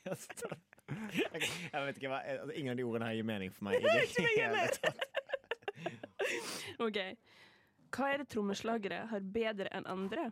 [0.07, 3.87] jeg, vet ikke hva altså, Ingen av de ordene her gir mening for meg.
[4.03, 4.69] Ikke meg heller.
[6.87, 6.99] OK.
[7.97, 10.29] Hva er det trommeslagere har bedre enn andre?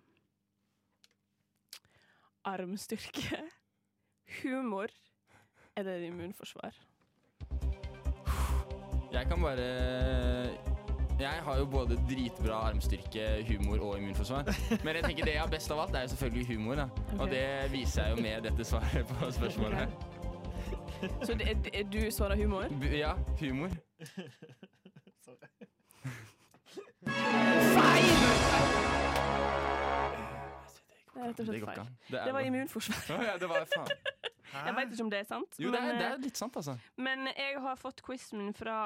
[2.46, 3.42] Armstyrke.
[4.42, 4.94] Humor.
[5.76, 6.78] Eller immunforsvar.
[9.16, 10.75] Jeg kan bare
[11.20, 14.44] Jeg har jo både dritbra armstyrke, humor og immunforsvar.
[14.84, 16.76] Men jeg tenker det jeg har best av alt, er jo selvfølgelig humor.
[16.76, 16.88] da
[17.20, 19.88] Og det viser jeg jo med dette svaret på spørsmålet.
[21.24, 22.68] Så det, er, du svarer humor?
[22.82, 23.70] B Ja, humor.
[31.16, 31.88] Det er rett og Det slett feil.
[32.12, 33.24] Det, Det var immunforsvar.
[33.24, 33.88] Ja, det var faen.
[34.56, 35.60] Jeg vet ikke om det er sant.
[35.60, 36.78] Jo, det er, det eh, er litt sant, altså.
[37.02, 38.78] Men jeg har fått quizen min fra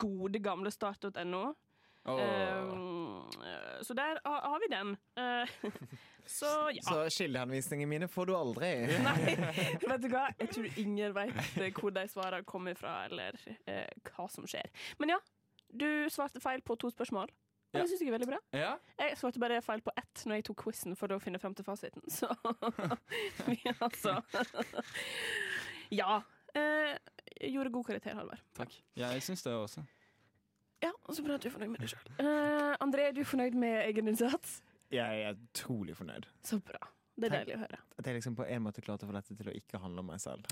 [0.00, 1.44] gode gamle start.no.
[2.04, 2.18] Oh.
[2.18, 4.96] Eh, så der har, har vi den.
[5.18, 5.72] Uh,
[6.26, 6.82] så ja.
[6.82, 8.72] Så kildeanvisningene mine får du aldri.
[9.06, 9.36] Nei,
[9.86, 10.26] vet du hva?
[10.40, 13.38] Jeg tror ingen vet hvor de svarene kommer fra, eller
[13.68, 14.66] uh, hva som skjer.
[14.98, 15.20] Men ja,
[15.70, 17.30] du svarte feil på to spørsmål.
[17.72, 17.82] Og Ja.
[17.82, 18.38] det syns jeg er veldig bra.
[18.52, 21.54] Ja, Jeg svarte bare feil på ett når jeg tok quizen for å finne frem
[21.56, 22.02] til fasiten.
[22.12, 22.28] Så
[23.48, 24.18] vi altså
[25.90, 26.20] Ja.
[26.54, 26.98] Eh,
[27.40, 28.40] jeg gjorde god karakter, Halvard.
[28.54, 28.74] takk.
[28.96, 29.84] Ja, Jeg syns det også.
[30.82, 32.08] Ja, Så bra at du er fornøyd med deg sjøl.
[32.20, 34.60] Eh, André, er du fornøyd med egen innsats?
[34.92, 36.26] Jeg er utrolig fornøyd.
[36.44, 36.80] Så bra.
[37.22, 37.78] Det er deilig å høre.
[37.98, 40.08] At jeg liksom på en måte klarte å få dette til å ikke handle om
[40.10, 40.48] meg selv.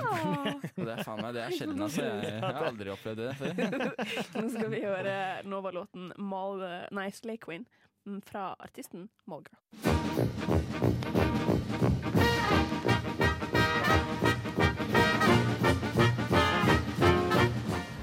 [0.80, 2.06] Og det er faen meg, det er sjelden, altså.
[2.06, 3.52] Jeg, jeg har aldri opplevd det før.
[4.40, 5.14] Nå skal vi høre
[5.46, 6.66] Nova-låten Mal...
[6.96, 7.66] Nei, Slay Queen
[8.08, 9.58] mm, fra artisten Malgirl.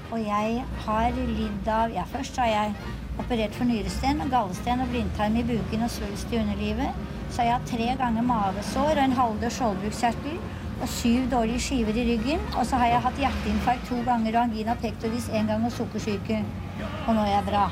[0.08, 5.36] Og jeg har lidd av Ja, først har jeg operert for nyresten, gallesten og blindtarm
[5.38, 6.94] i buken og svulst i underlivet.
[7.28, 10.38] Så har jeg hatt tre ganger mavesår og en halvdød skjoldbruskkjertel
[10.78, 12.40] og syv dårlige skiver i ryggen.
[12.54, 16.40] Og så har jeg hatt hjerteinfarkt to ganger og angina pectoris én gang og sukkersyke.
[17.08, 17.66] Og nå er jeg bra.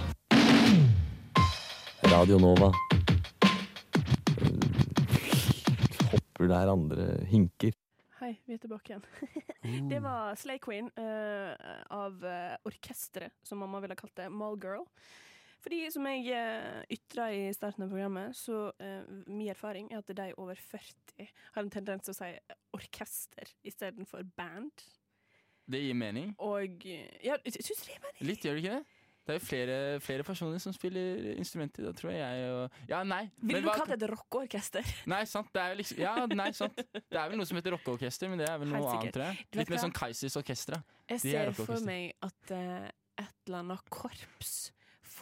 [2.12, 2.70] Radio Nova.
[4.42, 4.66] Eh,
[6.12, 7.74] Hopper der andre hinker.
[8.20, 9.04] Hei, vi er tilbake igjen.
[9.92, 11.52] det var Slay Queen uh,
[11.92, 14.86] av uh, orkesteret, som mamma ville kalt det, Malgirl.
[15.66, 20.12] Fordi, som jeg uh, ytra i starten av programmet, så uh, min erfaring er at
[20.14, 22.28] de over 40 har en tendens til å si
[22.76, 24.84] orkester istedenfor band.
[25.66, 26.30] Det gir mening.
[26.38, 28.22] Og eh, ja, jeg du det gir mening.
[28.28, 29.02] Litt, gjør det ikke det?
[29.26, 31.88] Det er jo flere, flere personer som spiller instrumenter.
[31.88, 33.24] Da tror jeg og Ja, nei.
[33.42, 34.86] Ville du kalt det et rockeorkester?
[35.10, 35.50] Nei, sant.
[35.50, 36.78] Det er jo liksom Ja, nei, sant.
[36.78, 39.48] Det er vel noe som heter rockeorkester, men det er vel noe annet, tror jeg.
[39.58, 40.78] Litt mer sånn Kaizers orkestra.
[41.10, 42.86] Jeg er ser for meg at uh,
[43.18, 44.54] et eller annet korps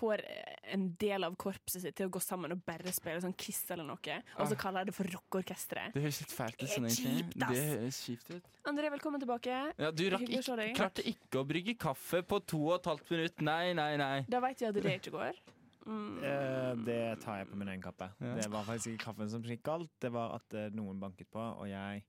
[0.05, 3.35] får eh, en del av korpset sitt til å gå sammen og bare spille sånn
[3.37, 3.97] Kiss eller noe,
[4.39, 4.61] og så Ah.
[4.61, 5.93] kaller jeg det for rockeorkesteret.
[5.97, 6.61] Det høres litt fælt ut.
[6.65, 7.17] Det sånn egentlig.
[7.17, 7.51] kjipt, ass.
[7.57, 8.53] Det høres kjipt ut.
[8.71, 9.59] André, velkommen tilbake.
[9.79, 13.41] Ja, du rakk ikke, klarte ikke å brygge kaffe på to og et halvt minutt.
[13.43, 14.25] Nei, nei, nei.
[14.29, 15.43] Da vet jeg at det ikke går.
[15.87, 16.23] Mm.
[16.25, 18.09] Eh, det tar jeg på min egen kappe.
[18.21, 18.35] Ja.
[18.41, 21.39] Det var faktisk ikke kaffen som gikk galt, det var at eh, noen banket på,
[21.61, 22.03] og jeg,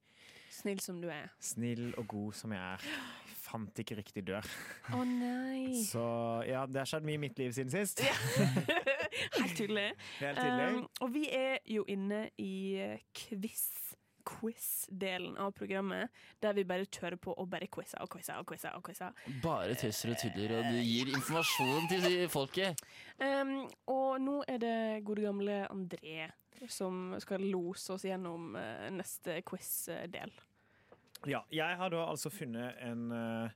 [0.55, 1.29] Snill som du er.
[1.43, 2.79] snill og god som jeg er,
[3.45, 4.45] fant ikke riktig dør.
[4.95, 5.81] Å nei.
[5.91, 6.05] Så
[6.47, 8.03] ja, det har skjedd mye i mitt liv siden sist.
[9.39, 9.91] Helt tydelig.
[10.19, 10.69] Helt tydelig.
[10.71, 13.67] Um, og vi er jo inne i eh, quiz.
[14.25, 16.09] Quiz-delen av programmet,
[16.41, 18.73] der vi bare kjører på og bare quizer og quizer og quizer.
[18.73, 19.13] og quizer.
[19.43, 22.81] Bare tøyser og tuller, og du gir informasjon til folket.
[23.21, 26.25] Um, og nå er det gode gamle André
[26.71, 30.33] som skal lose oss gjennom eh, neste quiz-del.
[31.27, 33.49] Ja, jeg har da altså funnet en uh,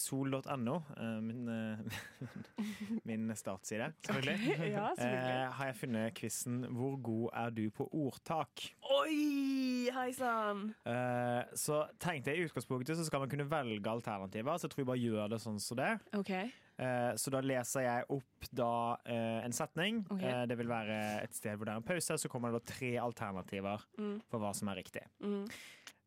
[0.00, 1.98] sol.no, eh, min, eh,
[3.08, 4.38] min startside, selvfølgelig.
[4.76, 5.34] ja, selvfølgelig.
[5.34, 8.70] Eh, har jeg funnet quizen 'Hvor god er du på ordtak'?
[9.02, 10.70] Oi, hei sann!
[10.86, 14.82] Eh, så tenkte jeg i utgangspunktet så skal man kunne velge alternativer, så jeg tror
[14.86, 15.92] jeg bare gjør det sånn som det.
[16.16, 16.32] OK.
[16.78, 20.02] Eh, så da leser jeg opp da eh, en setning.
[20.10, 20.28] Okay.
[20.28, 22.72] Eh, det vil være et sted hvor det er en pause, så kommer det da
[22.72, 24.20] tre alternativer Mm.
[24.28, 25.04] for hva som er riktig.
[25.20, 25.46] Mm.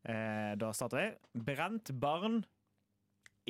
[0.08, 1.42] Eh, da starter vi.
[1.50, 2.40] Brent barn,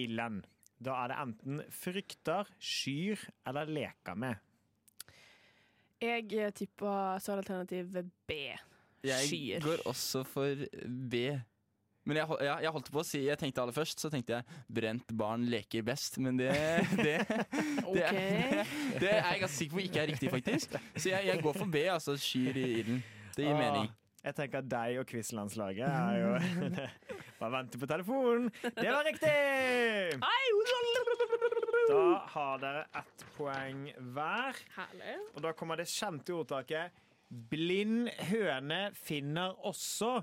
[0.01, 0.41] ilden.
[0.81, 4.39] Da er det enten frykter, skyr eller leker med.
[6.01, 7.93] Jeg tipper svaralternativ
[8.27, 8.33] B.
[9.05, 9.61] Jeg Skyer.
[9.65, 10.65] går også for
[11.11, 11.15] B.
[12.09, 14.61] Men jeg, ja, jeg holdt på å si Jeg tenkte aller først, så tenkte jeg
[14.73, 16.49] brent barn leker best, men det
[16.97, 17.43] Det, det,
[17.91, 18.17] Ok.
[19.01, 20.79] det er jeg ganske sikker på ikke er riktig, faktisk.
[20.97, 23.03] Så jeg, jeg går for B, altså skyr i ilden.
[23.37, 23.91] Det gir Ah, mening.
[24.21, 26.33] Jeg tenker at deg og quizlandslaget er jo
[27.41, 28.51] Bare venter på telefonen.
[28.63, 30.19] Det var riktig!
[31.91, 32.03] Da
[32.35, 34.59] har dere ett poeng hver.
[34.77, 35.15] Herlig.
[35.35, 37.01] Og da kommer det kjente ordtaket
[37.51, 40.19] Blind høne finner også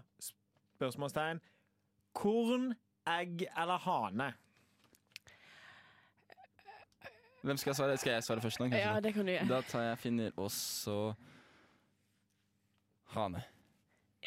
[0.78, 1.42] Spørsmålstegn
[2.18, 2.72] Korn,
[3.08, 4.30] egg eller hane?
[7.48, 7.98] Hvem skal svare?
[7.98, 8.70] Skal jeg svare først nå?
[8.76, 9.48] Ja, det kan du gjøre.
[9.50, 10.98] Da tar jeg finner også
[13.14, 13.44] hane.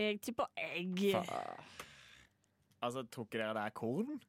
[0.00, 1.02] Jeg tipper egg.
[2.80, 4.20] Altså, tok dere det er korn?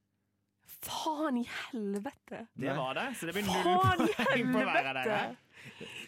[0.82, 2.46] Faen i helvete!
[2.58, 5.22] Det var det, så det blir null Faen poeng på hver av dere.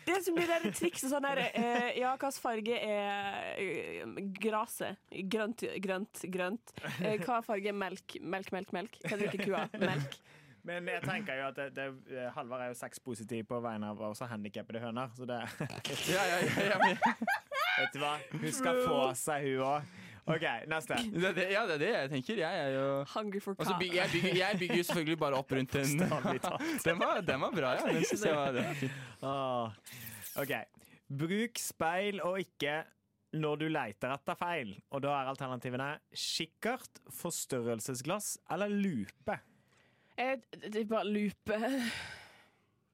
[0.03, 4.99] Det som blir det trikset sånn her eh, Ja, hvilken farge er eh, graset?
[5.29, 6.73] Grønt, grønt, grønt.
[6.99, 8.17] Eh, hva farge er melk?
[8.19, 8.97] Melk, melk, melk.
[9.05, 9.67] Hva drikker kua?
[9.77, 10.17] Melk.
[10.63, 14.29] Men jeg tenker jo at det, det, Halvard er jo sexpositiv på vegne av også
[14.31, 15.41] handikappede høner, så det
[16.07, 16.95] Ja, ja, ja, ja, men,
[17.79, 18.15] Vet du hva?
[18.31, 19.93] Hun skal få seg, hun òg.
[20.23, 20.95] OK, neste.
[21.11, 22.37] det, det, ja, det er det jeg tenker.
[22.39, 25.39] Jeg er jo Hungry for altså, by, bygger, jeg, bygger, jeg bygger jo selvfølgelig bare
[25.41, 25.97] opp rundt den.
[26.87, 27.89] Den var, den var bra, ja.
[27.91, 28.93] Den synes jeg var, den var fin.
[30.43, 30.53] OK.
[31.23, 32.77] Bruk speil og ikke
[33.33, 34.73] når du leter etter feil.
[34.93, 39.39] Og da er alternativene kikkert, forstørrelsesglass eller lupe.
[40.17, 41.59] Jeg det er bare lupe?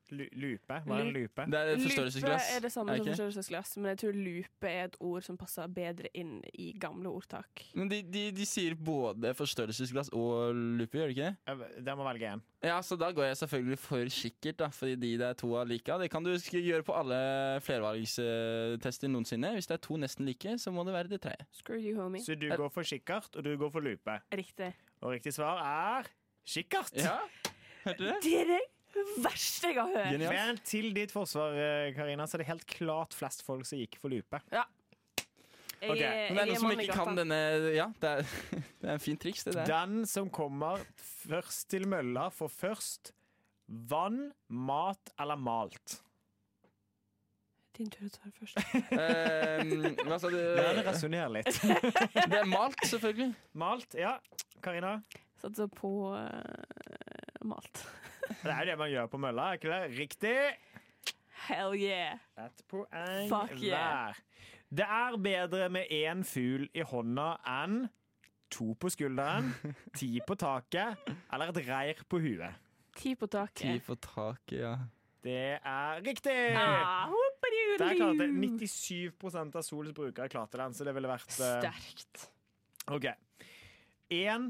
[0.09, 1.45] Hva er en lupe?
[1.49, 2.47] Det er forstørrelsesglass.
[2.49, 3.03] Lupe er det samme okay.
[3.03, 7.11] som forstørrelsesglass, men jeg tror lupe er et ord som passer bedre inn i gamle
[7.11, 7.65] ordtak.
[7.77, 11.35] Men de, de, de sier både forstørrelsesglass og lupe, gjør de ikke det?
[11.85, 12.41] Jeg- må velge én.
[12.63, 15.67] Ja, så da går jeg selvfølgelig for kikkert, da, fordi de det er to av
[15.67, 15.99] like.
[16.01, 17.19] Det kan du gjøre på alle
[17.63, 19.53] flervalgstester noensinne.
[19.55, 21.47] Hvis det er to nesten like, så må det være det tredje.
[21.51, 22.23] Screw you, homie.
[22.23, 24.19] Så du går for kikkert, og du går for lupe.
[24.31, 24.73] Riktig.
[25.01, 26.11] Og riktig svar er
[26.47, 26.91] kikkert.
[26.95, 27.19] Ja,
[27.85, 28.19] hørte du det?
[28.23, 28.59] Det
[29.23, 30.11] verste jeg har hørt.
[30.13, 30.33] Genialt.
[30.35, 33.97] Men til ditt forsvar, eh, Karina, så er det helt klart flest folk som gikk
[34.01, 34.41] for lupe.
[34.51, 34.65] Jeg,
[35.79, 37.37] Ok, er- Men det er jeg noen som ikke kan denne
[37.71, 38.23] Ja, det er,
[38.81, 39.65] det er en fin triks, det der.
[39.69, 43.11] Den som kommer først til mølla, får først
[43.69, 46.01] vann, mat eller malt.
[47.77, 48.57] Din tur å svare først.
[48.91, 50.35] Eh, hva sa du?
[50.35, 51.61] Den resonnerer litt.
[52.33, 53.29] Det er malt, selvfølgelig.
[53.55, 54.17] Malt, ja.
[54.61, 54.97] Karina?
[55.39, 57.85] Satser på uh, malt.
[58.43, 59.99] Det er jo det man gjør på mølla, er ikke det?
[59.99, 60.37] Riktig!
[61.47, 62.19] Hell yeah.
[62.37, 64.11] Ett poeng Fuck yeah.
[64.11, 64.19] hver.
[64.69, 67.87] Det er bedre med én fugl i hånda enn
[68.53, 69.51] to på skulderen,
[69.97, 72.65] ti på taket eller et reir på huet.
[72.99, 73.63] Ti på taket.
[73.63, 74.75] Ti på taket, ja.
[75.23, 76.35] Det er riktig!
[76.55, 77.11] Ah,
[77.79, 81.59] Der klarte 97 av Sols brukere klarte den, så det ville vært uh...
[81.59, 82.29] Sterkt.
[82.87, 83.09] OK.
[84.15, 84.49] Én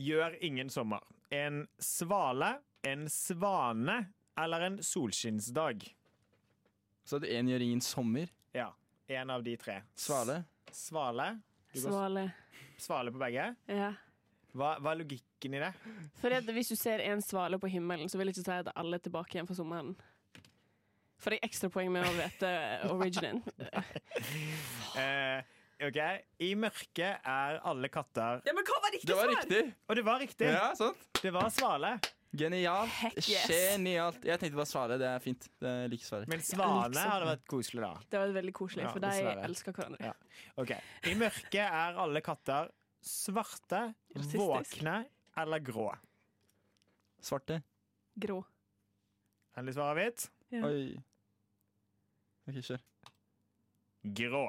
[0.00, 1.04] gjør ingen sommer.
[1.30, 2.54] En svale,
[2.86, 3.98] en svane
[4.38, 5.86] eller en solskinnsdag.
[7.08, 8.28] Så det én gjør ingen sommer.
[8.54, 8.70] Ja.
[9.08, 9.80] En av de tre.
[9.96, 10.42] Svale.
[10.72, 11.30] Svale.
[11.72, 12.26] Du går Svale.
[12.78, 13.48] svale på begge.
[13.66, 13.92] Ja.
[14.56, 15.72] Hva, hva er logikken i det?
[16.20, 18.70] For at hvis du ser en svale på himmelen, så vil jeg ikke si at
[18.76, 19.94] alle er tilbake igjen for sommeren.
[21.18, 22.50] Får jeg ekstra poeng med å vite
[22.94, 23.40] originen?
[24.98, 25.40] Eh,
[25.88, 25.98] OK.
[26.42, 29.60] I mørket er alle katter Ja, men hva var riktig Det var riktig!
[29.86, 30.48] Og det var riktig!
[30.50, 31.04] Ja, sant?
[31.22, 31.96] Det var svale.
[32.36, 32.92] Genialt.
[33.16, 33.46] Yes.
[33.48, 34.24] Genialt.
[34.28, 34.98] Jeg tenkte bare svare.
[35.00, 35.46] Det er fint.
[35.62, 36.28] Det er like svaret.
[36.28, 37.92] Men svane hadde vært koselig, da.
[38.12, 39.12] Det var veldig koselig, Ja, for de
[39.48, 40.10] elsker hverandre.
[40.10, 40.12] Ja.
[40.60, 40.74] OK.
[41.08, 42.68] I mørket er alle katter
[43.08, 44.42] svarte, Rasistisk.
[44.42, 44.98] våkne
[45.38, 45.86] eller grå.
[47.24, 47.62] Svarte.
[48.18, 48.42] Grå.
[49.56, 50.28] Endelig svar avgitt.
[50.52, 50.62] Ja.
[50.68, 50.98] Oi.
[52.48, 52.84] OK, kjør.
[54.18, 54.44] Grå.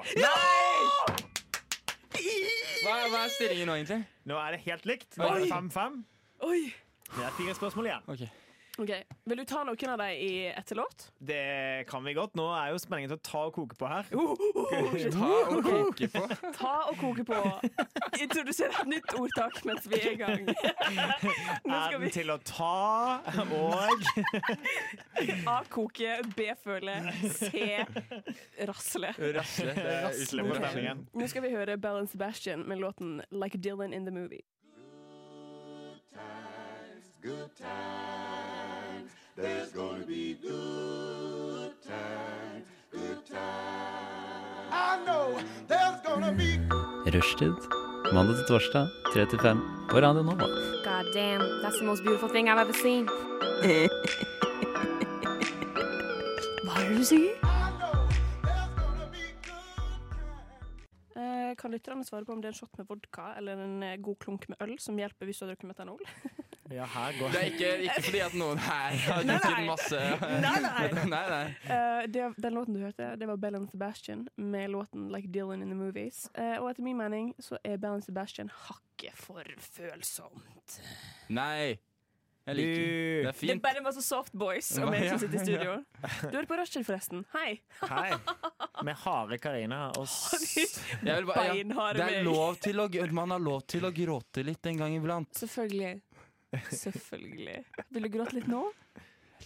[2.80, 4.00] Hva, hva er stillingen nå, egentlig?
[4.28, 5.10] Nå er det helt likt.
[5.18, 5.26] Oi.
[5.26, 5.98] Det er 5-5.
[6.48, 6.62] Oi!
[7.16, 8.08] Det er fire spørsmål igjen.
[8.14, 8.28] Ok.
[8.80, 8.90] Ok,
[9.28, 11.10] Vil du ta noen av dem i etter låt?
[11.20, 12.32] Det kan vi godt.
[12.38, 14.06] Nå er jo spenningen til å ta og koke på her.
[14.08, 16.22] Ta og koke på.
[16.60, 17.40] Ta og koke på.
[18.22, 20.46] Introdusere et nytt ordtak mens vi er i gang.
[21.68, 22.70] Nå Er den til å ta
[23.20, 24.08] og
[25.50, 25.58] A.
[25.68, 26.48] Koke, B.
[26.64, 26.94] Føle,
[27.36, 27.82] C.
[28.70, 29.12] Rasle.
[29.36, 29.76] Rasle.
[31.12, 34.40] Nå skal vi høre Bell Sebastian med låten Like Dylan in the Movie.
[47.14, 47.58] Rushtid.
[48.14, 49.58] Mandag til torsdag, 3 til 5
[49.90, 50.46] på Radio Nova.
[50.84, 53.04] God damn, that's the most beautiful thing I've ever seen.
[56.64, 57.34] Hva er det du sier?
[61.16, 64.00] Eh, kan lytterne svare på om det er en shot med vodka eller en eh,
[64.00, 66.00] god klunk med øl som hjelper hvis du har drukket metanol?
[66.70, 69.66] Ja, her går Det er ikke, ikke fordi at noen her har Nei, drukket nei.
[69.66, 70.02] masse
[70.44, 71.42] Nei, nei.
[71.66, 75.62] Eh, det, den låten du hørte, det var Bell and Sebastian med låten Like Dylan
[75.66, 76.28] in the Movies.
[76.38, 79.42] Uh, og etter min mening så er Bell and Sebastian hakket for
[79.74, 80.78] følsomt.
[81.34, 81.78] Nei.
[82.48, 82.84] Jeg liker det.
[82.84, 83.62] Det er Det er fint.
[83.62, 85.74] bare masse soft boys og meg som sitter i studio.
[86.30, 87.24] Du hører på Rushtid, forresten.
[87.34, 87.60] Hei.
[87.82, 88.14] Hei.
[88.86, 91.74] Med harde Karina og beinharde meg.
[91.74, 94.96] ja, det er lov til å, man har lov til å gråte litt en gang
[94.96, 95.34] iblant.
[95.36, 95.98] Selvfølgelig.
[96.82, 97.60] Selvfølgelig.
[97.94, 98.64] Vil du gråte litt nå?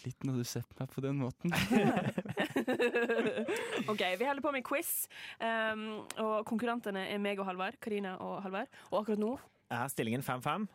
[0.02, 1.52] Litt når du ser på meg på den måten.
[3.92, 4.90] OK, vi holder på med quiz.
[5.38, 7.78] Um, og konkurrentene er meg og Halvard.
[7.82, 8.72] Karina og Halvard.
[8.90, 9.36] Og akkurat nå
[9.74, 10.66] er stillingen 5-5,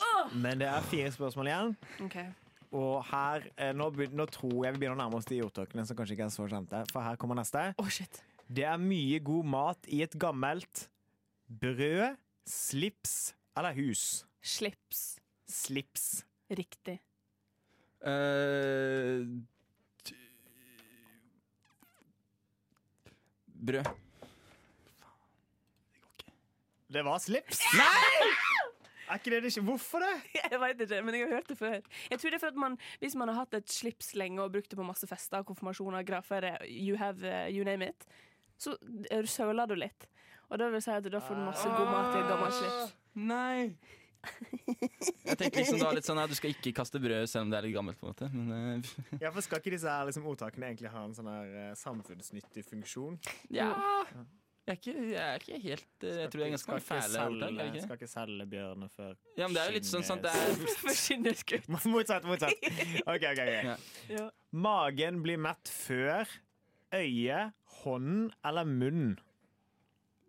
[0.41, 1.75] men det er fire spørsmål igjen.
[2.05, 2.17] OK.
[2.79, 5.97] Og her, eh, nå, nå tror jeg vi begynner å nærme oss de ordtakene som
[5.97, 7.63] kanskje ikke er så kjente, for her kommer neste.
[7.81, 8.21] Oh, shit.
[8.49, 10.87] Det er mye god mat i et gammelt
[11.49, 12.17] brød,
[12.49, 13.15] slips
[13.57, 14.23] eller hus.
[14.45, 15.18] Slips.
[15.49, 16.25] Slips.
[16.49, 16.99] Riktig.
[18.05, 19.25] Uh,
[23.59, 23.83] brød.
[23.83, 23.89] brød.
[26.93, 27.59] Det var slips.
[27.77, 28.29] Nei!
[29.09, 29.61] Er ikke det det ikke?
[29.65, 30.15] Hvorfor det?
[30.51, 31.79] Jeg vet ikke, men jeg har hørt det før.
[32.11, 34.51] Jeg tror det er for at man, Hvis man har hatt et slips lenge og
[34.51, 38.05] brukt det på masse fester, konfirmasjoner, grafer, you have, uh, you name it,
[38.57, 38.75] så
[39.11, 40.09] eh, søler du litt.
[40.49, 42.53] Og da vil jeg si at da får du masse god mat i et gammelt
[42.53, 42.95] slips.
[43.15, 43.77] Nei!
[44.19, 47.59] Jeg tenker liksom da litt sånn at Du skal ikke kaste brød selv om det
[47.59, 47.99] er litt gammelt.
[48.01, 48.91] på en måte Men uh,
[49.23, 52.65] Ja, for Skal ikke disse her liksom, ordtakene egentlig ha en sånn her uh, samfunnsnyttig
[52.67, 53.19] funksjon?
[53.53, 53.71] ja
[54.69, 57.21] jeg er, ikke, jeg er ikke helt uh, Jeg tror det er ganske mange fæle
[57.23, 57.77] ordtak.
[57.81, 60.59] Skal ikke selge bjørner før Ja, men det er jo litt sånn sånn det er
[60.83, 61.71] For skinneskutt.
[61.93, 62.67] Motsatt, motsatt.
[63.07, 63.25] OK, OK.
[63.31, 63.49] ok.
[63.55, 63.77] Ja.
[64.13, 64.27] Ja.
[64.53, 66.29] Magen blir mett før
[66.93, 67.39] øye,
[67.81, 69.09] hånd eller munn.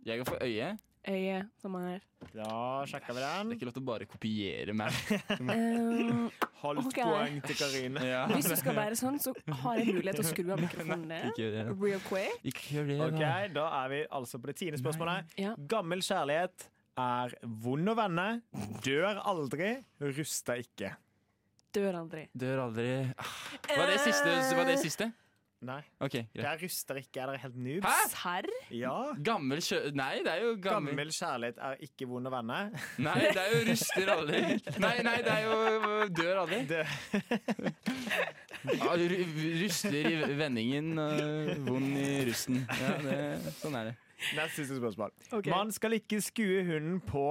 [0.09, 0.73] Jeg går for øye.
[1.09, 2.03] Øye, som man er.
[2.35, 2.49] Da
[2.89, 3.49] sjekker vi den.
[3.49, 4.99] Det er ikke lov til å bare kopiere meg.
[5.41, 6.27] Um,
[6.63, 7.07] Halvt okay.
[7.09, 8.03] poeng til Karine.
[8.05, 8.27] Ja.
[8.35, 9.33] hvis du skal være sånn, så
[9.63, 11.31] har jeg mulighet til å skru av mikrofonen ned.
[11.33, 11.65] Ikke det.
[11.73, 12.45] Real quick.
[12.53, 12.99] Ikke det.
[13.01, 13.09] da.
[13.17, 13.33] da.
[13.55, 15.33] Da er vi altså på det tiende spørsmålet.
[15.41, 15.55] Ja.
[15.73, 16.69] Gammel kjærlighet
[17.01, 18.27] er vond å vende,
[18.85, 19.73] dør aldri,
[20.05, 20.93] ruster ikke.
[21.73, 22.25] Dør aldri.
[22.35, 23.35] Dør aldri ah,
[23.71, 24.31] Var det siste?
[24.59, 25.13] Var det siste?
[25.61, 25.83] Nei.
[26.01, 26.47] Okay, greit.
[26.49, 27.21] er ruster ikke.
[27.21, 27.85] Er dere helt noobs?
[27.85, 27.97] Hæ?
[28.15, 28.47] Serr?
[28.73, 28.95] Ja.
[29.25, 29.81] Gammel kjø...
[29.93, 32.61] Nei, det er jo gammel Gammel kjærlighet er ikke vond å vende.
[33.07, 34.41] Nei, det er jo ruster aldri.
[34.81, 36.63] Nei, nei, det er jo dør aldri.
[36.71, 36.85] Det,
[38.77, 42.61] Ja, ruster i vendingen og vond i rusten.
[42.81, 43.95] Ja, det, sånn er det.
[44.37, 45.15] Nest siste spørsmål.
[45.31, 45.53] Okay.
[45.53, 47.25] Man skal ikke skue hunden på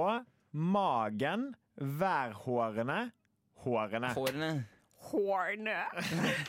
[0.50, 3.00] magen, værhårene,
[3.62, 4.10] hårene.
[4.18, 4.50] Hårene.
[5.00, 5.76] Horne.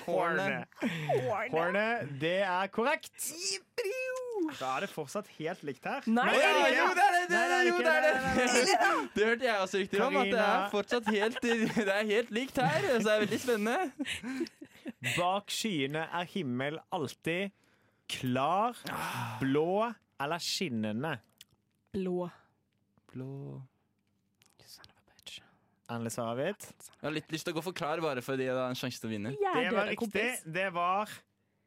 [0.06, 0.66] Hårene.
[1.30, 1.52] Horne.
[1.52, 1.86] Hårene,
[2.22, 3.16] det er korrekt.
[4.60, 6.04] Da er det fortsatt helt likt her.
[6.10, 6.72] Nei, det er det.
[6.76, 7.22] Jo, det er det!
[7.30, 9.08] det, Nei, er det, jo, det, er det.
[9.16, 10.18] det hørte jeg også rykter om.
[10.22, 11.41] At det er fortsatt helt,
[11.88, 12.88] det er helt likt her.
[12.89, 13.80] Så det er veldig spennende.
[15.16, 17.54] Bak skyene er himmel alltid
[18.12, 18.78] klar,
[19.39, 21.16] blå eller skinnende.
[21.95, 22.30] Blå.
[23.12, 23.62] Blå
[24.66, 25.39] Son of a bitch.
[25.91, 26.63] Endelig svar avgitt.
[27.01, 29.01] Jeg har litt lyst til å gå for klar, bare fordi det er en sjanse
[29.01, 29.33] til å vinne.
[29.41, 29.97] Ja, Det var riktig.
[30.05, 30.43] kompis.
[30.57, 31.09] Det var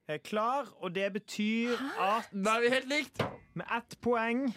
[0.08, 3.24] eh, klar, og det betyr at Da er vi helt likt!
[3.54, 4.48] med ett poeng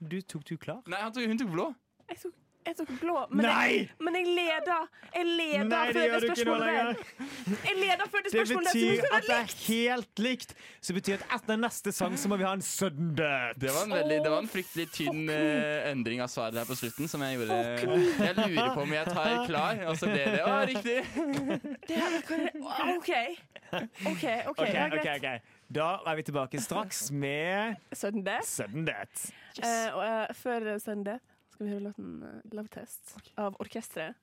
[0.00, 0.80] Du tok du klar?
[0.86, 1.66] Nei, han tok, hun tok blå.
[2.08, 2.34] Jeg tok,
[2.64, 3.72] jeg tok blå, men, Nei!
[3.74, 4.86] Jeg, men jeg leder.
[5.14, 7.58] Jeg leder Nei, det før gjør det du ikke spørsmålet der.
[7.68, 10.54] Jeg leder før det spørsmålet Det betyr nå at det er helt likt.
[10.80, 13.58] Så det betyr at etter neste sang så må vi ha en sudden death.
[13.60, 16.78] Det var en, veldig, det var en fryktelig tynn uh, endring av svaret her på
[16.80, 17.10] slutten.
[17.10, 20.56] Som jeg gjorde Jeg lurer på om jeg tar klar, og så ble det Å,
[20.72, 20.98] riktig!
[21.88, 22.16] Det her,
[22.94, 23.12] OK.
[23.74, 24.24] OK, OK.
[24.54, 25.38] okay, ja, okay, okay.
[25.74, 28.48] Da er vi tilbake straks med Sudden death.
[28.48, 29.30] sudden death.
[29.58, 29.68] Yes.
[29.92, 34.14] Uh, uh, før Sudden death skal vi høre låten eh, Love Test av orkesteret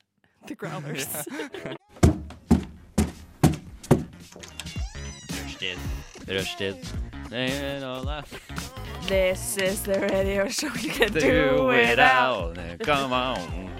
[0.48, 1.06] The Growlers.
[5.30, 5.78] Rushtid.
[6.26, 6.76] Rushtid.
[9.08, 12.58] This is the radio show you can Do do it without.
[12.58, 12.78] out.
[12.84, 13.70] Come on.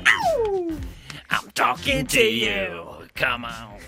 [1.31, 3.09] I'm talking to you.
[3.15, 3.79] Come on.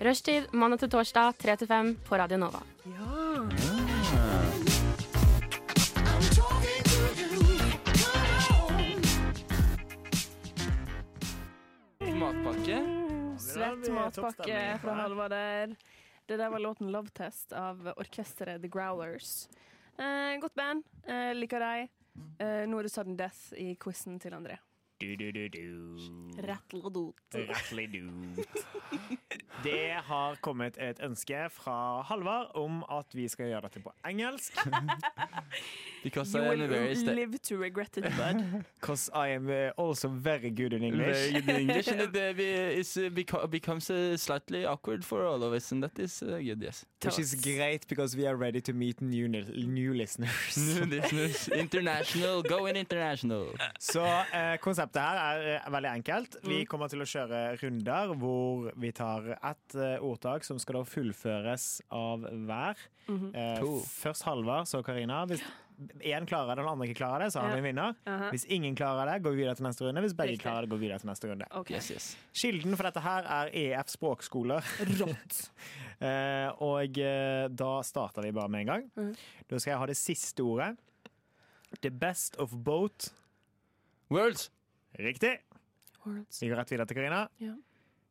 [0.00, 2.62] Rushtid mandag til torsdag 3 til 5 på Radio Nova.
[12.44, 12.78] Matpakke.
[13.38, 15.74] Svett matpakke fra Halvard der.
[16.26, 19.48] Det der var låten Love Test av orkesteret The Growlers.
[19.98, 20.84] Eh, godt band.
[21.06, 21.88] Eh, liker deg.
[22.38, 24.58] Eh, nå er det sudden death i quizen til André.
[25.00, 25.98] Du-du-du-du.
[26.42, 27.14] Rattledot.
[27.34, 28.12] Rattledot.
[29.62, 34.58] Det har kommet et ønske fra Halvard om at vi skal gjøre dette på engelsk.
[36.04, 38.42] Because You I will very live to regret it, bud.
[38.80, 41.16] Because I am uh, also very good in English.
[41.16, 43.08] Very good in English, and it uh, be- is, uh,
[43.50, 46.84] becomes uh, slightly awkward for all of us, and that is uh, good, yes.
[47.04, 50.56] Which is great because we are ready to meet new, new listeners.
[50.56, 51.48] New listeners.
[51.48, 53.46] International, going international.
[53.78, 56.36] Så eh, konseptet her er eh, veldig enkelt.
[56.44, 60.84] Vi kommer til å kjøre runder hvor vi tar ett eh, ordtak som skal da
[60.88, 62.76] fullføres av hver.
[63.08, 63.34] Mhm.
[63.34, 65.24] Eh, først Halvard, så Karina.
[65.26, 65.42] Hvis
[66.02, 67.94] én klarer det, og den andre ikke klarer det, så har vi en vinner.
[68.32, 70.02] Hvis ingen klarer det, går vi videre til neste runde.
[70.02, 70.42] Hvis begge Riktig.
[70.42, 71.46] klarer det, går vi videre til neste runde.
[71.60, 71.76] Okay.
[71.76, 72.08] Yes, yes.
[72.34, 74.74] Kilden for dette her er EF språkskoler.
[75.00, 75.44] Rått.
[75.98, 76.94] Eh, og
[77.58, 78.84] da starter vi bare med en gang.
[78.94, 79.16] Mhm.
[79.50, 80.76] Da skal jeg ha det siste ordet.
[81.82, 83.10] The best of both.
[84.08, 84.46] Worlds.
[84.98, 85.38] Riktig.
[86.06, 86.42] Worlds.
[86.42, 87.26] Vi går rett videre til Karina.
[87.40, 87.52] Ja.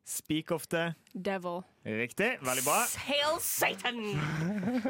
[0.04, 1.60] Speak of the Devil.
[1.84, 2.36] Riktig.
[2.40, 2.80] Veldig bra.
[2.96, 3.96] Hail Satan!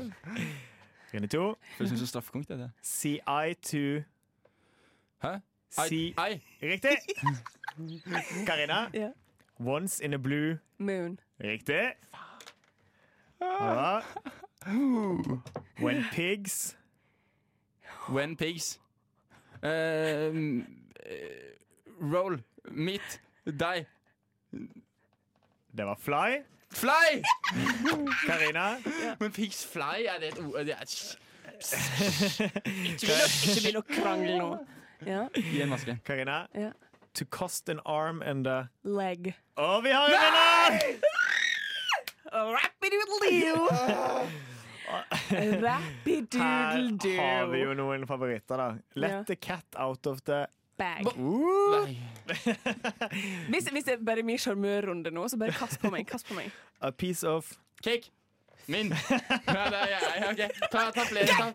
[1.14, 1.54] Runde to.
[1.78, 2.70] Føles som straffekonk, det.
[2.82, 4.02] See I to
[5.22, 5.38] Hæ?
[5.70, 6.40] See I.
[6.62, 6.96] Riktig.
[8.46, 8.90] Karina.
[8.94, 9.10] Yeah.
[9.60, 10.58] Once in a blue.
[10.78, 11.20] Moon.
[11.40, 11.92] Riktig.
[13.40, 14.00] Ja.
[15.84, 16.76] When pigs
[18.08, 18.80] When pigs.
[19.62, 20.66] Um,
[21.04, 21.57] uh,
[22.00, 22.38] roll.
[22.70, 23.20] Meet.
[23.46, 23.86] Die.
[25.76, 26.42] Det var fly.
[26.70, 27.22] Fly!
[28.26, 28.76] Karina.
[29.20, 30.84] Men pigs fly, er det et ord det er
[32.84, 33.14] Ikke
[33.54, 34.50] begynn å krangle nå.
[35.06, 35.22] Ja.
[35.52, 35.96] Gi en maske.
[36.06, 36.42] Karina.
[36.54, 36.72] Ja.
[37.18, 39.32] To cost an arm and a Leg.
[39.58, 41.00] Og vi har en vinner!
[42.32, 43.68] Rappidoodle-doo!
[45.28, 47.16] Her Rappidoodle-doo.
[47.16, 48.68] har vi jo noen favoritter, da.
[48.94, 49.22] Let Ja.
[49.28, 50.46] the cat out of the
[50.78, 51.04] Bag.
[53.48, 56.06] Hvis, hvis det bare er min sjarmørrunde nå, så bare kast på meg.
[56.06, 56.50] Kast på meg.
[56.80, 57.52] A piece of
[57.82, 58.10] Cake.
[58.66, 58.86] Min.
[59.48, 60.26] Ja, det er jeg.
[60.30, 60.36] OK.
[60.72, 61.26] Ta, ta flere.
[61.26, 61.52] Ta.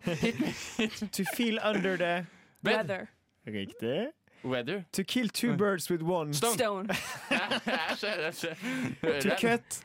[1.14, 2.26] To feel under the
[2.64, 3.08] Weather.
[3.48, 4.08] Riktig.
[4.44, 4.84] Weather.
[4.94, 6.34] To kill two birds with one.
[6.34, 6.54] Stone.
[6.54, 6.88] Stone.
[9.22, 9.84] To cut.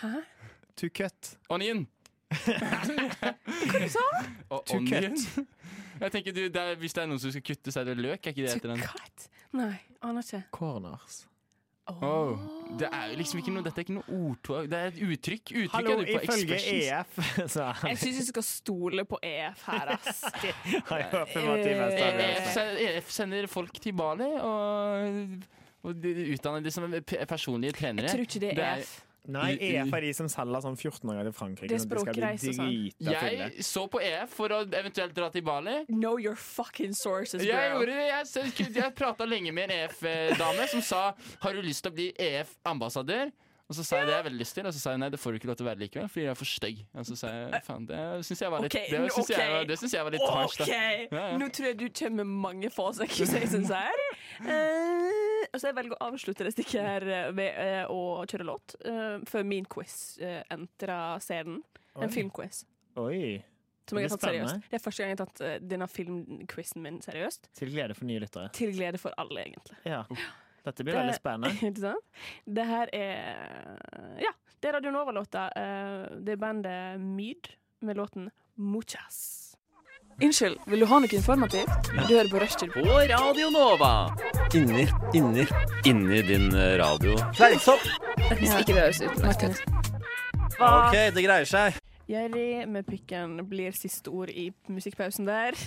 [0.00, 0.08] Hæ?
[0.76, 1.36] To cut.
[1.50, 1.86] Onion.
[2.30, 4.58] Hva sa du?
[4.66, 5.16] To onion.
[6.00, 7.98] Jeg tenker du, det er, Hvis det er noen som skal kutte, så er det
[7.98, 8.20] løk?
[8.26, 8.80] Er ikke det etter heter den?
[8.86, 9.28] cut?
[9.52, 10.42] Nei, aner ikke.
[10.50, 11.26] Corners.
[11.90, 12.38] Oh,
[12.78, 14.68] det er jo liksom ikke noe Dette er ikke noe ordtog.
[14.70, 15.50] Det er et uttrykk.
[15.50, 16.58] Uttrykk Hallo, er ifølge.
[16.76, 17.16] EF
[17.50, 20.22] så er Jeg syns vi skal stole på EF her, ass.
[20.94, 22.22] affirmativ Eh.
[22.28, 25.42] EF, EF sender folk til Bali og,
[25.82, 26.86] og utdanner de som
[27.28, 28.06] personlige trenere.
[28.06, 28.94] Jeg tror ikke det Det er er- EF.
[29.30, 31.68] Nei, EF er de som selger sånn 14-åringer til Frankrike.
[31.70, 32.72] Det er språkreise og sånn.
[33.06, 35.76] Jeg så på EF for å eventuelt dra til Bali.
[35.92, 37.52] Know your fucking sources, bro.
[37.52, 41.04] Jeg gjorde det, jeg, jeg prata lenge med en EF-dame som sa
[41.44, 43.30] Har du lyst til å bli EF-ambassadør.
[43.72, 45.18] Og så sa jeg det jeg veldig lyst til, og så sa jeg nei, det
[45.22, 46.80] får du ikke lov til å være likevel, fordi jeg er for stygg.
[46.92, 49.38] Og så sa jeg faen, det syns jeg var litt okay, Det syns okay.
[49.38, 50.58] jeg, var- synes jeg var litt hardt.
[50.58, 50.66] da.
[50.66, 50.74] OK!
[50.74, 51.38] Ja, ja.
[51.40, 54.04] Nå tror jeg du kommer med mange false accusations her.
[54.42, 58.44] Eh, og så jeg velger å avslutte det stikket her eh, ved eh, å kjøre
[58.48, 60.18] låt, eh, før min quiz
[60.50, 61.62] entrer scenen.
[61.94, 62.04] Oi.
[62.06, 62.62] En filmquiz.
[62.96, 63.42] Oi.
[63.88, 64.68] Som jeg har tatt seriøst.
[64.70, 67.50] Det er første gang jeg har tatt eh, denne filmquizen min seriøst.
[67.58, 68.48] Til glede for nye lyttere.
[68.56, 69.76] Til glede for alle, egentlig.
[69.84, 70.04] Ja.
[70.62, 71.50] Dette blir Det- veldig spennende.
[71.68, 72.22] Ikke sant?
[72.46, 74.30] Det her er Ja,
[74.62, 75.48] det er Radio Nova-låta.
[75.58, 77.50] Eh, Det er bandet Myd
[77.82, 79.41] med låten Muchas.
[80.22, 81.88] Unnskyld, vil du ha noe informativt?
[82.06, 82.70] Du hører på Rushtid.
[82.74, 83.92] På Radio Nova.
[84.54, 84.84] Inni,
[85.18, 85.46] inni,
[85.88, 87.16] inni din eh, radio.
[87.34, 87.82] Fleinsopp!
[88.38, 89.62] Hvis ikke det høres ut.
[90.62, 91.80] OK, det greier seg.
[92.12, 95.56] Jerry med pikken blir siste ord i musikkpausen der.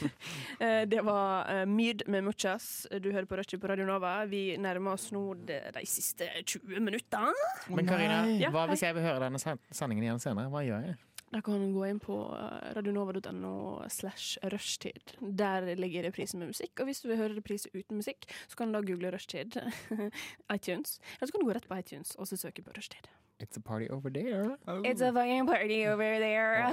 [0.56, 2.86] Eh, Det var eh, Myd med Muchas.
[3.04, 4.22] Du hører på Rushtid på Radio Nova.
[4.30, 7.34] Vi nærmer oss nå de, de siste 20 minuttene.
[7.76, 8.22] Men Karina,
[8.56, 10.48] hva hvis jeg vil høre denne sen- sendingen igjen senere?
[10.54, 10.96] Hva gjør jeg?
[11.34, 15.16] Da kan du gå inn på eh, radionova.no slash rushtid.
[15.20, 16.80] Der ligger reprisen med musikk.
[16.80, 19.58] Og hvis du vil høre reprise uten musikk, så kan du da google rushtid.
[20.56, 21.00] iTunes.
[21.18, 23.10] Eller så kan du gå rett på iTunes og så søke på rushtid.
[23.40, 24.58] It's a party over there.
[24.86, 26.64] It's a fucking party over there.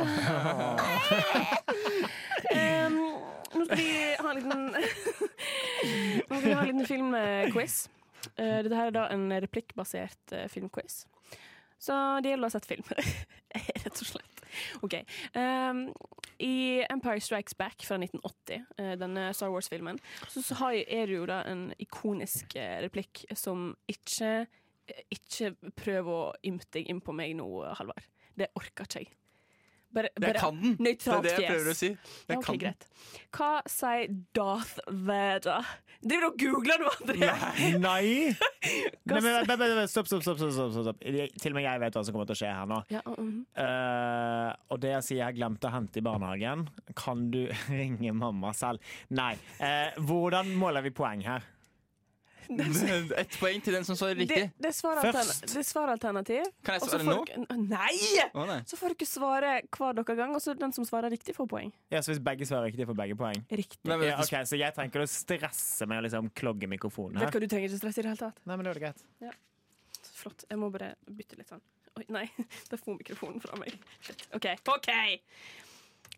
[2.54, 2.98] um,
[3.58, 4.62] nå skal vi ha en liten
[6.28, 7.88] Nå skal vi ha en liten filmquiz.
[8.38, 11.02] Uh, dette her er da en replikkbasert uh, filmquiz.
[11.82, 12.86] Så det gjelder å ha sett film,
[13.82, 14.31] rett og slett.
[14.84, 14.98] OK.
[15.34, 15.84] Um,
[16.42, 21.42] I Empire Strikes Back fra 1980, uh, denne Star Wars-filmen, så, er det jo da
[21.50, 24.46] en ikonisk uh, replikk som ikke
[25.14, 27.46] Ikke prøv å ymte deg inn på meg nå,
[27.78, 28.02] Halvard.
[28.34, 29.12] Det orker ikke jeg.
[29.92, 30.76] Bare, Jeg kan den.
[30.78, 31.88] Det er det jeg prøver å si.
[31.92, 32.84] Jeg Ja, ok, kan den.
[33.32, 35.68] Hva sier Darth Vader?
[36.02, 37.28] Driver du og googler nå, André?
[37.78, 38.06] Nei!
[39.06, 41.04] Nei, men, stopp, stopp, stopp, stopp, stopp.
[41.04, 42.80] Til og med jeg vet hva som kommer til å skje her nå.
[42.90, 43.38] Ja, uh -huh.
[43.62, 48.52] uh, og det jeg sier jeg glemte å hente i barnehagen, kan du ringe mamma
[48.52, 48.80] selv?
[49.10, 49.34] Nei.
[49.60, 51.42] Uh, hvordan måler vi poeng her?
[53.22, 54.48] Ett poeng til den som svarer riktig.
[54.58, 56.48] det, det er svaralternativ.
[56.66, 57.18] Kan jeg svare nå?
[57.70, 57.94] Nei!
[58.34, 58.60] Oh, nei.
[58.68, 61.72] Så får dere svare hver deres gang, og så den som svarer riktig, får poeng.
[61.92, 63.40] Ja, så Hvis begge svarer riktig, får begge poeng?
[63.50, 63.80] Riktig.
[63.88, 66.68] Nei, men Ja, okay, ok, Så jeg trenger ikke å stresse med å liksom klogge
[66.70, 67.32] mikrofonen Vet her?
[67.32, 68.42] du hva, du trenger ikke stresse i det hele tatt.
[68.44, 69.40] Nei, men det var det greit.
[70.22, 70.44] Flott.
[70.50, 71.62] Jeg må bare bytte litt sånn.
[71.98, 72.24] Oi, nei,
[72.70, 73.76] der får mikrofonen fra meg.
[74.00, 74.26] Shit.
[74.36, 74.48] OK.
[74.72, 74.90] OK!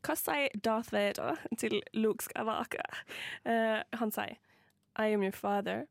[0.05, 2.99] Hva sier Darth Vader til Luke Skavaker?
[3.47, 4.37] Uh, han sier
[5.01, 5.87] I am your father.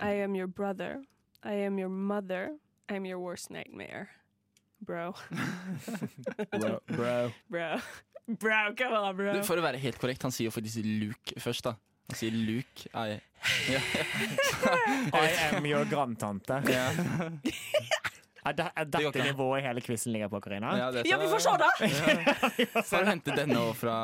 [0.00, 1.02] I am your brother.
[1.42, 2.56] I am your mother.
[2.88, 4.10] I am your worst nightmare.
[4.84, 5.14] Bro.
[6.50, 7.32] Bro, bro.
[7.48, 7.78] Bro.
[8.28, 9.42] Bro, come on, bro.
[9.44, 11.74] For å være helt korrekt, han sier jo faktisk Luke først, da.
[12.08, 12.88] Han sier Luke.
[12.92, 13.18] I,
[13.72, 13.80] ja.
[15.12, 16.60] I am your grandtante.
[16.72, 16.88] Ja.
[18.44, 20.74] Er, det, er dette det nivået hele quizen ligger på, Karina?
[20.76, 21.70] Ja, Ja, vi får se, da!
[22.90, 23.94] Får du hente denne òg fra,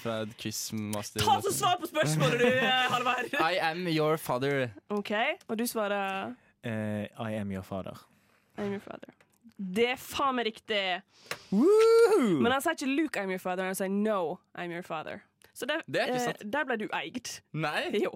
[0.00, 1.20] fra et quizmaster.
[1.20, 3.36] Ta så svar på spørsmålet, du, eh, Halvard.
[3.52, 4.70] I am your father.
[4.88, 5.12] OK,
[5.48, 6.34] og du svarer
[6.66, 7.94] Uh, I am your father.
[8.58, 9.12] I'm your father.
[9.56, 10.80] Det er faen meg riktig.
[11.52, 12.40] Woohoo!
[12.42, 15.20] Men han sier ikke Luke, I'm your father, han sier no, I'm your father.
[15.54, 17.30] Så der, Det er ikke eh, der ble du eid.
[17.54, 17.86] Nei!
[18.04, 18.10] Jo.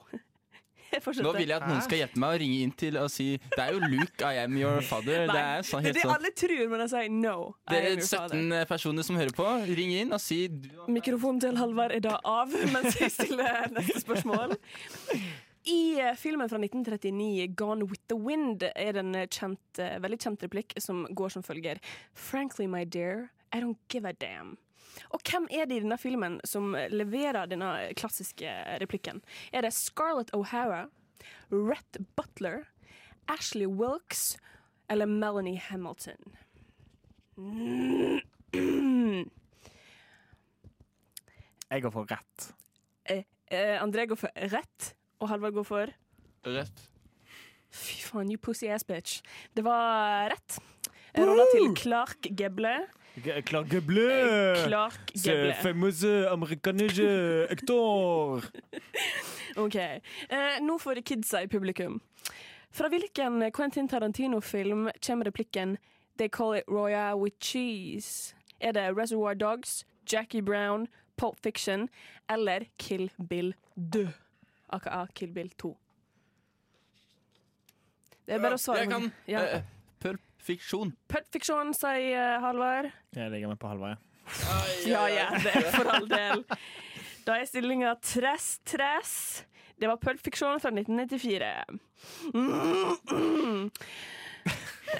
[1.24, 3.60] Nå vil jeg at noen skal hjelpe meg å ringe inn til og si Det
[3.62, 5.26] er jo Luke, I am your father.
[5.26, 6.14] Nei, Det er sånn det er helt sånn.
[6.16, 7.36] alle tror, men jeg sier no,
[7.70, 8.40] Det father.
[8.40, 10.40] 17 personer som hører på, ring inn og si
[10.90, 14.56] Mikrofonen til Halvard er da av mens jeg stiller neste spørsmål.
[15.70, 19.98] I eh, filmen fra 1939, 'Gone with the Wind', er det en eh, kjent, eh,
[20.00, 21.78] veldig kjent replikk som går som følger
[22.14, 24.56] Frankly, my dear, I don't give a damn.
[25.14, 28.50] Og hvem er det i denne filmen som leverer denne klassiske
[28.82, 29.22] replikken?
[29.52, 30.86] Er det Scarlett O'Hara,
[31.50, 32.64] Rhett Butler,
[33.28, 34.36] Ashley Wilkes
[34.90, 36.36] eller Melanie Hamilton?
[41.70, 42.48] Jeg går for rett.
[43.06, 43.22] Eh,
[43.54, 44.88] eh, André går for rett,
[45.22, 45.92] og Halvard går for
[46.48, 46.86] Rett.
[47.70, 49.20] Fy faen, you pussy ass bitch.
[49.54, 50.56] Det var rett.
[51.14, 52.72] Rolla til Clark Geble.
[53.44, 54.66] Clark Gable.
[54.66, 57.06] Clark Ce fameux famøse amerikanske
[57.50, 58.42] aktor!
[59.64, 59.74] OK.
[59.76, 62.00] Eh, nå får kidsa i publikum.
[62.72, 65.76] Fra hvilken Quentin Tarantino-film kommer replikken
[66.16, 68.34] 'They call it Roya with cheese'?
[68.60, 71.88] Er det Reservoir Dogs, Jackie Brown, Pulp Fiction
[72.28, 73.54] eller Kill Bill
[73.92, 74.08] 2?
[74.72, 75.76] aka Kill Bill 2.
[78.26, 78.78] Det er bare å svare.
[78.84, 79.56] Jeg kan Ja.
[79.56, 79.62] uh,
[80.00, 80.94] Pulp Fiksjon.
[81.10, 82.90] Pulp fiksjon, sier eh, Halvard.
[83.16, 84.00] Jeg legger meg på halvveien.
[84.86, 86.44] Ja, ja, det er for all del.
[87.26, 89.14] Da er stillinga tress-tress.
[89.80, 91.50] Det var Pulp Fiksjon fra 1994.
[92.34, 93.60] Mm.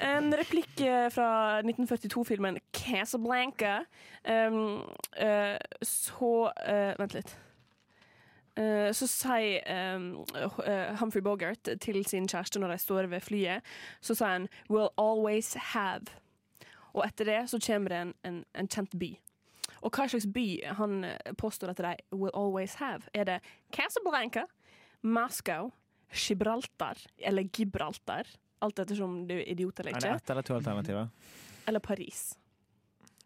[0.01, 3.81] En replikk eh, fra 1942-filmen Casablanca.
[4.23, 4.81] Um,
[5.17, 7.33] uh, så uh, Vent litt.
[8.61, 10.07] Eh, så sier um,
[10.99, 15.55] Humphrey Bogart til sin kjæreste når de står ved flyet, så sier han 'will always
[15.73, 16.11] have'.
[16.93, 19.11] Og etter det så kommer det en, en, en kjent by.
[19.81, 20.47] Og hva slags by
[20.77, 23.07] han eh, påstår at de will always have?
[23.13, 23.39] Er det
[23.73, 24.45] Casablanca,
[25.01, 25.71] Moscow,
[26.13, 28.27] Gibraltar eller Gibraltar?
[28.61, 30.07] Alt ettersom du er idiot eller ikke.
[30.07, 31.07] Er det ett eller to alternativer?
[31.67, 32.37] Eller Paris.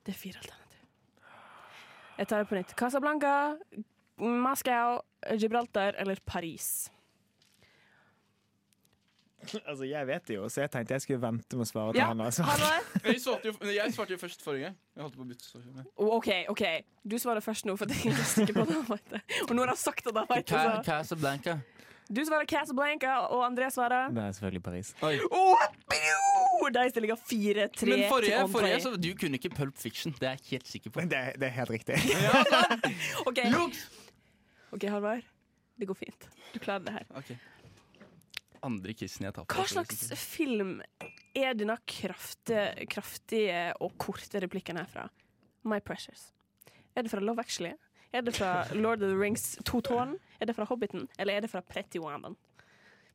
[0.05, 0.61] Det er fire alternativer.
[2.17, 2.75] Jeg tar det på nytt.
[2.79, 3.57] Casablanca,
[4.17, 5.01] Moscow,
[5.39, 6.91] Gibraltar eller Paris.
[9.67, 11.99] Altså, jeg vet det jo, så jeg tenkte jeg skulle vente med å svare til
[12.01, 12.21] Ja, han.
[12.25, 12.45] Altså.
[13.05, 14.77] Jeg svarte, jo, jeg svarte jo først forrige gang.
[14.95, 15.83] Jeg holdt på å bytte.
[16.01, 16.63] Oh, OK, OK.
[17.05, 19.19] Du svarer først nå, for jeg er ikke sikker på at han vet det.
[19.45, 20.63] Og nå har han sagt at han vet det.
[20.87, 21.59] Casablanca.
[22.09, 24.91] Du svarer Casablanca, og André svarer Det er selvfølgelig Paris.
[25.05, 25.19] Oi.
[25.29, 25.61] Oh!
[26.75, 30.15] De stiller fire-tre Men forrige, forrige så du kunne ikke Pulp Fiction.
[30.17, 31.05] Det er jeg helt sikker på.
[31.05, 32.01] Det, det er helt riktig.
[33.29, 33.43] OK,
[34.73, 35.27] Ok, Halvard.
[35.75, 36.29] Det går fint.
[36.53, 37.05] Du klarer det her.
[37.19, 37.37] Okay.
[38.65, 39.57] Andre kissen jeg tar på.
[39.59, 40.79] Hva slags film
[41.35, 45.09] er denne kraftige, kraftige og korte replikken her fra?
[45.67, 46.31] My Precious.
[46.95, 47.75] Er det fra Love Actually?
[48.15, 50.15] Er det fra Lord of the Rings To tårn?
[50.39, 51.09] Er det fra Hobbiten?
[51.19, 52.37] Eller er det fra Pretty Woman?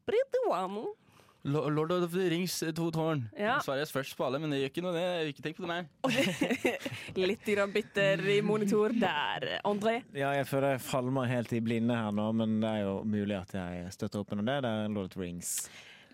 [0.06, 0.92] Pretty Woman.
[1.42, 3.22] Lo- Lord of the Rings eh, to tårn.
[3.38, 3.58] Ja.
[3.64, 4.92] Jeg først på alle, men det gjør ikke noe.
[4.92, 5.04] det.
[5.04, 7.26] Jeg vil ikke tenke på det, nei.
[7.30, 9.46] Litt grann bitter i monitor der.
[9.64, 10.00] André?
[10.12, 13.38] Ja, jeg føler jeg falmer helt i blinde her nå, men det er jo mulig
[13.38, 14.58] at jeg støtter opp under det.
[14.66, 15.54] Det er Lord of the Rings.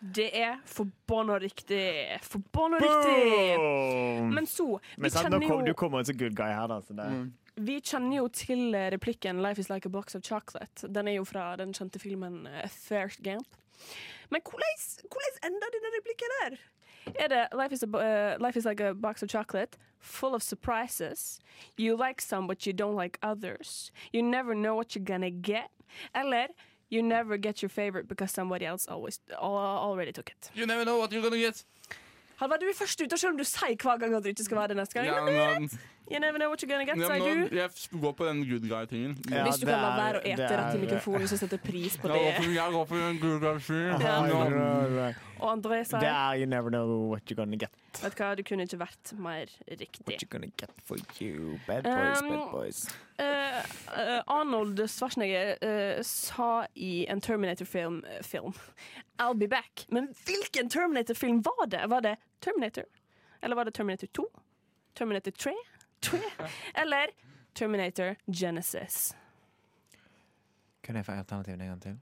[0.01, 1.82] Det er forbanna riktig.
[2.23, 3.59] Forbanna riktig!
[4.31, 6.81] Men så Vi Men sant, kjenner kom, du kommer ut som good guy her, da.
[6.85, 7.09] Så det.
[7.57, 10.86] vi kjenner jo til eh, replikken 'Life is like a box of chocolate'.
[10.86, 13.48] Den er jo fra den kjente filmen 'Fair Gamp.
[14.31, 16.57] Men hvordan, ender denne replikken der?
[17.20, 20.43] Er det life is, a, eh, 'Life is like a box of chocolate', full of
[20.43, 21.40] surprises.
[21.78, 23.93] You like some, but you don't like others.
[24.12, 25.70] You never know what you're gonna get.
[26.15, 26.47] Eller
[26.89, 30.51] You never get your favorite because somebody else always already took it.
[30.55, 31.65] You never know what you're gonna get.
[32.41, 34.59] Halvard, du er først ute, selv om du sier hver gang at du ikke skal
[34.59, 35.07] være det neste gang.
[35.09, 37.09] Ja, Men men, You never know what you're gonna get, nå,
[37.51, 37.57] du.
[37.57, 39.17] jeg går på den good guy-tingen.
[39.31, 42.07] Ja, Hvis du kan la være å ete rett i mikrofonen, så setter pris på
[42.13, 42.21] det.
[42.55, 44.01] jeg går for den good guy-fyren.
[44.01, 45.09] Ja.
[45.41, 47.75] Og André Det er You never know what you're gonna get.
[48.03, 50.07] Vet du hva, du kunne ikke vært mer riktig.
[50.07, 51.59] What you're gonna get for you.
[51.67, 52.87] Bad boys, Um, bad boys.
[53.19, 58.53] Eh, Arnold Schwarzenegger uh, sa i en Terminator-film film,
[59.19, 59.87] I'll be back.
[59.89, 61.87] Men hvilken Terminator-film var det?
[61.87, 62.85] Var det Terminator?
[63.43, 64.29] Eller var det Terminator 2?
[64.95, 65.55] Terminator 3?
[66.01, 66.19] 3?
[66.75, 67.07] Eller
[67.55, 69.17] Terminator Genesis?
[70.83, 71.99] Kan jeg få alternativene en gang til?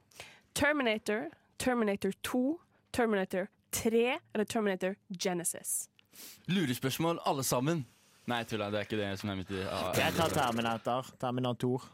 [0.55, 2.61] Terminator, Terminator 2,
[2.93, 5.89] Terminator 3 eller Terminator Genesis?
[6.47, 7.86] Lurespørsmål, alle sammen.
[8.30, 8.70] Nei, tulla.
[8.72, 11.10] Det er ikke det som er mitt ah, Jeg tar Terminator.
[11.20, 11.88] Terminator.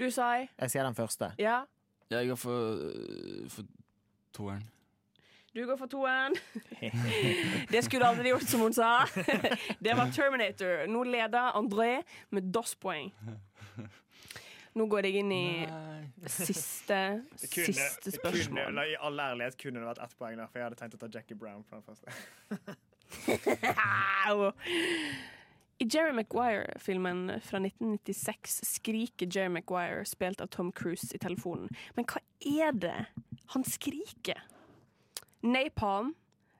[0.00, 1.32] Du sa Jeg sier den første.
[1.38, 1.64] ja.
[2.10, 2.82] Jeg går for,
[3.50, 3.62] for
[4.32, 4.62] toeren.
[5.56, 6.34] Du går for toeren.
[7.72, 9.06] Det skulle du aldri gjort, som hun sa.
[9.84, 10.86] Det var Terminator.
[10.86, 13.10] Nå leder André med DOS-poeng.
[14.76, 15.66] Nå går jeg inn i
[16.28, 16.98] siste,
[17.40, 18.82] siste spørsmål.
[18.84, 21.08] I all ærlighet kunne det vært ett poeng der, for jeg hadde tenkt å ta
[21.10, 22.06] Jackie Brown på den første.
[25.78, 31.68] I Jerry Maguire-filmen fra 1996 skriker Jerry Maguire, spilt av Tom Cruise, i telefonen.
[31.94, 32.94] Men hva er det
[33.52, 34.40] han skriker?
[35.44, 36.14] Napalm,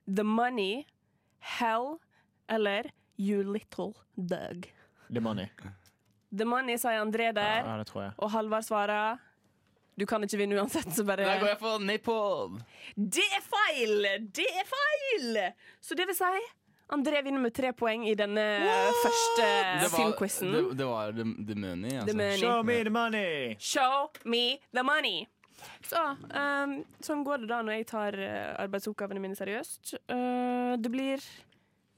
[0.05, 0.85] The Money,
[1.41, 1.97] Hell
[2.53, 4.69] eller You Little Dug?
[5.09, 5.49] The Money.
[6.37, 7.65] The Money, sier André der.
[7.65, 8.13] Ja, det tror jeg.
[8.19, 9.23] Og Halvard svarer
[9.97, 12.61] Du kan ikke vinne uansett, så bare Der går jeg for Napalm.
[12.97, 14.29] Det er feil!
[14.29, 15.41] Det er feil!
[15.81, 16.33] Så det vil si
[16.95, 18.43] André vinner med tre poeng i denne
[19.03, 20.53] første Det var, filmquizen.
[20.55, 22.07] det, det var the, the Money, altså.
[22.07, 22.39] The Money.
[22.39, 23.57] Show me the money!
[23.59, 24.43] Show me
[24.73, 25.27] the money!
[25.83, 29.97] Så um, sånn går det da når jeg tar uh, arbeidsoppgavene mine seriøst.
[30.13, 31.23] Uh, det blir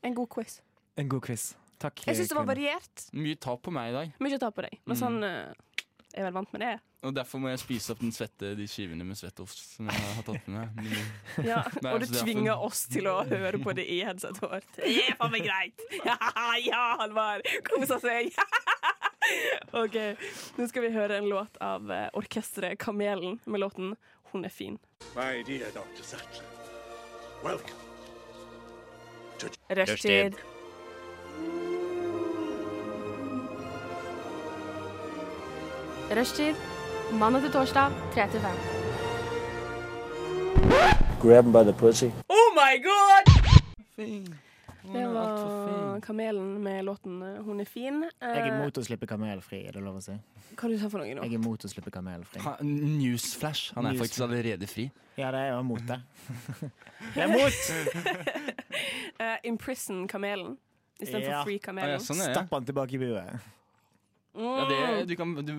[0.06, 0.60] en god quiz.
[0.96, 1.50] En god quiz.
[1.82, 2.06] Takk.
[2.08, 3.04] Jeg syns det var variert.
[3.14, 4.14] Mye tap på meg i dag.
[4.24, 5.00] Mye tap ta på deg, men Mm.
[5.02, 5.52] sånn uh,
[6.14, 6.72] Jeg er vel vant med det.
[7.06, 10.24] Og derfor må jeg spise opp den svette, de skivene med svetteost som jeg har
[10.26, 10.96] tatt med meg.
[11.46, 14.66] Ja, Nei, og du tvinger derfor- oss til å høre på det i headsetet vårt.
[14.74, 15.84] Det er faen meg greit!
[16.02, 16.16] Ja,
[16.64, 17.46] ja Halvard!
[17.68, 18.34] Kosa seg!
[19.82, 19.96] OK,
[20.58, 23.94] nå skal vi høre en låt av eh, orkesteret Kamelen med låten
[24.32, 24.78] 'Hun er fin'.
[25.14, 26.02] My dear Dr.
[26.02, 26.44] Sattler,
[27.44, 27.78] welcome.
[29.70, 30.34] Rushtid.
[36.10, 36.56] Rushtid.
[37.12, 38.50] Mandag til torsdag, 3 til 5.
[41.22, 42.04] Grab him by the pussy.
[42.28, 43.24] Oh my god!
[44.92, 46.00] Det var.
[46.00, 48.04] Kamelen med låten eh, 'Hun er fin'.
[48.22, 50.12] Eh, Jeg er imot å slippe kamel fri, er det lov å si?
[50.56, 51.22] Hva du sa for noe nå?
[51.22, 52.40] Jeg er imot å slippe kamel fri.
[52.40, 53.72] Ha- Newsflash.
[53.74, 53.98] Han er Newsflash.
[53.98, 54.90] faktisk allerede fri.
[55.18, 56.00] Ja, det er jo mot det.
[57.16, 57.52] Jeg er mot!
[59.20, 60.56] uh, imprison kamelen
[61.00, 61.42] istedenfor Ja.
[61.44, 62.34] free Ah, ja, sånn det.
[62.34, 63.40] Stapp han tilbake i buret.
[64.34, 65.52] Ja, det, du kan du,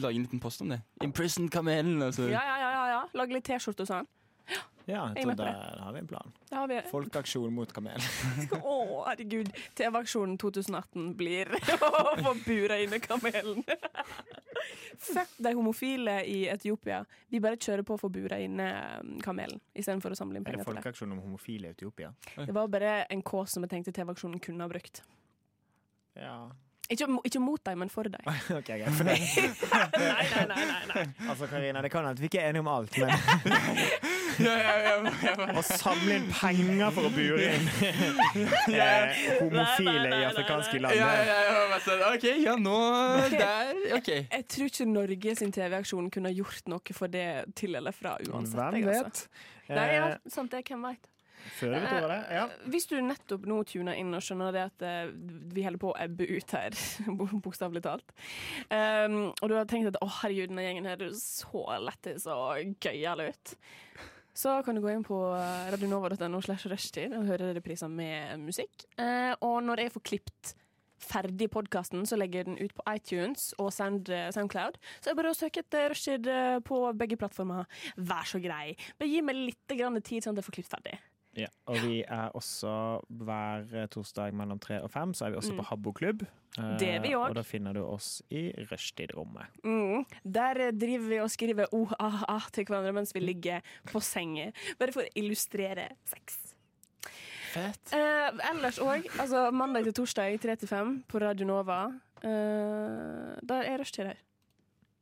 [0.00, 0.80] lage en liten post om det.
[1.04, 2.00] Imprisoned kamelen.
[2.02, 2.28] Altså.
[2.30, 3.00] Ja, ja, ja, ja, ja.
[3.18, 4.08] Lage litt T-skjorte og sånn.
[4.86, 6.32] Ja, Jeg jeg tror der har vi en plan.
[6.68, 6.78] Vi.
[6.90, 8.02] Folkeaksjon mot kamel.
[8.58, 8.72] Å,
[9.06, 9.52] herregud.
[9.78, 11.52] TV-aksjonen 2018 blir
[11.86, 13.62] å få bura inne kamelen.
[15.12, 17.04] Fuck de homofile i Etiopia.
[17.30, 18.66] Vi bare kjører på å få bura inne
[19.02, 20.72] um, kamelen istedenfor å samle inn Er penger Er det.
[20.72, 22.10] folkeaksjon om homofile i Etiopia?
[22.34, 25.02] Det var bare en kås som jeg tenkte TV-aksjonen kunne ha brukt.
[26.18, 26.36] Ja.
[26.92, 28.20] Ikke, ikke mot dem, men for dem.
[28.58, 29.02] OK, greit.
[29.02, 29.18] Nei,
[29.96, 31.04] nei, nei, nei, nei.
[31.30, 33.08] Altså, Karina, det kan hende vi ikke er enige om alt, men
[34.42, 35.46] Ja, ja, ja, ja.
[35.60, 37.66] å samle inn penger for å bure inn
[38.72, 41.36] eh, homofile i afrikanske land Ja, det- ja,
[41.68, 42.78] ja, sånn, OK, ja, nå
[43.36, 43.74] Der.
[43.98, 44.10] OK.
[44.16, 47.26] Jeg tror ikke Norge sin TV-aksjon kunne gjort noe for det
[47.60, 48.56] til eller fra uansett.
[48.72, 49.04] Hvem vet?
[49.04, 49.28] Altså.
[49.72, 50.64] Nei, ja, Eh, sant det.
[50.68, 51.11] Hvem veit?
[51.58, 52.20] Føler vi tar det?
[52.36, 52.46] Ja.
[52.72, 55.12] Hvis du nettopp nå tuner inn og skjønner det at eh,
[55.54, 56.78] vi holder på å ebbe ut her,
[57.44, 58.14] bokstavelig talt,
[58.70, 62.74] um, og du har tenkt at å herregud, denne gjengen her er så lættis og
[62.82, 63.54] gøyal ut,
[64.32, 68.86] så kan du gå inn på eh, radionova.no slash rushtid og høre repriser med musikk.
[68.96, 70.54] Uh, og når jeg får klippet
[71.02, 74.78] ferdig podkasten, så legger jeg den ut på iTunes og Sound, Soundcloud.
[74.98, 77.66] Så det er bare å søke etter Rushtid eh, på begge plattformer.
[77.96, 78.76] Vær så grei.
[78.98, 81.00] Bare gi meg litt grann tid, sånn at jeg får klippet ferdig.
[81.34, 85.36] Ja, og vi er også hver eh, torsdag mellom tre og fem, så er vi
[85.40, 85.58] også Mm.
[85.62, 86.22] på Habbo klubb.
[86.58, 87.28] Eh, Det er vi også.
[87.30, 89.46] Og da finner du oss i rushtidrommet.
[89.64, 90.04] Mm.
[90.24, 94.52] Der eh, driver vi og skriver OAA til hverandre mens vi ligger på senga.
[94.78, 96.54] Bare for å illustrere sex.
[97.52, 97.92] Fett.
[97.92, 101.86] Eh, ellers òg, altså mandag til torsdag 3 til 5 på Radio Nova.
[102.22, 104.16] Eh, der er rushtid her.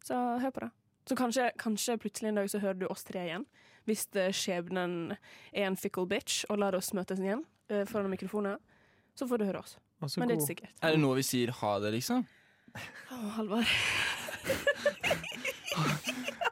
[0.04, 0.70] Så hør på det.
[1.06, 3.46] Så kanskje, kanskje plutselig en dag så hører du oss tre igjen.
[3.88, 5.14] Hvis eh, skjebnen
[5.52, 8.60] er en fickle bitch og lar oss møtes igjen uh, foran mikrofoner,
[9.16, 9.78] så får du høre oss.
[10.00, 10.76] Altså, Men det er ikke sikkert.
[10.82, 12.24] Er det nå vi sier ha det, liksom?
[12.76, 13.68] Å, Halvard.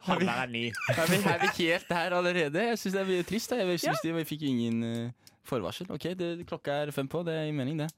[0.09, 0.65] Han er ny.
[0.95, 2.63] Er vi, er vi helt der allerede?
[2.71, 3.53] Jeg syns det er mye trist.
[3.53, 3.61] Da.
[3.61, 5.89] Jeg synes de, Vi fikk ingen uh, forvarsel.
[5.93, 7.23] OK, det, klokka er fem på.
[7.27, 7.91] Det er i mening, det.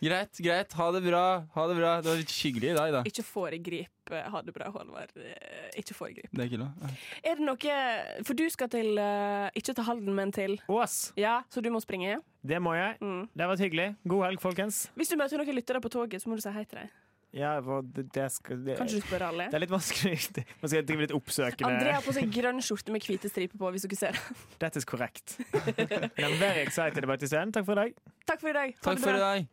[0.00, 0.72] Greit, greit.
[0.78, 1.24] Ha det bra.
[1.54, 1.90] Ha det bra.
[2.00, 3.02] Det var litt hyggelig i dag, da.
[3.08, 5.12] Ikke foregrip eh, ha det bra, Halvard.
[5.20, 6.30] Eh, Ikke foregrip.
[6.32, 6.96] Det er ikke lov.
[7.20, 7.76] Er det noe
[8.24, 11.12] For du skal til eh, Ikke til Halden, men til Ås.
[11.20, 12.16] Ja, så du må springe?
[12.40, 12.96] Det må jeg.
[13.00, 13.90] Det har vært hyggelig.
[14.08, 14.86] God helg, folkens.
[14.96, 16.90] Hvis du møter noen lyttere på toget, så må du si hei til dem.
[17.36, 19.44] Ja, det, det skal, det, Kanskje du spør alle?
[19.52, 20.16] Det er litt vanskelig.
[20.64, 21.76] Man skal drive litt oppsøkende.
[21.76, 24.18] André har på seg grønn skjorte med hvite striper på, hvis dere ser.
[24.64, 25.36] That is correct.
[25.54, 27.54] I'm very excited about this end.
[27.54, 28.04] Takk for i dag.
[28.26, 28.74] Takk for i dag.
[28.80, 29.48] Ha Takk det for i dag.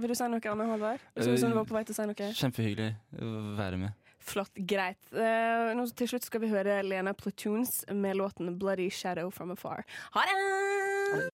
[0.00, 1.00] Vil du si noe annet, Halvard?
[1.16, 2.30] Det som du var på vei til å si noe.
[2.42, 2.90] Kjempehyggelig
[3.24, 3.96] å være med.
[4.20, 5.00] Flott, greit.
[5.14, 9.84] Uh, nå til slutt skal vi høre Lena Platoons med låten 'Bloody Shadow From Afar'.
[10.12, 11.30] Ha det!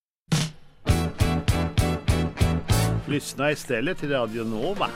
[3.08, 4.90] Lyssna istället till Radio Nova.